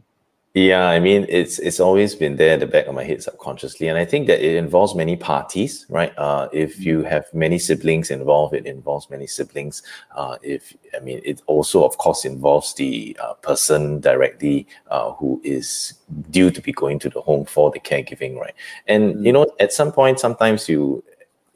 Yeah, 0.55 0.87
I 0.87 0.99
mean, 0.99 1.25
it's 1.29 1.57
it's 1.57 1.79
always 1.79 2.13
been 2.13 2.35
there 2.35 2.53
at 2.53 2.59
the 2.59 2.67
back 2.67 2.85
of 2.85 2.93
my 2.93 3.03
head 3.03 3.23
subconsciously, 3.23 3.87
and 3.87 3.97
I 3.97 4.05
think 4.05 4.27
that 4.27 4.39
it 4.39 4.55
involves 4.55 4.93
many 4.93 5.15
parties, 5.15 5.87
right? 5.89 6.13
Uh, 6.15 6.47
if 6.53 6.79
you 6.79 6.99
mm. 6.99 7.09
have 7.09 7.25
many 7.33 7.57
siblings 7.57 8.11
involved, 8.11 8.53
it 8.53 8.67
involves 8.67 9.09
many 9.09 9.25
siblings. 9.25 9.81
Uh, 10.15 10.37
if 10.43 10.71
I 10.95 10.99
mean, 10.99 11.21
it 11.25 11.41
also, 11.47 11.83
of 11.83 11.97
course, 11.97 12.23
involves 12.23 12.75
the 12.75 13.17
uh, 13.19 13.33
person 13.33 13.99
directly 13.99 14.67
uh, 14.91 15.13
who 15.13 15.41
is 15.43 15.95
due 16.29 16.51
to 16.51 16.61
be 16.61 16.71
going 16.71 16.99
to 16.99 17.09
the 17.09 17.21
home 17.21 17.45
for 17.45 17.71
the 17.71 17.79
caregiving, 17.79 18.37
right? 18.37 18.53
And 18.87 19.25
you 19.25 19.31
mm. 19.31 19.33
know, 19.33 19.47
at 19.59 19.73
some 19.73 19.91
point, 19.91 20.19
sometimes 20.19 20.69
you, 20.69 21.03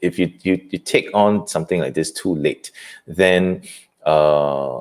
if 0.00 0.18
you 0.18 0.32
you, 0.42 0.60
you 0.70 0.78
take 0.80 1.08
on 1.14 1.46
something 1.46 1.78
like 1.78 1.94
this 1.94 2.10
too 2.10 2.34
late, 2.34 2.72
then 3.06 3.62
uh, 4.04 4.80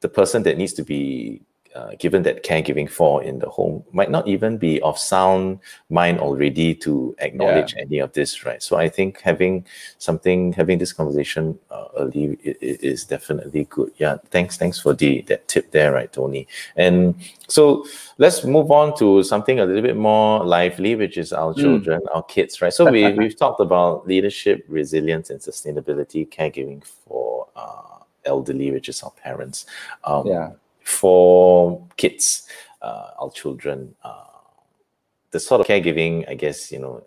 the 0.00 0.08
person 0.08 0.42
that 0.44 0.56
needs 0.56 0.72
to 0.72 0.82
be 0.82 1.42
uh, 1.74 1.92
given 1.98 2.22
that 2.22 2.44
caregiving 2.44 2.88
for 2.88 3.22
in 3.22 3.38
the 3.38 3.48
home 3.48 3.82
might 3.92 4.10
not 4.10 4.26
even 4.28 4.58
be 4.58 4.80
of 4.82 4.98
sound 4.98 5.58
mind 5.90 6.18
already 6.18 6.74
to 6.74 7.14
acknowledge 7.18 7.74
yeah. 7.74 7.82
any 7.82 7.98
of 7.98 8.12
this, 8.12 8.44
right? 8.44 8.62
So 8.62 8.76
I 8.76 8.88
think 8.88 9.20
having 9.20 9.64
something, 9.98 10.52
having 10.52 10.78
this 10.78 10.92
conversation 10.92 11.58
uh, 11.70 11.86
early 11.96 12.38
is 12.42 13.04
definitely 13.04 13.64
good. 13.70 13.90
Yeah, 13.96 14.16
thanks, 14.30 14.56
thanks 14.56 14.78
for 14.78 14.92
the 14.92 15.22
that 15.22 15.48
tip 15.48 15.70
there, 15.70 15.92
right, 15.92 16.12
Tony? 16.12 16.46
And 16.76 17.14
so 17.48 17.86
let's 18.18 18.44
move 18.44 18.70
on 18.70 18.96
to 18.98 19.22
something 19.22 19.60
a 19.60 19.64
little 19.64 19.82
bit 19.82 19.96
more 19.96 20.44
lively, 20.44 20.94
which 20.94 21.16
is 21.16 21.32
our 21.32 21.54
mm. 21.54 21.58
children, 21.58 22.02
our 22.14 22.22
kids, 22.22 22.60
right? 22.60 22.72
So 22.72 22.90
we 22.90 23.12
we've 23.18 23.36
talked 23.36 23.60
about 23.60 24.06
leadership, 24.06 24.64
resilience, 24.68 25.30
and 25.30 25.40
sustainability, 25.40 26.28
caregiving 26.28 26.84
for. 26.84 27.48
Uh, 27.56 27.78
elderly, 28.24 28.70
which 28.70 28.88
is 28.88 29.02
our 29.02 29.10
parents. 29.10 29.66
Um, 30.04 30.24
yeah 30.28 30.50
for 30.84 31.86
kids, 31.96 32.46
uh, 32.80 33.10
our 33.20 33.30
children, 33.30 33.94
uh, 34.04 34.24
the 35.30 35.40
sort 35.40 35.60
of 35.60 35.66
caregiving, 35.66 36.28
I 36.28 36.34
guess, 36.34 36.70
you 36.70 36.78
know, 36.78 37.04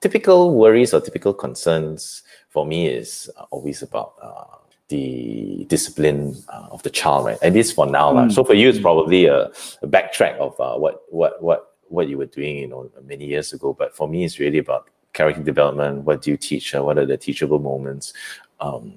typical 0.00 0.54
worries 0.54 0.94
or 0.94 1.00
typical 1.00 1.34
concerns 1.34 2.22
for 2.48 2.66
me 2.66 2.86
is 2.86 3.30
always 3.50 3.82
about 3.82 4.14
uh, 4.22 4.44
the 4.88 5.66
discipline 5.68 6.36
uh, 6.48 6.68
of 6.70 6.82
the 6.82 6.90
child, 6.90 7.26
right? 7.26 7.38
At 7.42 7.52
least 7.52 7.74
for 7.74 7.86
now, 7.86 8.12
mm. 8.12 8.32
So 8.32 8.44
for 8.44 8.54
you, 8.54 8.68
it's 8.68 8.78
probably 8.78 9.26
a, 9.26 9.46
a 9.82 9.86
backtrack 9.86 10.36
of 10.38 10.58
uh, 10.60 10.76
what 10.76 11.02
what 11.10 11.42
what 11.42 11.74
what 11.88 12.08
you 12.08 12.18
were 12.18 12.26
doing, 12.26 12.56
you 12.58 12.68
know, 12.68 12.90
many 13.04 13.26
years 13.26 13.52
ago. 13.52 13.72
But 13.72 13.96
for 13.96 14.08
me, 14.08 14.24
it's 14.24 14.38
really 14.38 14.58
about 14.58 14.88
character 15.12 15.42
development. 15.42 16.04
What 16.04 16.22
do 16.22 16.30
you 16.30 16.36
teach? 16.36 16.72
what 16.74 16.98
are 16.98 17.06
the 17.06 17.16
teachable 17.16 17.58
moments? 17.58 18.12
Um, 18.60 18.94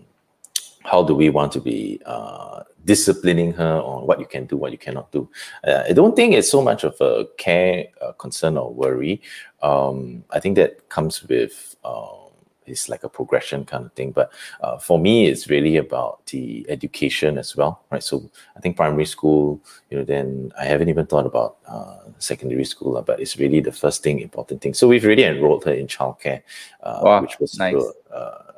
how 0.83 1.03
do 1.03 1.13
we 1.13 1.29
want 1.29 1.51
to 1.53 1.61
be 1.61 2.01
uh, 2.05 2.63
disciplining 2.85 3.53
her 3.53 3.81
on 3.81 4.07
what 4.07 4.19
you 4.19 4.25
can 4.25 4.45
do, 4.45 4.57
what 4.57 4.71
you 4.71 4.77
cannot 4.77 5.11
do. 5.11 5.29
Uh, 5.67 5.83
I 5.89 5.93
don't 5.93 6.15
think 6.15 6.33
it's 6.33 6.49
so 6.49 6.61
much 6.61 6.83
of 6.83 6.95
a 7.01 7.25
care, 7.37 7.85
uh, 8.01 8.13
concern, 8.13 8.57
or 8.57 8.73
worry. 8.73 9.21
Um, 9.61 10.23
I 10.31 10.39
think 10.39 10.55
that 10.55 10.89
comes 10.89 11.23
with 11.27 11.75
um, 11.83 12.29
it's 12.69 12.87
like 12.87 13.03
a 13.03 13.09
progression 13.09 13.65
kind 13.65 13.85
of 13.85 13.93
thing. 13.93 14.11
But 14.11 14.31
uh, 14.61 14.77
for 14.77 14.99
me, 14.99 15.27
it's 15.27 15.49
really 15.49 15.77
about 15.77 16.25
the 16.27 16.65
education 16.69 17.37
as 17.37 17.55
well, 17.55 17.83
right? 17.91 18.03
So 18.03 18.29
I 18.55 18.59
think 18.59 18.77
primary 18.77 19.05
school, 19.05 19.61
you 19.89 19.97
know, 19.97 20.03
then 20.03 20.51
I 20.59 20.65
haven't 20.65 20.89
even 20.89 21.05
thought 21.05 21.25
about 21.25 21.57
uh, 21.67 21.97
secondary 22.19 22.65
school, 22.65 23.01
but 23.05 23.19
it's 23.19 23.37
really 23.37 23.59
the 23.59 23.71
first 23.71 24.03
thing, 24.03 24.19
important 24.19 24.61
thing. 24.61 24.73
So 24.73 24.87
we've 24.87 25.05
really 25.05 25.23
enrolled 25.23 25.65
her 25.65 25.73
in 25.73 25.87
childcare, 25.87 26.43
uh, 26.81 27.01
Wow, 27.03 27.21
which 27.21 27.39
was 27.39 27.57
nice. 27.57 27.75
uh, 28.13 28.48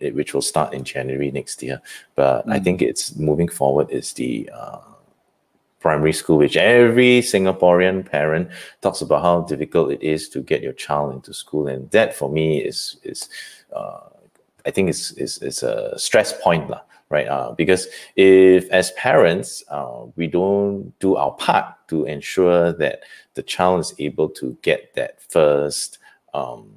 it, 0.00 0.14
which 0.14 0.34
will 0.34 0.42
start 0.42 0.74
in 0.74 0.84
January 0.84 1.30
next 1.30 1.62
year. 1.62 1.80
But 2.14 2.48
I 2.48 2.58
Mm. 2.58 2.64
think 2.64 2.82
it's 2.82 3.16
moving 3.16 3.48
forward 3.48 3.90
is 3.90 4.12
the 4.12 4.50
uh, 4.52 4.78
primary 5.80 6.12
school, 6.12 6.38
which 6.38 6.56
every 6.56 7.20
Singaporean 7.20 8.04
parent 8.04 8.48
talks 8.80 9.00
about 9.00 9.22
how 9.22 9.42
difficult 9.42 9.92
it 9.92 10.02
is 10.02 10.28
to 10.30 10.40
get 10.40 10.62
your 10.62 10.72
child 10.72 11.14
into 11.14 11.32
school, 11.32 11.68
and 11.68 11.90
that 11.90 12.14
for 12.14 12.28
me 12.28 12.58
is 12.58 12.96
is 13.04 13.28
uh, 13.74 14.00
I 14.66 14.70
think 14.70 14.88
it's 14.88 15.12
is 15.12 15.38
is 15.38 15.62
a 15.62 15.98
stress 15.98 16.32
point 16.42 16.68
lah, 16.68 16.82
right? 17.10 17.28
Uh, 17.28 17.52
because 17.52 17.86
if 18.16 18.68
as 18.70 18.90
parents 18.92 19.62
uh, 19.70 20.06
we 20.16 20.26
don't 20.26 20.92
do 20.98 21.16
our 21.16 21.32
part 21.32 21.74
to 21.88 22.04
ensure 22.04 22.72
that 22.72 23.00
the 23.34 23.42
child 23.42 23.80
is 23.80 23.94
able 23.98 24.28
to 24.30 24.56
get 24.62 24.94
that 24.94 25.22
first 25.22 25.98
um, 26.34 26.68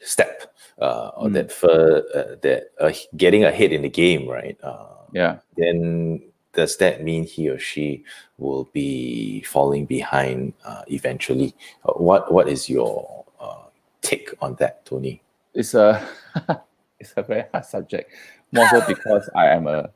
step 0.00 0.52
uh, 0.80 1.10
or 1.16 1.28
Mm. 1.28 1.32
that 1.34 1.48
uh, 1.64 2.36
that 2.42 2.70
uh, 2.80 2.92
getting 3.16 3.44
ahead 3.44 3.72
in 3.72 3.82
the 3.82 3.88
game, 3.90 4.28
right? 4.28 4.56
Uh, 4.62 5.06
Yeah. 5.12 5.38
then 5.56 6.22
does 6.52 6.76
that 6.78 7.02
mean 7.02 7.24
he 7.24 7.48
or 7.48 7.58
she 7.58 8.04
will 8.38 8.64
be 8.72 9.42
falling 9.42 9.86
behind 9.86 10.54
uh, 10.64 10.82
eventually? 10.88 11.54
Uh, 11.84 11.92
what 11.92 12.32
What 12.32 12.48
is 12.48 12.68
your 12.68 13.24
uh, 13.40 13.66
take 14.02 14.30
on 14.40 14.54
that, 14.56 14.84
Tony? 14.84 15.22
it's 15.54 15.74
a 15.74 16.06
it's 17.00 17.12
a 17.16 17.22
very 17.22 17.44
hard 17.52 17.64
subject. 17.64 18.12
More 18.52 18.68
so 18.68 18.82
because 18.86 19.28
I 19.34 19.48
am 19.48 19.66
a 19.66 19.90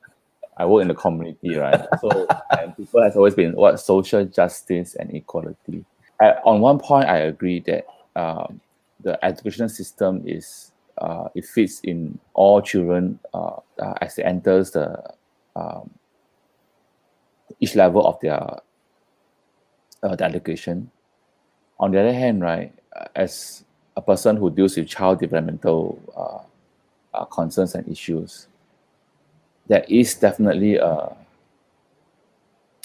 I 0.57 0.67
work 0.67 0.83
in 0.83 0.89
the 0.89 0.95
community, 0.95 1.57
right? 1.57 1.81
So 2.01 2.29
and 2.59 2.77
people 2.77 3.03
has 3.03 3.17
always 3.17 3.35
been 3.35 3.53
what 3.55 3.81
social 3.81 4.25
justice 4.25 4.95
and 4.97 5.15
equality. 5.15 5.85
I, 6.21 6.33
on 6.45 6.61
one 6.61 6.79
point, 6.79 7.09
I 7.09 7.19
agree 7.19 7.61
that 7.61 7.87
um, 8.17 8.61
the 9.03 9.23
educational 9.25 9.69
system 9.69 10.23
is 10.27 10.72
uh, 11.03 11.29
it 11.35 11.45
fits 11.45 11.81
in 11.81 12.17
all 12.33 12.63
children 12.63 13.19
uh, 13.35 13.57
uh, 13.81 13.95
as 14.01 14.15
they 14.15 14.23
enters 14.23 14.71
the 14.71 15.03
um, 15.57 15.91
each 17.59 17.75
level 17.75 18.07
of 18.07 18.19
their 18.21 18.41
uh, 20.03 20.17
the 20.17 20.25
education. 20.25 20.91
On 21.81 21.91
the 21.91 21.99
other 21.99 22.13
hand, 22.13 22.41
right, 22.41 22.73
as 23.17 23.65
a 23.97 24.03
person 24.03 24.37
who 24.37 24.49
deals 24.51 24.77
with 24.77 24.87
child 24.87 25.19
developmental 25.19 25.99
uh, 26.17 27.19
uh, 27.19 27.25
concerns 27.25 27.75
and 27.75 27.87
issues, 27.89 28.47
there 29.67 29.85
is 29.89 30.15
definitely 30.15 30.77
a, 30.77 31.17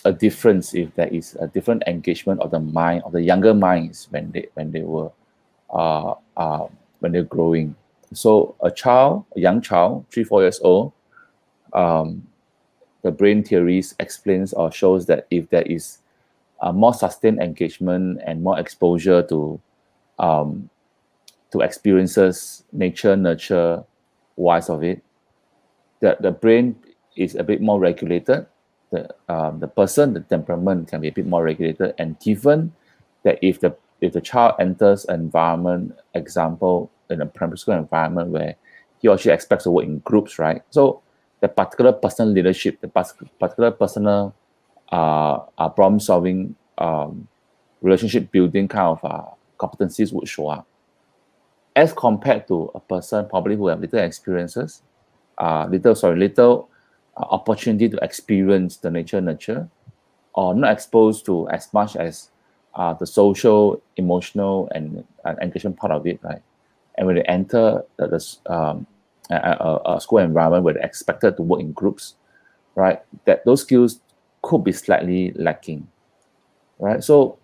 a 0.05 0.11
difference 0.11 0.74
if 0.74 0.93
there 0.95 1.07
is 1.07 1.38
a 1.39 1.47
different 1.47 1.84
engagement 1.86 2.41
of 2.41 2.49
the 2.49 2.59
mind 2.59 3.03
of 3.03 3.11
the 3.11 3.22
younger 3.22 3.53
minds 3.53 4.07
when 4.09 4.32
they 4.32 4.47
when 4.55 4.72
they 4.72 4.82
were 4.82 5.11
uh, 5.70 6.15
when 6.99 7.11
they're 7.11 7.22
growing. 7.22 7.76
So 8.14 8.55
a 8.64 8.72
child, 8.72 9.26
a 9.36 9.39
young 9.39 9.62
child, 9.62 10.05
three 10.12 10.24
four 10.24 10.41
years 10.41 10.60
old, 10.62 10.93
um, 11.74 12.28
the 13.01 13.12
brain 13.12 13.43
theories 13.43 13.95
explains 13.99 14.53
or 14.53 14.72
shows 14.72 15.05
that 15.08 15.28
if 15.30 15.49
there 15.49 15.64
is 15.64 15.99
a 16.62 16.74
more 16.74 16.93
sustained 16.93 17.39
engagement 17.39 18.20
and 18.26 18.43
more 18.43 18.60
exposure 18.60 19.22
to 19.24 19.60
um, 20.20 20.70
to 21.51 21.62
experiences, 21.62 22.64
nature, 22.72 23.16
nurture, 23.16 23.84
wise 24.36 24.70
of 24.70 24.84
it, 24.84 25.03
that 26.01 26.22
the 26.22 26.32
brain 26.32 26.76
is 27.16 27.36
a 27.36 27.43
bit 27.43 27.62
more 27.62 27.80
regulated. 27.80 28.45
The 28.91 29.14
um, 29.28 29.60
the 29.60 29.68
person, 29.68 30.14
the 30.14 30.22
temperament 30.22 30.88
can 30.88 31.01
be 31.01 31.10
a 31.10 31.12
bit 31.12 31.28
more 31.28 31.43
regulated. 31.43 31.93
And 31.97 32.20
given 32.20 32.74
that 33.24 33.38
if 33.41 33.60
the 33.60 33.76
if 33.99 34.14
the 34.14 34.22
child 34.22 34.55
enters 34.60 35.05
an 35.05 35.20
environment, 35.22 35.97
example 36.14 36.89
in 37.10 37.22
a 37.22 37.26
primary 37.26 37.58
school 37.58 37.76
environment 37.76 38.30
where 38.30 38.55
he 38.99 39.08
or 39.08 39.18
she 39.18 39.30
expects 39.30 39.64
to 39.66 39.72
work 39.72 39.86
in 39.86 39.99
groups, 39.99 40.39
right? 40.39 40.62
So 40.70 41.01
the 41.41 41.47
particular 41.47 41.93
personal 41.93 42.32
leadership, 42.34 42.82
the 42.82 42.88
particular 42.88 43.72
personal 43.72 44.34
uh, 44.91 45.39
uh, 45.58 45.70
problem 45.70 45.99
solving, 45.99 46.55
um, 46.78 47.28
relationship 47.82 48.32
building 48.32 48.68
kind 48.68 48.97
of 48.99 49.05
uh, 49.05 49.26
competencies 49.60 50.12
would 50.14 50.28
show 50.28 50.47
up 50.49 50.68
as 51.78 51.93
compared 51.93 52.47
to 52.47 52.72
a 52.74 52.80
person 52.80 53.30
probably 53.30 53.55
who 53.55 53.68
have 53.68 53.80
little 53.80 53.99
experiences, 53.99 54.82
uh, 55.38 55.68
little 55.70 55.93
sorry, 55.93 56.18
little 56.18 56.70
uh, 57.16 57.26
opportunity 57.30 57.88
to 57.88 57.97
experience 58.03 58.78
the 58.78 58.89
nature 58.89 59.22
nurture, 59.22 59.70
or 60.34 60.55
not 60.55 60.72
exposed 60.74 61.24
to 61.24 61.47
as 61.49 61.72
much 61.74 61.95
as 61.95 62.32
uh, 62.74 62.93
the 62.95 63.05
social, 63.05 63.80
emotional, 63.95 64.68
and 64.74 65.03
uh, 65.24 65.36
engagement 65.39 65.78
part 65.78 65.91
of 65.91 66.05
it, 66.08 66.20
right? 66.24 66.41
And 66.98 67.08
when 67.08 67.16
they 67.16 67.24
enter 67.24 67.84
the, 67.98 68.08
the 68.08 68.54
um, 68.54 68.88
a, 69.30 69.80
a, 69.86 70.02
school 70.02 70.20
environment 70.20 70.64
where 70.64 70.74
they're 70.74 70.86
expected 70.86 71.38
to 71.38 71.43
work 71.43 71.60
in 71.60 71.72
groups, 71.74 72.16
right? 72.76 73.02
That 73.26 73.45
those 73.45 73.62
skills 73.62 74.00
could 74.41 74.64
be 74.64 74.72
slightly 74.72 75.32
lacking, 75.36 75.88
right? 76.80 77.04
So 77.04 77.38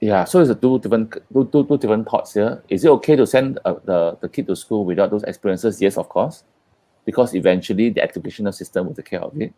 yeah, 0.00 0.24
so 0.24 0.40
it's 0.40 0.50
a 0.50 0.54
two 0.54 0.78
different 0.78 1.12
two, 1.32 1.48
two, 1.50 1.64
two 1.66 1.78
different 1.78 2.08
thoughts 2.08 2.34
here. 2.34 2.62
Is 2.68 2.84
it 2.84 2.88
okay 2.88 3.16
to 3.16 3.26
send 3.26 3.58
uh, 3.64 3.74
the, 3.84 4.18
the 4.20 4.28
kid 4.28 4.46
to 4.48 4.56
school 4.56 4.84
without 4.84 5.10
those 5.10 5.22
experiences? 5.24 5.80
Yes, 5.80 5.96
of 5.96 6.08
course, 6.08 6.44
because 7.04 7.34
eventually 7.34 7.90
the 7.90 8.02
educational 8.02 8.52
system 8.52 8.86
will 8.86 8.94
take 8.94 9.06
care 9.06 9.20
of 9.20 9.40
it. 9.40 9.52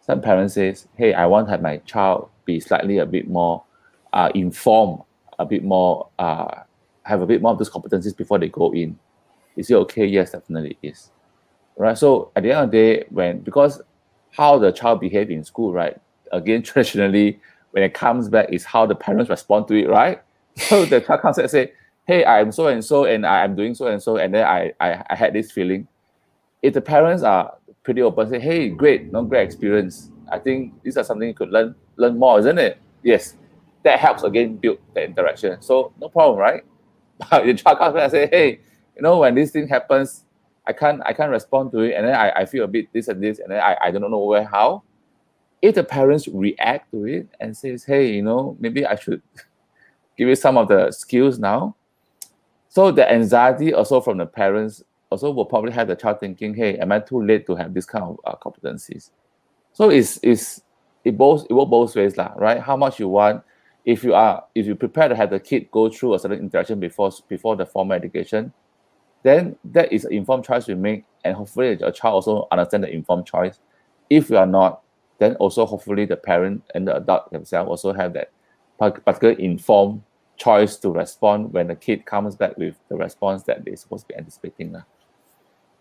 Some 0.00 0.20
parents 0.20 0.54
says, 0.54 0.88
"Hey, 0.96 1.14
I 1.14 1.26
want 1.26 1.46
to 1.46 1.52
have 1.52 1.62
my 1.62 1.76
child 1.78 2.28
be 2.44 2.58
slightly 2.58 2.98
a 2.98 3.06
bit 3.06 3.28
more 3.28 3.62
uh, 4.12 4.30
informed, 4.34 5.02
a 5.38 5.46
bit 5.46 5.62
more 5.62 6.08
uh, 6.18 6.62
have 7.04 7.20
a 7.22 7.26
bit 7.26 7.42
more 7.42 7.52
of 7.52 7.58
those 7.58 7.70
competencies 7.70 8.16
before 8.16 8.38
they 8.38 8.48
go 8.48 8.72
in." 8.74 8.98
Is 9.56 9.70
it 9.70 9.74
okay? 9.74 10.06
Yes, 10.06 10.32
definitely 10.32 10.78
is. 10.82 11.10
Right. 11.76 11.96
So 11.96 12.30
at 12.36 12.42
the 12.42 12.52
end 12.52 12.64
of 12.64 12.70
the 12.70 12.76
day, 12.76 13.04
when 13.10 13.40
because 13.40 13.80
how 14.30 14.58
the 14.58 14.72
child 14.72 15.00
behave 15.00 15.30
in 15.30 15.44
school, 15.44 15.72
right? 15.72 15.98
Again, 16.32 16.62
traditionally, 16.64 17.40
when 17.72 17.82
it 17.82 17.94
comes 17.94 18.28
back, 18.28 18.52
is 18.52 18.64
how 18.64 18.86
the 18.86 18.94
parents 18.94 19.30
respond 19.30 19.68
to 19.68 19.74
it, 19.74 19.88
right? 19.88 20.22
So 20.56 20.84
the 20.84 21.00
child 21.00 21.22
comes 21.22 21.38
and 21.38 21.50
say, 21.50 21.72
"Hey, 22.06 22.24
I'm 22.26 22.52
so 22.52 22.68
and 22.68 22.84
so, 22.84 23.04
and 23.06 23.26
I 23.26 23.42
am 23.44 23.56
doing 23.56 23.74
so 23.74 23.86
and 23.86 24.02
so," 24.02 24.16
and 24.18 24.34
then 24.34 24.46
I, 24.46 24.72
I 24.80 25.04
I 25.10 25.16
had 25.16 25.32
this 25.32 25.50
feeling. 25.50 25.88
If 26.62 26.74
the 26.74 26.80
parents 26.80 27.22
are 27.22 27.54
pretty 27.84 28.02
open, 28.02 28.28
say, 28.30 28.40
"Hey, 28.40 28.68
great, 28.68 29.12
no 29.12 29.24
great 29.24 29.44
experience. 29.44 30.10
I 30.30 30.38
think 30.38 30.74
these 30.82 30.96
are 30.96 31.04
something 31.04 31.28
you 31.28 31.34
could 31.34 31.50
learn 31.50 31.74
learn 31.96 32.18
more, 32.18 32.38
isn't 32.40 32.58
it?" 32.58 32.78
Yes, 33.02 33.36
that 33.84 33.98
helps 33.98 34.22
again 34.22 34.56
build 34.56 34.78
the 34.94 35.04
interaction. 35.04 35.60
So 35.62 35.92
no 36.00 36.08
problem, 36.08 36.38
right? 36.38 36.62
Child 37.30 37.78
comes 37.78 37.94
back 37.94 38.02
and 38.02 38.10
say, 38.12 38.26
"Hey, 38.26 38.60
you 38.96 39.02
know, 39.02 39.18
when 39.18 39.34
this 39.34 39.50
thing 39.50 39.68
happens, 39.68 40.24
I 40.66 40.72
can't 40.72 41.00
I 41.04 41.12
can't 41.12 41.30
respond 41.30 41.72
to 41.72 41.80
it, 41.80 41.94
and 41.94 42.06
then 42.06 42.14
I, 42.14 42.30
I 42.30 42.46
feel 42.46 42.64
a 42.64 42.68
bit 42.68 42.92
this 42.92 43.08
and 43.08 43.22
this, 43.22 43.38
and 43.38 43.50
then 43.50 43.60
I, 43.60 43.76
I 43.80 43.90
don't 43.90 44.10
know 44.10 44.24
where 44.24 44.44
how." 44.44 44.82
If 45.60 45.76
the 45.76 45.84
parents 45.84 46.26
react 46.26 46.90
to 46.90 47.04
it 47.06 47.28
and 47.40 47.56
says, 47.56 47.84
"Hey, 47.84 48.12
you 48.12 48.22
know, 48.22 48.56
maybe 48.58 48.84
I 48.84 48.96
should 48.96 49.22
give 50.18 50.28
you 50.28 50.34
some 50.34 50.56
of 50.56 50.68
the 50.68 50.90
skills 50.90 51.38
now," 51.38 51.76
so 52.68 52.90
the 52.90 53.10
anxiety 53.10 53.72
also 53.72 54.00
from 54.00 54.18
the 54.18 54.26
parents 54.26 54.82
also 55.10 55.30
will 55.30 55.44
probably 55.44 55.72
have 55.72 55.88
the 55.88 55.96
child 55.96 56.20
thinking, 56.20 56.54
"Hey, 56.54 56.78
am 56.78 56.90
I 56.90 57.00
too 57.00 57.22
late 57.22 57.46
to 57.46 57.54
have 57.54 57.74
this 57.74 57.86
kind 57.86 58.04
of 58.04 58.18
uh, 58.24 58.34
competencies?" 58.36 59.10
So 59.72 59.90
it's 59.90 60.18
it's 60.22 60.62
it 61.04 61.16
both 61.16 61.46
it 61.48 61.54
works 61.54 61.70
both 61.70 61.96
ways, 61.96 62.16
lah, 62.16 62.32
right? 62.36 62.60
How 62.60 62.76
much 62.76 62.98
you 62.98 63.08
want. 63.08 63.44
If 63.84 64.04
you 64.04 64.14
are 64.14 64.44
if 64.54 64.66
you 64.66 64.74
prepare 64.76 65.08
to 65.08 65.16
have 65.16 65.30
the 65.30 65.40
kid 65.40 65.70
go 65.70 65.90
through 65.90 66.14
a 66.14 66.18
certain 66.18 66.38
interaction 66.38 66.78
before 66.78 67.10
before 67.28 67.56
the 67.56 67.66
formal 67.66 67.96
education, 67.96 68.52
then 69.22 69.56
that 69.64 69.92
is 69.92 70.04
an 70.04 70.12
informed 70.12 70.44
choice 70.44 70.66
we 70.66 70.74
make, 70.74 71.04
and 71.24 71.36
hopefully 71.36 71.76
your 71.78 71.90
child 71.90 72.14
also 72.14 72.48
understand 72.52 72.84
the 72.84 72.92
informed 72.92 73.26
choice. 73.26 73.58
If 74.08 74.30
you 74.30 74.36
are 74.36 74.46
not, 74.46 74.82
then 75.18 75.36
also 75.36 75.66
hopefully 75.66 76.04
the 76.04 76.16
parent 76.16 76.62
and 76.74 76.86
the 76.86 76.96
adult 76.96 77.30
themselves 77.32 77.68
also 77.68 77.92
have 77.92 78.12
that 78.14 78.30
par- 78.78 78.90
particular 78.92 79.34
informed 79.34 80.02
choice 80.36 80.76
to 80.76 80.90
respond 80.90 81.52
when 81.52 81.68
the 81.68 81.76
kid 81.76 82.04
comes 82.04 82.34
back 82.36 82.56
with 82.58 82.76
the 82.88 82.96
response 82.96 83.44
that 83.44 83.64
they're 83.64 83.76
supposed 83.76 84.08
to 84.08 84.14
be 84.14 84.18
anticipating. 84.18 84.76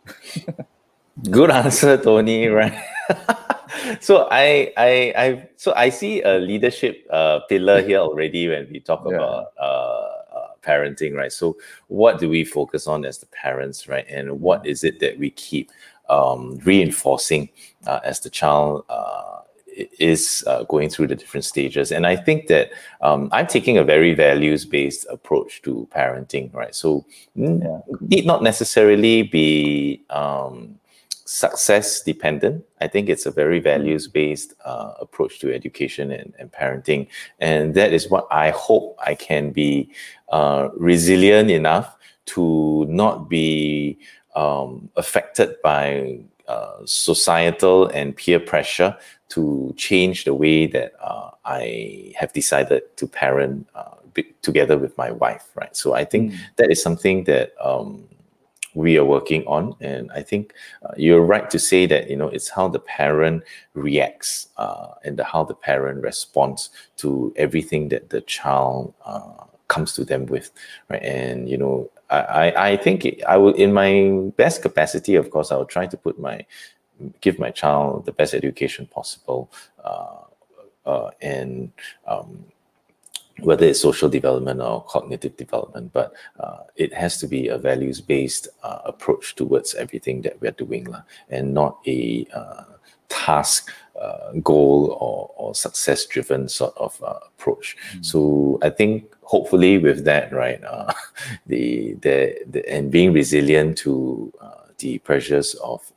Good 1.29 1.51
answer, 1.51 1.97
Tony. 1.97 2.47
Right. 2.47 2.83
so 3.99 4.27
I, 4.31 4.71
I, 4.77 5.13
I, 5.17 5.49
so 5.55 5.73
I 5.75 5.89
see 5.89 6.21
a 6.21 6.39
leadership 6.39 7.05
uh, 7.09 7.39
pillar 7.49 7.81
here 7.81 7.99
already 7.99 8.47
when 8.47 8.67
we 8.71 8.79
talk 8.79 9.03
Yeah. 9.05 9.15
about 9.15 9.47
uh, 9.59 10.07
uh, 10.35 10.47
parenting, 10.63 11.15
right? 11.15 11.31
So 11.31 11.57
what 11.87 12.19
do 12.19 12.29
we 12.29 12.43
focus 12.43 12.87
on 12.87 13.05
as 13.05 13.19
the 13.19 13.27
parents, 13.27 13.87
right? 13.87 14.05
And 14.09 14.41
what 14.41 14.65
is 14.65 14.83
it 14.83 14.99
that 14.99 15.17
we 15.19 15.29
keep? 15.31 15.71
um, 16.11 16.59
reinforcing 16.65 17.49
uh, 17.87 17.99
as 18.03 18.19
the 18.19 18.29
child 18.29 18.83
uh, 18.89 19.39
is 19.97 20.43
uh, 20.45 20.63
going 20.63 20.89
through 20.89 21.07
the 21.07 21.15
different 21.15 21.45
stages. 21.45 21.91
And 21.91 22.05
I 22.05 22.17
think 22.17 22.47
that 22.47 22.71
um, 22.99 23.29
I'm 23.31 23.47
taking 23.47 23.77
a 23.77 23.83
very 23.83 24.13
values 24.13 24.65
based 24.65 25.07
approach 25.09 25.61
to 25.63 25.87
parenting, 25.95 26.53
right? 26.53 26.75
So, 26.75 27.05
yeah. 27.33 27.79
need 28.01 28.25
not 28.25 28.43
necessarily 28.43 29.23
be 29.23 30.03
um, 30.09 30.77
success 31.31 32.01
dependent. 32.01 32.65
I 32.81 32.87
think 32.89 33.07
it's 33.07 33.25
a 33.25 33.31
very 33.31 33.61
values 33.61 34.05
based 34.05 34.53
uh, 34.65 34.91
approach 34.99 35.39
to 35.39 35.53
education 35.53 36.11
and, 36.11 36.33
and, 36.37 36.51
parenting. 36.51 37.07
And 37.39 37.73
that 37.75 37.93
is 37.93 38.09
what 38.09 38.27
I 38.29 38.49
hope 38.49 38.97
I 38.99 39.15
can 39.15 39.51
be 39.51 39.89
uh, 40.29 40.67
resilient 40.75 41.49
enough 41.49 41.95
to 42.33 42.85
not 42.89 43.29
be 43.29 43.97
um, 44.35 44.89
affected 44.97 45.55
by 45.63 46.19
uh, 46.49 46.79
societal 46.83 47.87
and 47.87 48.13
peer 48.13 48.39
pressure 48.39 48.97
to 49.29 49.73
change 49.77 50.25
the 50.25 50.33
way 50.33 50.67
that 50.67 50.91
uh, 50.99 51.29
I 51.45 52.11
have 52.17 52.33
decided 52.33 52.83
to 52.97 53.07
parent 53.07 53.67
uh, 53.73 53.95
together 54.41 54.77
with 54.77 54.97
my 54.97 55.11
wife, 55.11 55.47
right? 55.55 55.73
So 55.77 55.93
I 55.93 56.03
think 56.03 56.33
mm. 56.33 56.37
that 56.57 56.69
is 56.69 56.83
something 56.83 57.23
that 57.23 57.53
um, 57.61 58.03
we 58.73 58.97
are 58.97 59.05
working 59.05 59.45
on, 59.45 59.75
and 59.81 60.11
I 60.11 60.21
think 60.21 60.53
uh, 60.83 60.93
you're 60.97 61.21
right 61.21 61.49
to 61.49 61.59
say 61.59 61.85
that 61.87 62.09
you 62.09 62.15
know 62.15 62.27
it's 62.27 62.49
how 62.49 62.67
the 62.67 62.79
parent 62.79 63.43
reacts 63.73 64.47
uh, 64.57 64.87
and 65.03 65.17
the, 65.17 65.23
how 65.23 65.43
the 65.43 65.55
parent 65.55 66.01
responds 66.03 66.69
to 66.97 67.33
everything 67.35 67.89
that 67.89 68.09
the 68.09 68.21
child 68.21 68.93
uh, 69.05 69.45
comes 69.67 69.93
to 69.93 70.05
them 70.05 70.25
with, 70.25 70.51
right? 70.89 71.01
And 71.03 71.49
you 71.49 71.57
know, 71.57 71.89
I 72.09 72.53
I 72.71 72.77
think 72.77 73.05
I 73.27 73.37
will 73.37 73.53
in 73.53 73.73
my 73.73 74.31
best 74.37 74.61
capacity, 74.61 75.15
of 75.15 75.29
course, 75.31 75.51
I 75.51 75.55
will 75.57 75.65
try 75.65 75.87
to 75.87 75.97
put 75.97 76.19
my 76.19 76.45
give 77.21 77.39
my 77.39 77.51
child 77.51 78.05
the 78.05 78.11
best 78.11 78.33
education 78.33 78.87
possible, 78.87 79.51
uh, 79.83 80.21
uh, 80.85 81.09
and 81.21 81.71
um, 82.07 82.45
whether 83.43 83.65
it's 83.65 83.81
social 83.81 84.09
development 84.09 84.61
or 84.61 84.83
cognitive 84.85 85.35
development, 85.37 85.91
but 85.93 86.13
uh, 86.39 86.59
it 86.75 86.93
has 86.93 87.17
to 87.19 87.27
be 87.27 87.47
a 87.47 87.57
values 87.57 88.01
based 88.01 88.47
uh, 88.63 88.79
approach 88.85 89.35
towards 89.35 89.75
everything 89.75 90.21
that 90.21 90.39
we're 90.41 90.51
doing, 90.51 90.85
la, 90.85 91.01
and 91.29 91.53
not 91.53 91.79
a 91.85 92.27
uh, 92.33 92.63
task. 93.09 93.71
Uh, 94.01 94.31
goal 94.41 94.97
or, 94.99 95.29
or 95.35 95.53
success 95.53 96.07
driven 96.07 96.49
sort 96.49 96.73
of 96.75 96.99
approach. 97.03 97.77
Mm. 97.93 98.03
So 98.03 98.57
I 98.63 98.71
think 98.71 99.13
hopefully 99.21 99.77
with 99.77 100.05
that, 100.05 100.33
right, 100.33 100.59
the, 101.45 101.93
the, 102.01 102.35
the 102.49 102.67
and 102.67 102.89
being 102.89 103.13
resilient 103.13 103.77
to 103.79 104.33
the 104.79 104.97
pressures 104.99 105.53
of 105.55 105.93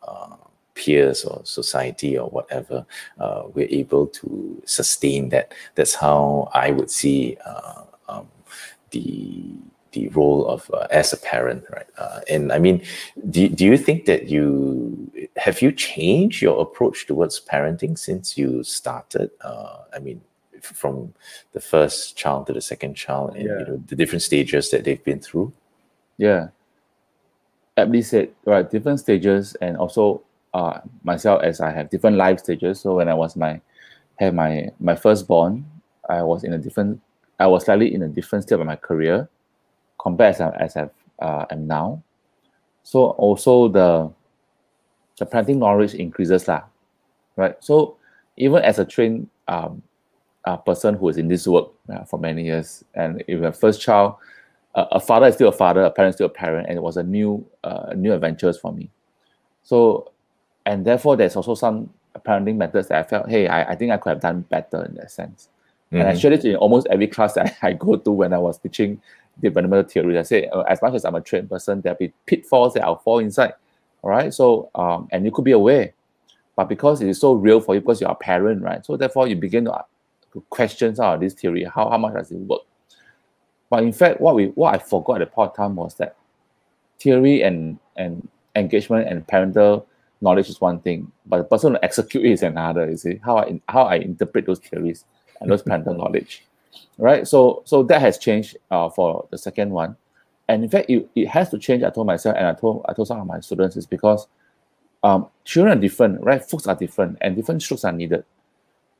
peers 0.75 1.25
or 1.25 1.41
society 1.45 2.19
or 2.19 2.29
whatever, 2.31 2.85
uh, 3.19 3.45
we're 3.55 3.69
able 3.71 4.07
to 4.09 4.63
sustain 4.65 5.29
that. 5.31 5.53
That's 5.75 5.95
how 5.95 6.51
I 6.53 6.71
would 6.71 6.91
see 6.91 7.37
uh, 7.45 7.83
um, 8.09 8.29
the 8.91 9.59
the 9.95 10.09
role 10.09 10.47
of 10.47 10.71
uh, 10.75 10.87
as 10.91 11.13
a 11.13 11.17
parent, 11.17 11.65
right? 11.71 11.87
Uh, 11.97 12.21
and 12.29 12.53
I 12.53 12.59
mean, 12.59 12.83
do, 13.31 13.49
do 13.49 13.65
you 13.65 13.79
think 13.79 14.05
that 14.07 14.29
you 14.29 15.11
have 15.37 15.63
you 15.63 15.73
changed 15.73 16.43
your 16.43 16.61
approach 16.61 17.07
towards 17.07 17.41
parenting 17.41 17.97
since 17.97 18.37
you 18.37 18.63
started? 18.65 19.31
Uh, 19.41 19.79
I 19.95 20.01
mean, 20.01 20.21
from 20.61 21.15
the 21.53 21.61
first 21.61 22.17
child 22.17 22.49
to 22.49 22.53
the 22.53 22.61
second 22.61 22.95
child, 22.95 23.37
and 23.37 23.47
yeah. 23.47 23.59
you 23.61 23.65
know 23.67 23.83
the 23.87 23.97
different 23.97 24.23
stages 24.23 24.71
that 24.71 24.85
they've 24.85 25.03
been 25.05 25.21
through. 25.21 25.53
Yeah, 26.19 26.49
aptly 27.77 28.03
said. 28.03 28.31
Right, 28.45 28.69
different 28.69 29.01
stages, 29.01 29.55
and 29.61 29.77
also 29.77 30.23
uh, 30.55 30.81
myself 31.03 31.43
as 31.43 31.61
I 31.61 31.71
have 31.73 31.91
different 31.91 32.17
life 32.17 32.39
stages. 32.39 32.81
So 32.81 32.95
when 32.95 33.09
I 33.09 33.15
was 33.15 33.37
my 33.37 33.61
had 34.17 34.35
my 34.35 34.71
my 34.79 34.95
firstborn, 34.95 35.67
I 36.09 36.23
was 36.23 36.45
in 36.45 36.53
a 36.53 36.59
different 36.59 37.01
I 37.39 37.47
was 37.49 37.65
slightly 37.65 37.93
in 37.93 38.03
a 38.03 38.09
different 38.09 38.45
state 38.45 38.61
of 38.61 38.67
my 38.67 38.77
career 38.77 39.29
compared 40.01 40.37
as 40.37 40.41
I 40.41 40.51
as 40.57 40.77
I 40.77 40.89
uh, 41.19 41.47
am 41.51 41.67
now. 41.67 42.03
So 42.85 43.11
also 43.11 43.69
the 43.69 44.11
the 45.19 45.27
parenting 45.27 45.59
knowledge 45.59 45.95
increases 45.95 46.47
lah, 46.47 46.63
right? 47.37 47.57
So 47.63 47.97
even 48.37 48.63
as 48.63 48.79
a 48.79 48.85
trained 48.85 49.29
um, 49.49 49.83
uh, 50.45 50.57
person 50.57 50.95
who 50.95 51.09
is 51.09 51.19
in 51.19 51.29
this 51.29 51.47
work 51.47 51.69
uh, 51.93 52.05
for 52.05 52.19
many 52.19 52.45
years, 52.45 52.85
and 52.95 53.25
if 53.27 53.43
a 53.43 53.53
first 53.53 53.81
child, 53.81 54.17
uh, 54.75 54.87
a 54.93 55.01
father 55.01 55.27
is 55.27 55.35
still 55.35 55.49
a 55.49 55.53
father, 55.53 55.83
a 55.83 55.91
parent 55.91 56.11
is 56.11 56.17
still 56.17 56.27
a 56.27 56.31
parent, 56.31 56.69
and 56.69 56.77
it 56.77 56.83
was 56.83 56.97
a 56.97 57.03
new 57.03 57.45
uh, 57.65 57.93
new 57.97 58.13
adventures 58.13 58.59
for 58.59 58.73
me. 58.73 58.91
So 59.63 60.13
and 60.67 60.85
therefore 60.85 61.17
there's 61.17 61.37
also 61.37 61.55
some 61.55 61.91
parenting 62.27 62.57
methods 62.57 62.89
that 62.89 62.99
I 62.99 63.09
felt, 63.09 63.29
hey, 63.29 63.49
I, 63.49 63.73
I 63.73 63.75
think 63.75 63.93
I 63.93 63.97
could 63.97 64.11
have 64.11 64.21
done 64.21 64.43
better 64.43 64.85
in 64.85 64.95
that 64.97 65.11
sense. 65.11 65.49
Mm-hmm. 65.87 65.97
And 65.97 66.09
I 66.09 66.13
mm-hmm. 66.13 66.21
shared 66.21 66.35
it 66.35 66.45
in 66.45 66.57
almost 66.57 66.87
every 66.91 67.07
class 67.07 67.35
that 67.35 67.57
I 67.63 67.73
go 67.73 67.97
to 67.97 68.11
when 68.11 68.33
I 68.33 68.39
was 68.39 68.59
teaching 68.59 69.01
developmental 69.41 69.89
theory. 69.89 70.19
I 70.19 70.23
say, 70.23 70.47
uh, 70.47 70.61
as 70.63 70.81
much 70.81 70.95
as 70.95 71.05
I'm 71.05 71.15
a 71.15 71.21
trained 71.21 71.51
person, 71.51 71.81
there'll 71.81 71.99
be 71.99 72.13
pitfalls 72.27 72.75
that 72.75 72.85
I'll 72.85 72.99
fall 72.99 73.19
inside. 73.19 73.55
All 74.03 74.11
right. 74.11 74.33
So, 74.33 74.71
um, 74.75 75.09
and 75.13 75.25
you 75.25 75.31
could 75.31 75.45
be 75.45 75.53
aware, 75.53 75.93
but 76.57 76.69
because 76.69 77.01
it 77.01 77.09
is 77.09 77.21
so 77.21 77.33
real 77.33 77.61
for 77.61 77.75
you, 77.75 77.81
because 77.81 78.01
you're 78.01 78.11
a 78.11 78.15
parent, 78.15 78.63
right? 78.63 78.85
So 78.85 78.97
therefore, 78.97 79.27
you 79.27 79.37
begin 79.37 79.65
to 79.65 79.85
question 80.51 80.95
out 81.01 81.21
this 81.21 81.35
theory. 81.35 81.65
How, 81.65 81.91
how 81.91 81.99
much 81.99 82.15
does 82.15 82.31
it 82.31 82.39
work? 82.39 82.63
But 83.71 83.83
in 83.83 83.93
fact, 83.93 84.21
what 84.21 84.35
we 84.35 84.47
what 84.49 84.75
I 84.75 84.79
forgot 84.79 85.21
at 85.21 85.29
the 85.29 85.35
point 85.35 85.51
of 85.51 85.57
time 85.57 85.77
was 85.77 85.95
that 85.95 86.17
theory 87.01 87.43
and 87.43 87.79
and 87.97 88.29
engagement 88.55 89.09
and 89.09 89.27
parental 89.27 89.87
knowledge 90.25 90.49
is 90.49 90.61
one 90.61 90.81
thing, 90.81 91.13
but 91.27 91.39
the 91.39 91.45
person 91.45 91.75
to 91.75 91.85
execute 91.85 92.25
is 92.25 92.43
another. 92.43 92.91
You 92.91 92.97
see 92.97 93.21
how 93.23 93.39
I 93.39 93.61
how 93.69 93.85
I 93.85 93.97
interpret 93.97 94.47
those 94.47 94.59
theories 94.59 95.05
and 95.41 95.51
those 95.51 95.63
parental 95.63 95.95
knowledge, 95.95 96.45
right? 96.99 97.29
So 97.29 97.63
so 97.67 97.83
that 97.85 98.01
has 98.01 98.19
changed 98.19 98.57
uh, 98.71 98.89
for 98.89 99.29
the 99.31 99.39
second 99.39 99.71
one, 99.71 99.97
and 100.49 100.65
in 100.65 100.71
fact 100.71 100.91
it, 100.91 101.09
it 101.15 101.29
has 101.29 101.51
to 101.51 101.59
change. 101.59 101.85
I 101.85 101.91
told 101.91 102.07
myself 102.09 102.35
and 102.37 102.47
I 102.47 102.55
told 102.55 102.85
I 102.89 102.95
told 102.95 103.07
some 103.09 103.21
of 103.21 103.27
my 103.27 103.39
students 103.41 103.77
is 103.77 103.87
because 103.87 104.27
um, 105.05 105.29
children 105.45 105.79
are 105.79 105.81
different, 105.81 106.21
right? 106.23 106.43
Folks 106.43 106.67
are 106.67 106.75
different, 106.75 107.19
and 107.21 107.37
different 107.37 107.63
strokes 107.63 107.85
are 107.85 107.93
needed. 107.93 108.25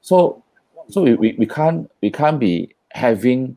So 0.03 0.43
so 0.91 1.03
we, 1.03 1.15
we, 1.15 1.33
we 1.39 1.47
can't 1.47 1.91
we 2.03 2.11
can't 2.11 2.39
be 2.39 2.75
having 2.91 3.57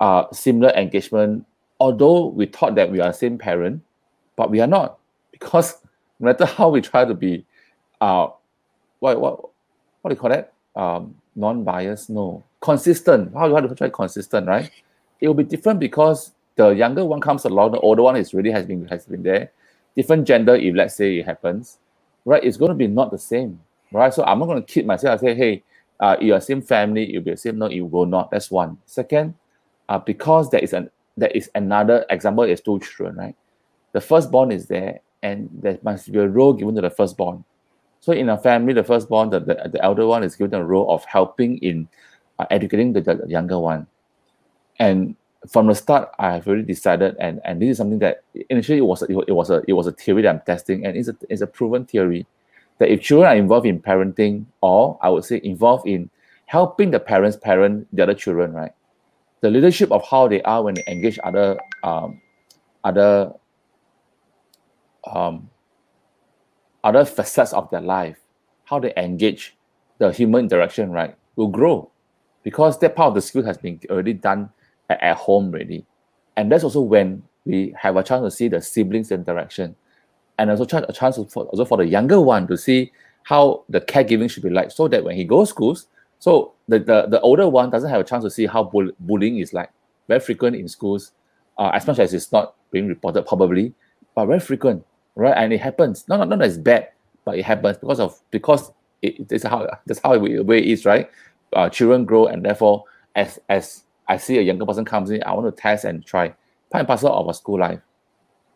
uh, 0.00 0.24
similar 0.32 0.70
engagement, 0.70 1.44
although 1.80 2.26
we 2.26 2.46
thought 2.46 2.76
that 2.76 2.90
we 2.90 3.00
are 3.00 3.08
the 3.08 3.18
same 3.18 3.36
parent, 3.36 3.82
but 4.36 4.50
we 4.50 4.60
are 4.60 4.68
not 4.68 4.98
because 5.32 5.74
no 6.20 6.26
matter 6.26 6.46
how 6.46 6.70
we 6.70 6.82
try 6.82 7.06
to 7.06 7.14
be 7.14 7.46
uh 8.00 8.28
what 9.00 9.20
what 9.20 9.40
what 10.02 10.10
do 10.10 10.14
you 10.14 10.20
call 10.20 10.30
that? 10.30 10.52
Um 10.76 11.16
non-biased, 11.36 12.10
no. 12.10 12.44
Consistent. 12.60 13.34
How 13.34 13.48
do 13.48 13.68
you 13.68 13.76
try 13.76 13.90
consistent, 13.90 14.48
right? 14.48 14.70
It 15.20 15.28
will 15.28 15.34
be 15.34 15.44
different 15.44 15.80
because 15.80 16.32
the 16.56 16.70
younger 16.70 17.04
one 17.04 17.20
comes 17.20 17.44
along, 17.46 17.72
the 17.72 17.80
older 17.80 18.02
one 18.02 18.16
is 18.16 18.34
really 18.34 18.50
has 18.52 18.66
been 18.66 18.86
has 18.88 19.06
been 19.06 19.22
there. 19.22 19.52
Different 19.96 20.26
gender, 20.26 20.56
if 20.56 20.74
let's 20.76 20.96
say 20.96 21.18
it 21.18 21.26
happens, 21.26 21.78
right? 22.24 22.44
It's 22.44 22.56
going 22.58 22.70
to 22.70 22.74
be 22.76 22.88
not 22.88 23.10
the 23.12 23.18
same, 23.18 23.60
right? 23.92 24.14
So 24.14 24.24
I'm 24.24 24.38
not 24.40 24.46
going 24.46 24.62
to 24.64 24.72
keep 24.72 24.86
myself 24.86 25.20
I 25.20 25.26
say, 25.26 25.34
hey, 25.36 25.64
uh, 26.00 26.16
you're 26.20 26.38
the 26.38 26.44
same 26.44 26.62
family, 26.62 27.10
you'll 27.12 27.22
be 27.24 27.32
the 27.32 27.36
same. 27.38 27.58
No, 27.58 27.70
you 27.70 27.86
will 27.86 28.06
not. 28.06 28.30
That's 28.30 28.50
one. 28.50 28.78
Second, 28.86 29.34
uh, 29.88 29.98
because 29.98 30.50
there 30.50 30.60
is 30.62 30.72
an 30.74 30.90
there 31.16 31.30
is 31.30 31.50
another 31.54 32.06
example. 32.10 32.44
Is 32.44 32.60
two 32.60 32.80
children, 32.80 33.16
right? 33.16 33.36
The 33.92 34.00
firstborn 34.02 34.52
is 34.52 34.66
there, 34.68 35.00
and 35.22 35.48
there 35.52 35.78
must 35.82 36.10
be 36.10 36.18
a 36.18 36.28
role 36.28 36.52
given 36.52 36.74
to 36.74 36.80
the 36.80 36.90
firstborn. 36.90 37.44
So 38.00 38.12
in 38.12 38.28
a 38.28 38.38
family, 38.38 38.72
the 38.72 38.84
firstborn, 38.84 39.30
the, 39.30 39.40
the, 39.40 39.70
the 39.72 39.84
elder 39.84 40.06
one 40.06 40.24
is 40.24 40.34
given 40.34 40.54
a 40.54 40.64
role 40.64 40.90
of 40.92 41.04
helping 41.04 41.58
in 41.58 41.88
uh, 42.38 42.46
educating 42.50 42.92
the, 42.94 43.02
the, 43.02 43.24
younger 43.26 43.58
one. 43.58 43.86
And 44.78 45.16
from 45.48 45.66
the 45.66 45.74
start, 45.74 46.10
I 46.18 46.32
have 46.34 46.48
already 46.48 46.62
decided, 46.62 47.16
and, 47.20 47.40
and 47.44 47.60
this 47.60 47.70
is 47.70 47.76
something 47.76 47.98
that 47.98 48.22
initially 48.48 48.78
it 48.78 48.86
was 48.86 49.02
a, 49.02 49.06
it 49.06 49.32
was 49.32 49.50
a 49.50 49.62
it 49.68 49.72
was 49.72 49.86
a 49.86 49.92
theory 49.92 50.22
that 50.22 50.28
I'm 50.28 50.40
testing, 50.40 50.86
and 50.86 50.96
it's 50.96 51.08
a 51.08 51.16
it's 51.28 51.42
a 51.42 51.46
proven 51.46 51.84
theory 51.84 52.26
that 52.78 52.90
if 52.90 53.02
children 53.02 53.30
are 53.30 53.36
involved 53.36 53.66
in 53.66 53.80
parenting, 53.80 54.46
or 54.62 54.98
I 55.02 55.10
would 55.10 55.24
say 55.24 55.40
involved 55.44 55.86
in 55.86 56.10
helping 56.46 56.90
the 56.90 57.00
parents 57.00 57.36
parent 57.36 57.86
the 57.92 58.02
other 58.02 58.14
children, 58.14 58.52
right? 58.52 58.72
The 59.40 59.50
leadership 59.50 59.92
of 59.92 60.06
how 60.06 60.28
they 60.28 60.42
are 60.42 60.62
when 60.62 60.74
they 60.74 60.84
engage 60.86 61.18
other 61.24 61.58
um, 61.82 62.20
other 62.84 63.32
um, 65.06 65.50
other 66.82 67.04
facets 67.04 67.52
of 67.52 67.70
their 67.70 67.80
life, 67.80 68.18
how 68.64 68.78
they 68.78 68.92
engage 68.96 69.56
the 69.98 70.12
human 70.12 70.44
interaction, 70.44 70.90
right, 70.90 71.16
will 71.36 71.48
grow 71.48 71.90
because 72.42 72.78
that 72.78 72.96
part 72.96 73.08
of 73.08 73.14
the 73.14 73.20
skill 73.20 73.44
has 73.44 73.58
been 73.58 73.78
already 73.90 74.14
done 74.14 74.50
at, 74.88 75.02
at 75.02 75.16
home 75.16 75.52
already. 75.52 75.84
And 76.36 76.50
that's 76.50 76.64
also 76.64 76.80
when 76.80 77.22
we 77.44 77.74
have 77.78 77.96
a 77.96 78.02
chance 78.02 78.24
to 78.24 78.30
see 78.30 78.48
the 78.48 78.60
siblings 78.60 79.10
interaction 79.10 79.76
and 80.38 80.50
also 80.50 80.64
a 80.64 80.92
chance 80.92 81.18
for, 81.28 81.44
also 81.44 81.64
for 81.64 81.78
the 81.78 81.86
younger 81.86 82.20
one 82.20 82.46
to 82.46 82.56
see 82.56 82.92
how 83.24 83.64
the 83.68 83.80
caregiving 83.80 84.30
should 84.30 84.42
be 84.42 84.50
like 84.50 84.70
so 84.70 84.88
that 84.88 85.04
when 85.04 85.16
he 85.16 85.24
goes 85.24 85.50
schools, 85.50 85.88
so 86.18 86.54
the, 86.68 86.78
the, 86.78 87.06
the 87.08 87.20
older 87.20 87.48
one 87.48 87.70
doesn't 87.70 87.90
have 87.90 88.00
a 88.00 88.04
chance 88.04 88.24
to 88.24 88.30
see 88.30 88.46
how 88.46 88.64
bull- 88.64 88.92
bullying 89.00 89.38
is 89.38 89.52
like. 89.52 89.70
Very 90.08 90.20
frequent 90.20 90.56
in 90.56 90.68
schools, 90.68 91.12
uh, 91.58 91.70
as 91.74 91.86
much 91.86 91.98
as 91.98 92.14
it's 92.14 92.32
not 92.32 92.54
being 92.70 92.88
reported 92.88 93.26
probably, 93.26 93.74
but 94.14 94.26
very 94.26 94.40
frequent 94.40 94.84
right? 95.14 95.34
And 95.36 95.52
it 95.52 95.60
happens. 95.60 96.06
No, 96.08 96.22
no, 96.22 96.36
no, 96.36 96.44
it's 96.44 96.56
bad, 96.56 96.88
but 97.24 97.38
it 97.38 97.44
happens 97.44 97.78
because 97.78 98.00
of 98.00 98.18
because 98.30 98.72
it, 99.02 99.30
it's 99.30 99.44
how 99.44 99.68
that's 99.86 100.00
how 100.00 100.14
it, 100.14 100.46
way 100.46 100.58
it 100.58 100.66
is, 100.66 100.84
right? 100.84 101.10
Uh, 101.52 101.68
children 101.68 102.04
grow, 102.04 102.26
and 102.26 102.44
therefore, 102.44 102.84
as 103.16 103.38
as 103.48 103.84
I 104.08 104.16
see 104.16 104.38
a 104.38 104.42
younger 104.42 104.66
person 104.66 104.84
comes 104.84 105.10
in, 105.10 105.22
I 105.22 105.32
want 105.32 105.54
to 105.54 105.62
test 105.62 105.84
and 105.84 106.04
try. 106.04 106.34
Part 106.70 106.80
and 106.80 106.86
parcel 106.86 107.12
of 107.12 107.28
a 107.28 107.34
school 107.34 107.58
life. 107.58 107.80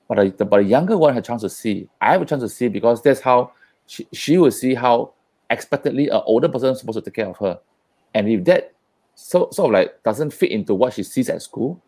But 0.09 0.19
a, 0.19 0.31
the, 0.31 0.45
but 0.45 0.61
a 0.61 0.65
younger 0.65 0.97
one 0.97 1.15
has 1.15 1.21
a 1.21 1.27
chance 1.27 1.43
to 1.43 1.51
see. 1.51 1.89
I 2.01 2.13
have 2.13 2.23
a 2.23 2.27
chance 2.27 2.43
to 2.43 2.49
see 2.49 2.69
because 2.69 3.03
that's 3.03 3.21
how 3.21 3.53
she, 3.87 4.07
she 4.13 4.39
will 4.39 4.51
see 4.51 4.75
how 4.75 5.15
expectedly 5.51 6.09
an 6.09 6.21
older 6.25 6.49
person 6.49 6.71
is 6.71 6.79
supposed 6.79 6.99
to 6.99 7.03
take 7.03 7.15
care 7.15 7.29
of 7.29 7.37
her. 7.39 7.59
And 8.15 8.29
if 8.29 8.45
that 8.45 8.73
so 9.15 9.49
sort 9.51 9.71
of 9.71 9.73
like 9.73 10.03
doesn't 10.03 10.33
fit 10.33 10.51
into 10.51 10.75
what 10.75 10.93
she 10.93 11.03
sees 11.03 11.29
at 11.29 11.43
school, 11.43 11.83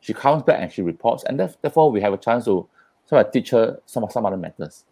she 0.00 0.12
comes 0.12 0.42
back 0.42 0.60
and 0.60 0.70
she 0.72 0.82
reports, 0.82 1.24
and 1.24 1.38
therefore 1.38 1.90
we 1.90 2.00
have 2.00 2.12
a 2.12 2.18
chance 2.18 2.44
to 2.46 2.68
sort 3.06 3.26
I 3.26 3.30
teach 3.30 3.50
her 3.50 3.80
some 3.86 4.06
some 4.10 4.26
other 4.26 4.36
matters. 4.36 4.84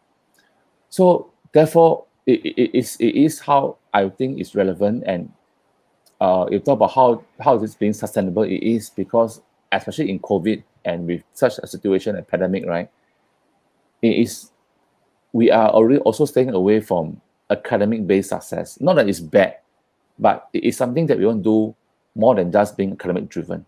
So 0.89 1.31
therefore, 1.53 2.05
it, 2.27 2.45
it, 2.45 2.77
is, 2.77 2.97
it 2.97 3.15
is 3.15 3.39
how 3.39 3.77
I 3.95 4.09
think 4.09 4.41
is 4.41 4.55
relevant 4.55 5.05
and 5.07 5.33
uh, 6.21 6.47
you 6.51 6.59
talk 6.59 6.75
about 6.75 6.93
how 6.93 7.25
how 7.41 7.57
is 7.57 7.63
this 7.63 7.75
being 7.75 7.95
sustainable, 7.95 8.43
it 8.43 8.63
is 8.63 8.91
because 8.91 9.41
especially 9.73 10.11
in 10.11 10.19
COVID 10.19 10.63
and 10.85 11.07
with 11.07 11.23
such 11.33 11.59
a 11.59 11.67
situation, 11.67 12.17
a 12.17 12.23
pandemic, 12.23 12.67
right? 12.67 12.91
It 14.03 14.19
is 14.19 14.51
we 15.33 15.51
are 15.51 15.71
already 15.71 16.01
also 16.01 16.25
staying 16.25 16.51
away 16.51 16.81
from 16.81 17.21
academic 17.49 18.07
based 18.07 18.31
success. 18.31 18.81
Not 18.81 18.95
that 18.97 19.09
it's 19.09 19.21
bad, 19.21 19.59
but 20.19 20.49
it 20.53 20.65
is 20.65 20.77
something 20.77 21.07
that 21.07 21.19
we 21.19 21.27
want 21.27 21.41
to 21.41 21.45
do 21.45 21.77
more 22.15 22.35
than 22.35 22.53
just 22.53 22.77
being 22.77 22.93
academic 22.93 23.29
driven, 23.29 23.65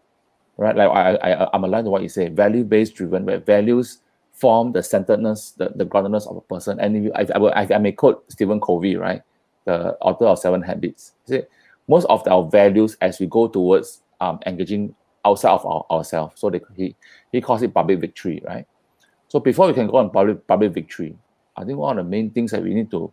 right? 0.59 0.77
Like 0.77 0.91
I, 0.91 1.15
I 1.15 1.49
I'm 1.55 1.65
aligned 1.65 1.87
to 1.87 1.91
what 1.91 2.03
you 2.03 2.09
say, 2.11 2.29
value 2.29 2.65
based 2.65 2.97
driven, 2.97 3.25
where 3.25 3.39
values 3.39 3.99
form 4.43 4.73
the 4.73 4.83
centeredness, 4.83 5.53
the, 5.53 5.71
the 5.77 5.87
groundedness 5.87 6.29
of 6.29 6.37
a 6.37 6.41
person. 6.41 6.81
And 6.81 7.05
you, 7.05 7.13
I, 7.15 7.25
I, 7.33 7.75
I 7.77 7.79
may 7.79 7.93
quote 7.93 8.25
Stephen 8.29 8.61
Covey, 8.61 8.97
right, 8.97 9.23
the 9.67 9.97
author 10.01 10.27
of 10.27 10.41
Seven 10.41 10.63
Habits. 10.63 11.13
Say, 11.27 11.47
most 11.87 12.07
of 12.07 12.27
our 12.27 12.45
values 12.51 12.97
as 13.01 13.21
we 13.21 13.27
go 13.27 13.47
towards 13.47 14.03
um, 14.21 14.41
engaging 14.45 14.95
outside 15.25 15.53
of 15.53 15.65
our, 15.65 15.87
ourselves. 15.93 16.41
So 16.41 16.51
they, 16.51 16.61
he, 16.77 16.97
he 17.31 17.41
calls 17.41 17.63
it 17.63 17.73
public 17.73 18.01
victory, 18.01 18.43
right? 18.45 18.67
So 19.29 19.39
before 19.39 19.69
we 19.69 19.75
can 19.75 19.87
go 19.87 19.99
on 19.99 20.11
public, 20.11 20.45
public 20.47 20.73
victory, 20.73 21.17
I 21.57 21.65
think 21.65 21.79
one 21.79 21.99
of 21.99 22.05
the 22.05 22.11
main 22.11 22.31
things 22.31 22.51
that 22.51 22.63
we 22.63 22.75
need 22.75 22.91
to 22.91 23.13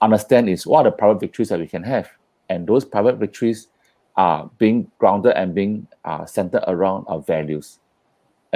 understand 0.00 0.48
is 0.48 0.66
what 0.66 0.80
are 0.80 0.90
the 0.90 0.96
private 0.96 1.20
victories 1.20 1.50
that 1.50 1.60
we 1.60 1.68
can 1.68 1.84
have. 1.84 2.10
And 2.48 2.66
those 2.66 2.84
private 2.84 3.18
victories 3.18 3.68
are 4.16 4.50
being 4.58 4.90
grounded 4.98 5.34
and 5.36 5.54
being 5.54 5.86
uh, 6.04 6.26
centered 6.26 6.64
around 6.66 7.04
our 7.06 7.20
values. 7.20 7.78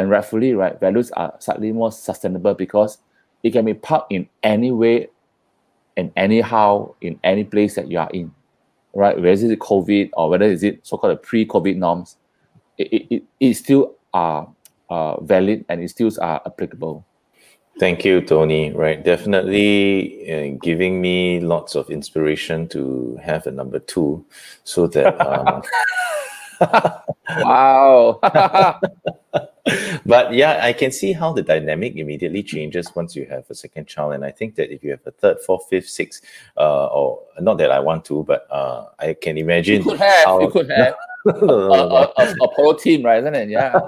And 0.00 0.08
rightfully, 0.08 0.54
right, 0.54 0.80
values 0.80 1.10
are 1.10 1.34
slightly 1.40 1.72
more 1.72 1.92
sustainable 1.92 2.54
because 2.54 2.96
it 3.42 3.50
can 3.50 3.66
be 3.66 3.74
parked 3.74 4.10
in 4.10 4.30
any 4.42 4.72
way 4.72 5.08
and 5.94 6.10
anyhow 6.16 6.94
in 7.02 7.20
any 7.22 7.44
place 7.44 7.74
that 7.74 7.90
you 7.90 7.98
are 7.98 8.08
in, 8.14 8.32
right? 8.94 9.14
Whether 9.14 9.28
it's 9.28 9.62
COVID 9.62 10.08
or 10.14 10.30
whether 10.30 10.46
is 10.46 10.62
it 10.62 10.86
so-called 10.86 11.22
pre-COVID 11.22 11.76
norms, 11.76 12.16
it, 12.78 12.90
it, 12.90 13.14
it, 13.14 13.22
it 13.40 13.54
still 13.58 13.94
are 14.14 14.48
uh, 14.88 15.20
valid 15.20 15.66
and 15.68 15.82
it 15.82 15.90
still 15.90 16.10
are 16.22 16.40
applicable. 16.46 17.04
Thank 17.78 18.02
you, 18.02 18.22
Tony. 18.22 18.72
Right, 18.72 19.04
definitely 19.04 20.32
uh, 20.32 20.58
giving 20.62 21.02
me 21.02 21.40
lots 21.40 21.74
of 21.74 21.90
inspiration 21.90 22.68
to 22.68 23.20
have 23.22 23.46
a 23.46 23.50
number 23.50 23.80
two, 23.80 24.24
so 24.64 24.86
that. 24.86 25.20
Um... 25.20 25.62
wow. 27.44 28.18
but 30.06 30.32
yeah, 30.32 30.60
I 30.62 30.72
can 30.72 30.90
see 30.90 31.12
how 31.12 31.32
the 31.32 31.42
dynamic 31.42 31.96
immediately 31.96 32.42
changes 32.42 32.94
once 32.94 33.14
you 33.14 33.26
have 33.26 33.44
a 33.50 33.54
second 33.54 33.86
child, 33.86 34.14
and 34.14 34.24
I 34.24 34.30
think 34.30 34.54
that 34.56 34.72
if 34.72 34.82
you 34.82 34.90
have 34.90 35.06
a 35.06 35.10
third, 35.10 35.40
fourth, 35.40 35.66
fifth, 35.68 35.88
sixth, 35.88 36.22
uh, 36.56 36.86
or 36.86 37.20
not 37.40 37.58
that 37.58 37.70
I 37.70 37.80
want 37.80 38.04
to, 38.06 38.24
but 38.24 38.46
uh, 38.50 38.86
I 38.98 39.14
can 39.14 39.38
imagine. 39.38 39.82
You 39.82 39.90
could 39.90 39.98
have. 39.98 40.24
How, 40.24 40.40
you 40.40 40.50
could 40.50 40.70
have. 40.76 40.94
a, 41.26 41.44
a, 41.44 42.12
a, 42.16 42.34
a 42.42 42.54
pro 42.54 42.72
team, 42.72 43.04
right? 43.04 43.22
Isn't 43.22 43.34
it? 43.34 43.50
Yeah. 43.50 43.78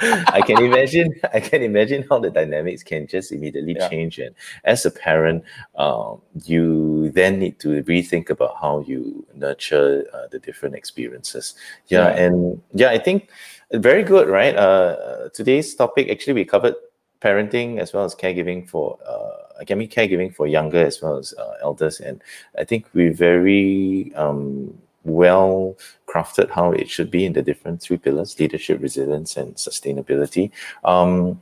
I 0.00 0.40
can 0.40 0.62
imagine. 0.62 1.14
I 1.32 1.40
can 1.40 1.62
imagine 1.62 2.04
how 2.08 2.18
the 2.18 2.30
dynamics 2.30 2.82
can 2.82 3.06
just 3.06 3.30
immediately 3.30 3.76
yeah. 3.78 3.88
change. 3.88 4.18
And 4.18 4.34
as 4.64 4.84
a 4.84 4.90
parent, 4.90 5.44
um, 5.76 6.20
you 6.44 7.10
then 7.10 7.38
need 7.38 7.60
to 7.60 7.82
rethink 7.84 8.30
about 8.30 8.56
how 8.60 8.80
you 8.80 9.24
nurture 9.34 10.04
uh, 10.12 10.26
the 10.30 10.40
different 10.40 10.74
experiences. 10.74 11.54
Yeah, 11.86 12.08
yeah, 12.08 12.22
and 12.24 12.62
yeah, 12.74 12.90
I 12.90 12.98
think 12.98 13.28
very 13.72 14.02
good, 14.02 14.28
right? 14.28 14.54
Uh, 14.54 15.28
today's 15.34 15.74
topic 15.74 16.10
actually 16.10 16.34
we 16.34 16.44
covered 16.44 16.74
parenting 17.20 17.78
as 17.78 17.92
well 17.92 18.04
as 18.04 18.14
caregiving 18.14 18.68
for 18.68 18.98
uh, 19.06 19.64
I 19.70 19.74
mean 19.74 19.88
caregiving 19.88 20.34
for 20.34 20.46
younger 20.46 20.84
as 20.84 21.00
well 21.00 21.16
as 21.16 21.34
uh, 21.34 21.54
elders, 21.62 22.00
and 22.00 22.22
I 22.58 22.64
think 22.64 22.86
we 22.92 23.08
very 23.08 24.12
um, 24.14 24.76
well 25.04 25.76
crafted 26.06 26.50
how 26.50 26.72
it 26.72 26.88
should 26.90 27.10
be 27.10 27.24
in 27.24 27.32
the 27.32 27.42
different 27.42 27.80
three 27.80 27.96
pillars 27.96 28.38
leadership 28.38 28.80
resilience 28.80 29.36
and 29.36 29.54
sustainability. 29.54 30.50
Um, 30.84 31.40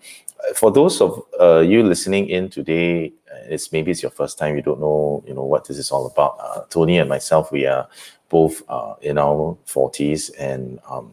for 0.54 0.70
those 0.70 1.00
of 1.00 1.22
uh, 1.38 1.60
you 1.60 1.82
listening 1.82 2.28
in 2.28 2.48
today 2.48 3.12
uh, 3.30 3.44
it's 3.48 3.72
maybe 3.72 3.90
it's 3.90 4.02
your 4.02 4.10
first 4.10 4.38
time 4.38 4.56
you 4.56 4.62
don't 4.62 4.80
know 4.80 5.22
you 5.26 5.34
know 5.34 5.44
what 5.44 5.66
this 5.66 5.78
is 5.78 5.90
all 5.90 6.06
about. 6.06 6.36
Uh, 6.40 6.62
tony 6.70 6.98
and 6.98 7.08
myself 7.08 7.52
we 7.52 7.66
are 7.66 7.88
both 8.28 8.62
uh, 8.68 8.94
in 9.02 9.18
our 9.18 9.58
40s 9.66 10.30
and 10.38 10.78
um, 10.88 11.12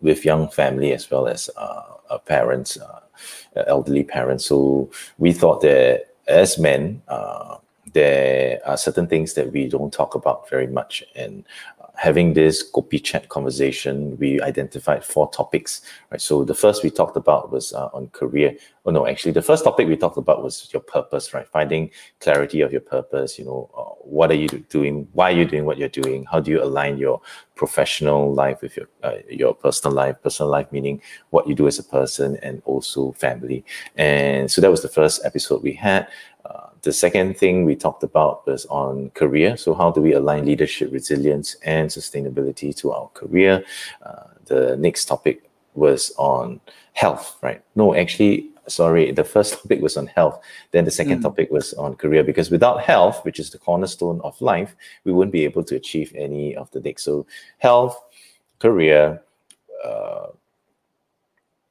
with 0.00 0.24
young 0.24 0.48
family 0.48 0.92
as 0.92 1.10
well 1.10 1.26
as 1.26 1.50
uh, 1.56 2.18
parents 2.26 2.78
uh, 2.78 3.00
elderly 3.66 4.04
parents 4.04 4.46
so 4.46 4.90
we 5.18 5.32
thought 5.32 5.60
that 5.60 6.14
as 6.28 6.58
men 6.58 7.02
there 7.96 8.60
are 8.66 8.76
certain 8.76 9.06
things 9.06 9.32
that 9.34 9.52
we 9.52 9.66
don't 9.68 9.92
talk 9.92 10.14
about 10.14 10.50
very 10.50 10.66
much. 10.66 11.02
And 11.14 11.44
uh, 11.75 11.75
having 11.96 12.34
this 12.34 12.62
kopi 12.72 13.02
chat 13.02 13.28
conversation, 13.28 14.16
we 14.18 14.40
identified 14.40 15.04
four 15.04 15.30
topics, 15.30 15.82
right? 16.10 16.20
So 16.20 16.44
the 16.44 16.54
first 16.54 16.82
we 16.82 16.90
talked 16.90 17.16
about 17.16 17.50
was 17.50 17.72
uh, 17.72 17.88
on 17.92 18.08
career. 18.08 18.56
Oh 18.84 18.90
no, 18.90 19.06
actually, 19.06 19.32
the 19.32 19.42
first 19.42 19.64
topic 19.64 19.88
we 19.88 19.96
talked 19.96 20.18
about 20.18 20.42
was 20.42 20.68
your 20.72 20.82
purpose, 20.82 21.34
right? 21.34 21.48
Finding 21.48 21.90
clarity 22.20 22.60
of 22.60 22.70
your 22.70 22.82
purpose. 22.82 23.38
You 23.38 23.46
know, 23.46 23.70
uh, 23.76 23.94
what 24.02 24.30
are 24.30 24.34
you 24.34 24.48
doing? 24.48 25.08
Why 25.12 25.32
are 25.32 25.36
you 25.36 25.44
doing 25.44 25.64
what 25.64 25.78
you're 25.78 25.88
doing? 25.88 26.24
How 26.30 26.38
do 26.38 26.50
you 26.50 26.62
align 26.62 26.98
your 26.98 27.20
professional 27.54 28.32
life 28.32 28.60
with 28.62 28.76
your 28.76 28.88
uh, 29.02 29.16
your 29.28 29.54
personal 29.54 29.94
life? 29.94 30.16
Personal 30.22 30.50
life 30.50 30.70
meaning 30.70 31.00
what 31.30 31.48
you 31.48 31.54
do 31.54 31.66
as 31.66 31.78
a 31.78 31.84
person, 31.84 32.36
and 32.42 32.62
also 32.64 33.12
family. 33.12 33.64
And 33.96 34.50
so 34.50 34.60
that 34.60 34.70
was 34.70 34.82
the 34.82 34.88
first 34.88 35.24
episode 35.24 35.62
we 35.62 35.72
had. 35.72 36.08
Uh, 36.44 36.65
the 36.86 36.92
second 36.92 37.36
thing 37.36 37.64
we 37.64 37.74
talked 37.74 38.04
about 38.04 38.46
was 38.46 38.64
on 38.66 39.10
career. 39.10 39.56
So, 39.56 39.74
how 39.74 39.90
do 39.90 40.00
we 40.00 40.12
align 40.12 40.46
leadership, 40.46 40.92
resilience, 40.92 41.56
and 41.64 41.90
sustainability 41.90 42.74
to 42.76 42.92
our 42.92 43.08
career? 43.08 43.64
Uh, 44.02 44.28
the 44.44 44.76
next 44.76 45.06
topic 45.06 45.50
was 45.74 46.12
on 46.16 46.60
health, 46.92 47.36
right? 47.42 47.60
No, 47.74 47.92
actually, 47.96 48.50
sorry, 48.68 49.10
the 49.10 49.24
first 49.24 49.54
topic 49.60 49.82
was 49.82 49.96
on 49.96 50.06
health. 50.06 50.40
Then 50.70 50.84
the 50.84 50.92
second 50.92 51.18
mm. 51.18 51.22
topic 51.22 51.50
was 51.50 51.74
on 51.74 51.96
career 51.96 52.22
because 52.22 52.52
without 52.52 52.80
health, 52.80 53.24
which 53.24 53.40
is 53.40 53.50
the 53.50 53.58
cornerstone 53.58 54.20
of 54.22 54.40
life, 54.40 54.76
we 55.02 55.12
wouldn't 55.12 55.32
be 55.32 55.44
able 55.44 55.64
to 55.64 55.74
achieve 55.74 56.12
any 56.14 56.54
of 56.54 56.70
the 56.70 56.80
next. 56.80 57.02
So, 57.02 57.26
health, 57.58 58.00
career, 58.60 59.20
uh, 59.84 60.28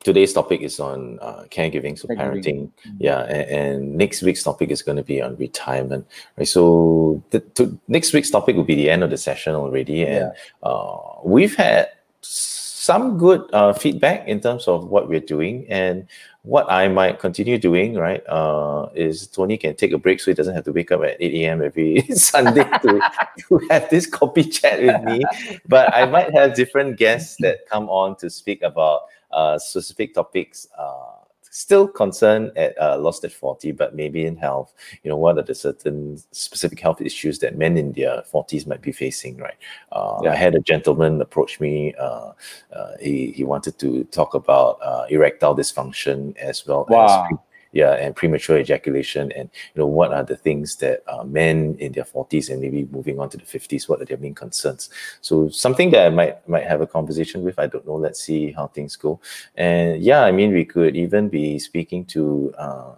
today's 0.06 0.32
topic 0.32 0.62
is 0.62 0.80
on 0.80 1.18
uh, 1.20 1.43
caregiving, 1.49 1.97
so 1.97 2.08
caregiving. 2.08 2.18
parenting. 2.18 2.60
Mm-hmm. 2.88 2.97
Yeah, 2.99 3.22
and, 3.22 3.49
and, 3.49 3.95
next 3.97 4.22
week's 4.22 4.43
topic 4.43 4.70
is 4.70 4.84
going 4.84 4.97
to 4.97 5.03
be 5.03 5.20
on 5.20 5.36
retirement. 5.36 6.08
Right. 6.38 6.47
So 6.47 7.24
the, 7.32 7.39
to, 7.58 7.78
next 7.88 8.14
week's 8.14 8.30
topic 8.30 8.56
will 8.56 8.64
be 8.64 8.76
the 8.76 8.89
end 8.89 9.03
of 9.03 9.10
the 9.10 9.18
session 9.18 9.56
already, 9.56 10.03
and 10.03 10.32
yeah. 10.32 10.70
uh, 10.70 10.97
we've 11.24 11.56
had 11.56 11.89
some 12.22 13.18
good 13.18 13.41
uh, 13.51 13.74
feedback 13.74 14.28
in 14.28 14.39
terms 14.39 14.68
of 14.68 14.88
what 14.89 15.10
we're 15.10 15.20
doing 15.20 15.66
and 15.70 16.08
what 16.43 16.72
I 16.72 16.88
might 16.88 17.18
continue 17.18 17.58
doing, 17.58 17.95
right, 17.95 18.22
uh, 18.30 18.89
is 18.93 19.26
Tony 19.26 19.58
can 19.58 19.76
take 19.76 19.91
a 19.91 19.97
break 19.97 20.20
so 20.20 20.30
he 20.30 20.36
doesn't 20.36 20.53
have 20.53 20.66
to 20.66 20.72
wake 20.72 20.91
up 20.91 21.01
at 21.01 21.18
8 21.20 21.34
a.m. 21.34 21.64
every 21.64 22.01
Sunday 22.14 22.64
to, 22.64 23.01
to 23.49 23.68
have 23.72 23.89
this 23.89 24.08
kopi 24.08 24.51
chat 24.51 24.80
with 24.80 25.01
me. 25.03 25.24
But 25.68 25.91
I 25.95 26.06
might 26.06 26.32
have 26.36 26.53
different 26.53 26.97
guests 26.97 27.38
that 27.39 27.68
come 27.68 27.89
on 27.89 28.16
to 28.18 28.30
speak 28.30 28.62
about 28.62 29.06
uh, 29.36 29.59
specific 29.59 30.13
topics 30.13 30.67
uh, 30.77 31.15
still 31.55 31.88
concerned 31.88 32.51
at 32.57 32.77
uh, 32.81 32.97
lost 32.97 33.23
at 33.23 33.31
40 33.31 33.71
but 33.71 33.95
maybe 33.95 34.25
in 34.25 34.36
health 34.36 34.73
you 35.03 35.09
know 35.09 35.15
what 35.15 35.38
are 35.38 35.41
the 35.41 35.55
certain 35.55 36.17
specific 36.31 36.79
health 36.81 36.99
issues 36.99 37.39
that 37.39 37.57
men 37.57 37.77
in 37.77 37.93
their 37.93 38.21
40s 38.23 38.67
might 38.67 38.81
be 38.81 38.91
facing 38.91 39.38
right 39.38 39.55
uh, 39.93 40.19
yeah. 40.21 40.33
i 40.33 40.36
had 40.36 40.53
a 40.53 40.59
gentleman 40.59 41.21
approach 41.21 41.61
me 41.61 41.93
uh, 41.95 42.31
uh 42.73 42.91
he, 42.99 43.31
he 43.31 43.45
wanted 43.45 43.79
to 43.79 44.03
talk 44.05 44.33
about 44.33 44.79
uh, 44.81 45.05
erectile 45.09 45.55
dysfunction 45.55 46.36
as 46.36 46.67
well 46.67 46.86
wow. 46.89 47.05
as 47.05 47.38
yeah, 47.76 47.91
and 47.91 48.15
premature 48.15 48.57
ejaculation, 48.57 49.34
and 49.34 49.49
you 49.73 49.82
know 49.82 49.86
what 49.86 50.13
are 50.13 50.23
the 50.23 50.38
things 50.38 50.78
that 50.78 51.03
uh, 51.07 51.26
men 51.26 51.76
in 51.78 51.91
their 51.91 52.05
40s 52.05 52.49
and 52.49 52.61
maybe 52.61 52.88
moving 52.89 53.19
on 53.19 53.30
to 53.32 53.38
the 53.38 53.43
50s, 53.43 53.89
what 53.89 54.01
are 54.01 54.05
their 54.05 54.17
main 54.17 54.34
concerns? 54.34 54.89
So 55.19 55.49
something 55.49 55.91
that 55.91 56.07
I 56.07 56.09
might 56.09 56.47
might 56.47 56.65
have 56.65 56.80
a 56.80 56.88
conversation 56.88 57.43
with. 57.43 57.59
I 57.59 57.67
don't 57.67 57.86
know. 57.86 57.95
Let's 57.95 58.21
see 58.21 58.53
how 58.53 58.67
things 58.67 58.95
go. 58.95 59.19
And 59.55 60.01
yeah, 60.01 60.23
I 60.23 60.32
mean, 60.32 60.53
we 60.53 60.63
could 60.63 60.95
even 60.95 61.28
be 61.28 61.59
speaking 61.59 62.05
to 62.05 62.53
uh, 62.57 62.93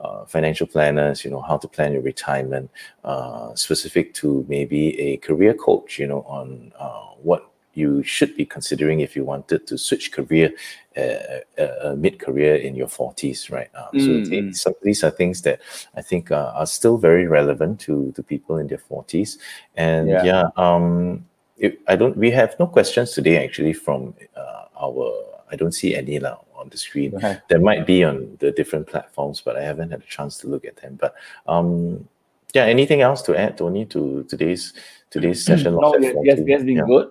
uh, 0.00 0.24
financial 0.24 0.66
planners. 0.66 1.26
You 1.26 1.30
know 1.30 1.42
how 1.42 1.58
to 1.58 1.68
plan 1.68 1.92
your 1.92 2.02
retirement, 2.02 2.70
uh, 3.04 3.54
specific 3.54 4.14
to 4.14 4.46
maybe 4.48 4.98
a 4.98 5.18
career 5.18 5.52
coach. 5.52 5.98
You 5.98 6.06
know 6.06 6.22
on 6.22 6.72
uh, 6.78 7.12
what 7.22 7.51
you 7.74 8.02
should 8.02 8.36
be 8.36 8.44
considering 8.44 9.00
if 9.00 9.16
you 9.16 9.24
wanted 9.24 9.66
to 9.66 9.78
switch 9.78 10.12
career 10.12 10.52
uh, 10.96 11.60
uh, 11.62 11.94
mid-career 11.96 12.56
in 12.56 12.74
your 12.74 12.86
40s 12.88 13.50
right 13.50 13.70
now 13.74 13.88
so 13.98 14.12
Mm, 14.20 14.54
some, 14.54 14.74
these 14.82 15.02
are 15.04 15.10
things 15.10 15.40
that 15.42 15.60
i 15.96 16.02
think 16.02 16.30
uh, 16.30 16.52
are 16.54 16.66
still 16.66 16.98
very 16.98 17.26
relevant 17.26 17.80
to 17.80 18.12
to 18.12 18.22
people 18.22 18.58
in 18.58 18.66
their 18.66 18.78
40s 18.90 19.38
and 19.76 20.08
Yeah. 20.08 20.24
yeah, 20.24 20.44
um 20.56 21.24
it, 21.56 21.80
i 21.88 21.96
don't 21.96 22.16
we 22.16 22.30
have 22.30 22.54
no 22.58 22.66
questions 22.66 23.12
today 23.12 23.42
actually 23.44 23.72
from 23.72 24.14
uh, 24.36 24.64
our 24.80 25.12
i 25.50 25.56
don't 25.56 25.72
see 25.72 25.94
any 25.94 26.18
now 26.18 26.44
on 26.54 26.68
the 26.68 26.76
screen 26.76 27.14
Okay. 27.14 27.38
there 27.48 27.60
might 27.60 27.86
be 27.86 28.04
on 28.04 28.36
the 28.40 28.50
different 28.52 28.86
platforms 28.86 29.40
but 29.40 29.56
i 29.56 29.62
haven't 29.62 29.90
had 29.90 30.00
a 30.00 30.06
chance 30.06 30.36
to 30.38 30.46
look 30.48 30.64
at 30.64 30.76
them 30.76 30.96
but 31.00 31.14
um 31.46 32.06
yeah 32.54 32.64
anything 32.64 33.00
else 33.00 33.22
to 33.22 33.34
add 33.34 33.56
tony 33.56 33.84
to 33.86 34.24
today's 34.28 34.74
today's 35.10 35.42
session 35.50 35.74
No, 35.74 35.94
of 35.94 36.02
yes, 36.02 36.14
F40? 36.14 36.24
yes, 36.24 36.38
it 36.38 36.48
has 36.52 36.64
been 36.64 36.76
Yeah. 36.76 36.84
good. 36.86 37.08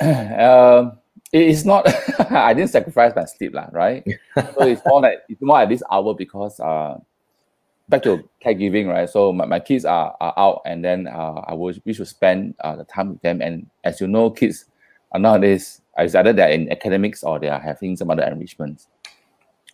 um, 0.38 0.98
it 1.32 1.42
is 1.42 1.64
not. 1.64 1.86
I 2.30 2.54
didn't 2.54 2.70
sacrifice 2.70 3.12
my 3.14 3.24
sleep, 3.24 3.54
lah. 3.54 3.68
Right. 3.72 4.04
so 4.34 4.62
it's 4.62 4.82
more 4.86 5.02
like 5.02 5.22
it's 5.28 5.42
more 5.42 5.60
at 5.60 5.68
this 5.68 5.82
hour 5.90 6.14
because 6.14 6.60
uh, 6.60 6.98
back 7.88 8.02
to 8.04 8.28
caregiving, 8.44 8.88
right? 8.88 9.08
So 9.08 9.32
my, 9.32 9.46
my 9.46 9.60
kids 9.60 9.84
are, 9.84 10.16
are 10.20 10.34
out, 10.36 10.62
and 10.64 10.84
then 10.84 11.06
uh, 11.06 11.42
I 11.46 11.54
wish 11.54 11.80
we 11.84 11.92
should 11.92 12.08
spend 12.08 12.54
uh, 12.60 12.76
the 12.76 12.84
time 12.84 13.10
with 13.10 13.22
them. 13.22 13.42
And 13.42 13.68
as 13.84 14.00
you 14.00 14.06
know, 14.06 14.30
kids 14.30 14.66
are 15.12 15.20
nowadays 15.20 15.80
it's 15.98 16.14
either 16.14 16.32
they're 16.32 16.50
in 16.50 16.70
academics 16.70 17.24
or 17.24 17.38
they 17.38 17.48
are 17.48 17.60
having 17.60 17.96
some 17.96 18.10
other 18.10 18.22
enrichments. 18.22 18.86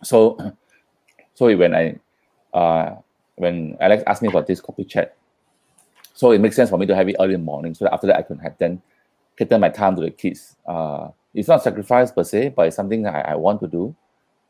So, 0.03 0.37
so 1.35 1.55
when 1.55 1.75
I 1.75 1.99
uh, 2.53 2.95
when 3.35 3.77
Alex 3.79 4.03
asked 4.07 4.21
me 4.21 4.29
about 4.29 4.47
this 4.47 4.61
kopi 4.61 4.87
chat, 4.87 5.15
so 6.13 6.31
it 6.31 6.39
makes 6.39 6.55
sense 6.55 6.69
for 6.69 6.77
me 6.77 6.85
to 6.85 6.95
have 6.95 7.07
it 7.09 7.15
early 7.19 7.33
in 7.33 7.41
the 7.41 7.45
morning 7.45 7.75
so 7.75 7.85
that 7.85 7.93
after 7.93 8.07
that 8.07 8.17
I 8.17 8.21
can 8.21 8.39
have 8.39 8.57
then 8.57 8.81
cater 9.37 9.57
my 9.59 9.69
time 9.69 9.95
to 9.95 10.01
the 10.01 10.11
kids. 10.11 10.55
Uh, 10.65 11.09
it's 11.33 11.47
not 11.47 11.63
sacrifice 11.63 12.11
per 12.11 12.23
se, 12.23 12.53
but 12.55 12.67
it's 12.67 12.75
something 12.75 13.01
that 13.03 13.13
I, 13.13 13.33
I 13.33 13.35
want 13.35 13.59
to 13.61 13.67
do. 13.67 13.95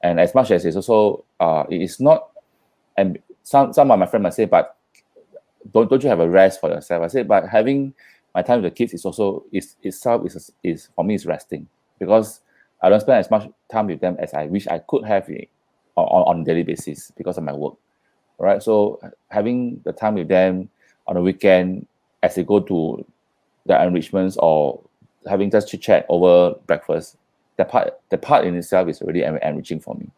And 0.03 0.19
as 0.19 0.36
much 0.36 0.51
as 0.51 0.65
it's 0.65 0.75
also, 0.75 1.25
uh, 1.39 1.63
it 1.69 1.81
is 1.81 1.99
not, 1.99 2.29
and 2.97 3.17
some, 3.43 3.73
some 3.73 3.89
of 3.91 3.99
my 3.99 4.05
friends 4.05 4.23
might 4.23 4.33
say, 4.33 4.45
but 4.45 4.77
don't, 5.73 5.89
don't 5.89 6.03
you 6.03 6.09
have 6.09 6.19
a 6.19 6.29
rest 6.29 6.61
for 6.61 6.69
yourself? 6.69 7.03
I 7.03 7.07
say, 7.07 7.23
but 7.23 7.47
having 7.47 7.93
my 8.33 8.41
time 8.41 8.61
with 8.61 8.71
the 8.71 8.75
kids 8.75 8.93
is 8.93 9.05
also, 9.05 9.43
is 9.51 9.75
itself 9.81 10.25
is, 10.25 10.51
is 10.63 10.89
for 10.95 11.03
me 11.03 11.15
is 11.15 11.25
resting 11.25 11.67
because 11.97 12.41
I 12.81 12.89
don't 12.89 12.99
spend 12.99 13.19
as 13.19 13.31
much 13.31 13.49
time 13.71 13.88
with 13.88 13.99
them 13.99 14.17
as 14.19 14.33
I 14.33 14.45
wish 14.45 14.67
I 14.67 14.79
could 14.79 15.05
have 15.05 15.27
it 15.29 15.49
on, 15.95 16.05
on, 16.05 16.43
daily 16.43 16.63
basis 16.63 17.11
because 17.15 17.38
of 17.38 17.43
my 17.43 17.53
work. 17.53 17.75
Right. 18.38 18.61
So 18.61 18.99
having 19.29 19.81
the 19.86 19.93
time 19.93 20.15
with 20.15 20.27
them 20.27 20.69
on 21.07 21.17
a 21.17 21.21
weekend 21.21 21.88
as 22.21 22.36
they 22.36 22.43
go 22.43 22.59
to 22.59 23.05
the 23.66 23.82
enrichments 23.82 24.38
or 24.38 24.82
having 25.28 25.49
just 25.49 25.70
chit 25.70 25.82
chat 25.82 26.05
over 26.09 26.55
breakfast, 26.68 27.18
that 27.57 27.70
part 27.70 27.99
the 28.09 28.18
part 28.18 28.45
in 28.45 28.55
itself 28.55 28.88
is 28.89 29.01
really 29.01 29.24
enriching 29.24 29.80
for 29.80 29.95
me. 29.95 30.09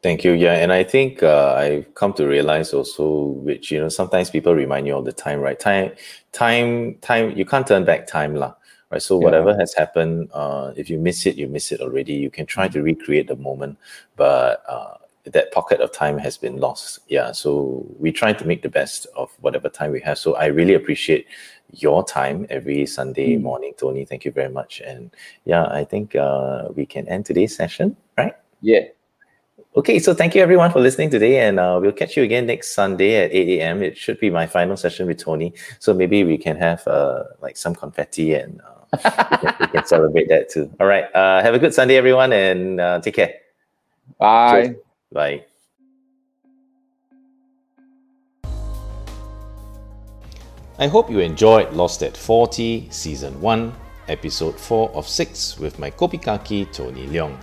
Thank 0.00 0.22
you. 0.22 0.32
Yeah, 0.32 0.54
and 0.54 0.72
I 0.72 0.84
think 0.84 1.24
uh, 1.24 1.54
I've 1.54 1.92
come 1.94 2.12
to 2.14 2.26
realize 2.26 2.72
also, 2.72 3.08
which 3.42 3.72
you 3.72 3.80
know, 3.80 3.88
sometimes 3.88 4.30
people 4.30 4.54
remind 4.54 4.86
you 4.86 4.94
all 4.94 5.02
the 5.02 5.12
time, 5.12 5.40
right? 5.40 5.58
Time, 5.58 5.90
time, 6.32 6.94
time. 7.00 7.36
You 7.36 7.44
can't 7.44 7.66
turn 7.66 7.84
back 7.84 8.06
time, 8.06 8.36
lah. 8.36 8.54
Right. 8.90 9.02
So 9.02 9.18
Yeah. 9.18 9.24
whatever 9.24 9.56
has 9.58 9.74
happened, 9.74 10.30
uh, 10.32 10.72
if 10.76 10.88
you 10.88 10.98
miss 10.98 11.26
it, 11.26 11.34
you 11.36 11.48
miss 11.48 11.72
it 11.72 11.80
already. 11.80 12.14
You 12.14 12.30
can 12.30 12.46
try 12.46 12.68
to 12.68 12.80
recreate 12.80 13.26
the 13.26 13.36
moment, 13.36 13.76
but 14.16 14.62
uh, 14.68 14.94
that 15.24 15.50
pocket 15.52 15.80
of 15.80 15.90
time 15.92 16.16
has 16.18 16.38
been 16.38 16.58
lost. 16.58 17.00
Yeah. 17.08 17.32
So 17.32 17.84
we 17.98 18.12
try 18.12 18.32
to 18.32 18.46
make 18.46 18.62
the 18.62 18.70
best 18.70 19.06
of 19.16 19.30
whatever 19.40 19.68
time 19.68 19.90
we 19.90 20.00
have. 20.00 20.16
So 20.16 20.36
I 20.36 20.46
really 20.46 20.74
appreciate 20.74 21.26
your 21.72 22.04
time 22.04 22.46
every 22.50 22.86
Sunday 22.86 23.36
Mm. 23.36 23.42
morning, 23.42 23.72
Tony. 23.76 24.04
Thank 24.04 24.24
you 24.24 24.30
very 24.32 24.48
much. 24.50 24.80
And 24.84 25.10
yeah, 25.44 25.66
I 25.66 25.84
think 25.84 26.14
uh, 26.16 26.68
we 26.74 26.86
can 26.86 27.06
end 27.08 27.26
today's 27.26 27.54
session, 27.54 27.96
right? 28.16 28.34
Yeah. 28.62 28.84
Okay, 29.76 29.98
so 29.98 30.14
thank 30.14 30.34
you 30.34 30.42
everyone 30.42 30.72
for 30.72 30.80
listening 30.80 31.10
today, 31.10 31.46
and 31.46 31.60
uh, 31.60 31.78
we'll 31.80 31.92
catch 31.92 32.16
you 32.16 32.22
again 32.22 32.46
next 32.46 32.72
Sunday 32.74 33.16
at 33.24 33.32
8 33.32 33.60
a.m. 33.60 33.82
It 33.82 33.96
should 33.96 34.18
be 34.18 34.30
my 34.30 34.46
final 34.46 34.76
session 34.76 35.06
with 35.06 35.18
Tony, 35.18 35.52
so 35.78 35.94
maybe 35.94 36.24
we 36.24 36.36
can 36.38 36.56
have 36.56 36.86
uh, 36.88 37.24
like 37.42 37.56
some 37.56 37.74
confetti 37.74 38.34
and 38.34 38.60
uh, 38.62 39.26
we, 39.30 39.36
can, 39.36 39.54
we 39.60 39.66
can 39.68 39.86
celebrate 39.94 40.28
that 40.30 40.48
too. 40.48 40.72
All 40.80 40.86
right, 40.86 41.04
uh, 41.14 41.42
have 41.42 41.54
a 41.54 41.58
good 41.58 41.74
Sunday, 41.74 41.96
everyone, 41.96 42.32
and 42.32 42.80
uh, 42.80 43.00
take 43.00 43.14
care. 43.14 43.34
Bye. 44.18 44.62
Cheers. 44.62 44.76
Bye. 45.12 45.44
I 50.80 50.86
hope 50.86 51.10
you 51.10 51.18
enjoyed 51.18 51.72
Lost 51.72 52.04
at 52.04 52.16
40 52.16 52.86
Season 52.90 53.40
1, 53.40 53.74
Episode 54.06 54.60
4 54.60 54.90
of 54.90 55.08
6 55.08 55.58
with 55.58 55.76
my 55.80 55.90
Kopi 55.90 56.22
Kaki 56.22 56.66
Tony 56.66 57.04
Leong. 57.08 57.36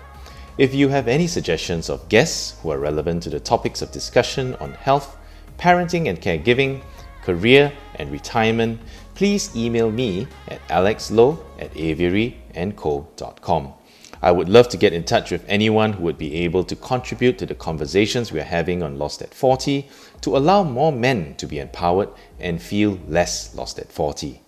If 0.57 0.73
you 0.73 0.87
have 0.87 1.09
any 1.09 1.27
suggestions 1.27 1.89
of 1.89 2.07
guests 2.07 2.57
who 2.61 2.71
are 2.71 2.79
relevant 2.79 3.23
to 3.23 3.29
the 3.29 3.41
topics 3.41 3.81
of 3.81 3.91
discussion 3.91 4.55
on 4.61 4.71
health, 4.71 5.17
parenting 5.57 6.07
and 6.07 6.21
caregiving, 6.21 6.81
career 7.23 7.73
and 7.95 8.09
retirement, 8.09 8.79
please 9.15 9.53
email 9.53 9.91
me 9.91 10.27
at 10.47 10.65
alexlow 10.69 11.37
at 11.59 11.73
aviaryandco.com. 11.73 13.73
I 14.21 14.31
would 14.31 14.47
love 14.47 14.69
to 14.69 14.77
get 14.77 14.93
in 14.93 15.03
touch 15.03 15.31
with 15.31 15.43
anyone 15.47 15.91
who 15.93 16.03
would 16.03 16.17
be 16.17 16.35
able 16.35 16.63
to 16.63 16.75
contribute 16.77 17.37
to 17.39 17.45
the 17.45 17.53
conversations 17.53 18.31
we 18.31 18.39
are 18.39 18.43
having 18.43 18.81
on 18.81 18.97
Lost 18.97 19.21
at 19.21 19.33
40 19.33 19.89
to 20.25 20.35
allow 20.35 20.63
more 20.63 20.91
men 20.91 21.35
to 21.35 21.45
be 21.45 21.59
empowered 21.59 22.09
and 22.39 22.59
feel 22.59 22.97
less 23.07 23.53
lost 23.53 23.77
at 23.77 23.91
40. 23.91 24.41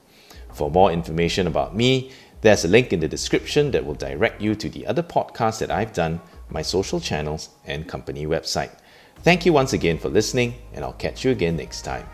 For 0.51 0.71
more 0.71 0.91
information 0.91 1.45
about 1.45 1.75
me, 1.75 2.11
there's 2.41 2.65
a 2.65 2.67
link 2.67 2.93
in 2.93 2.99
the 2.99 3.07
description 3.07 3.69
that 3.71 3.85
will 3.85 3.93
direct 3.93 4.41
you 4.41 4.55
to 4.55 4.69
the 4.69 4.87
other 4.87 5.03
podcasts 5.03 5.59
that 5.59 5.69
I've 5.69 5.93
done, 5.93 6.19
my 6.49 6.63
social 6.63 6.99
channels, 6.99 7.49
and 7.67 7.87
company 7.87 8.25
website. 8.25 8.71
Thank 9.17 9.45
you 9.45 9.53
once 9.53 9.73
again 9.73 9.99
for 9.99 10.09
listening, 10.09 10.55
and 10.73 10.83
I'll 10.83 10.93
catch 10.93 11.23
you 11.23 11.29
again 11.29 11.57
next 11.57 11.83
time. 11.83 12.07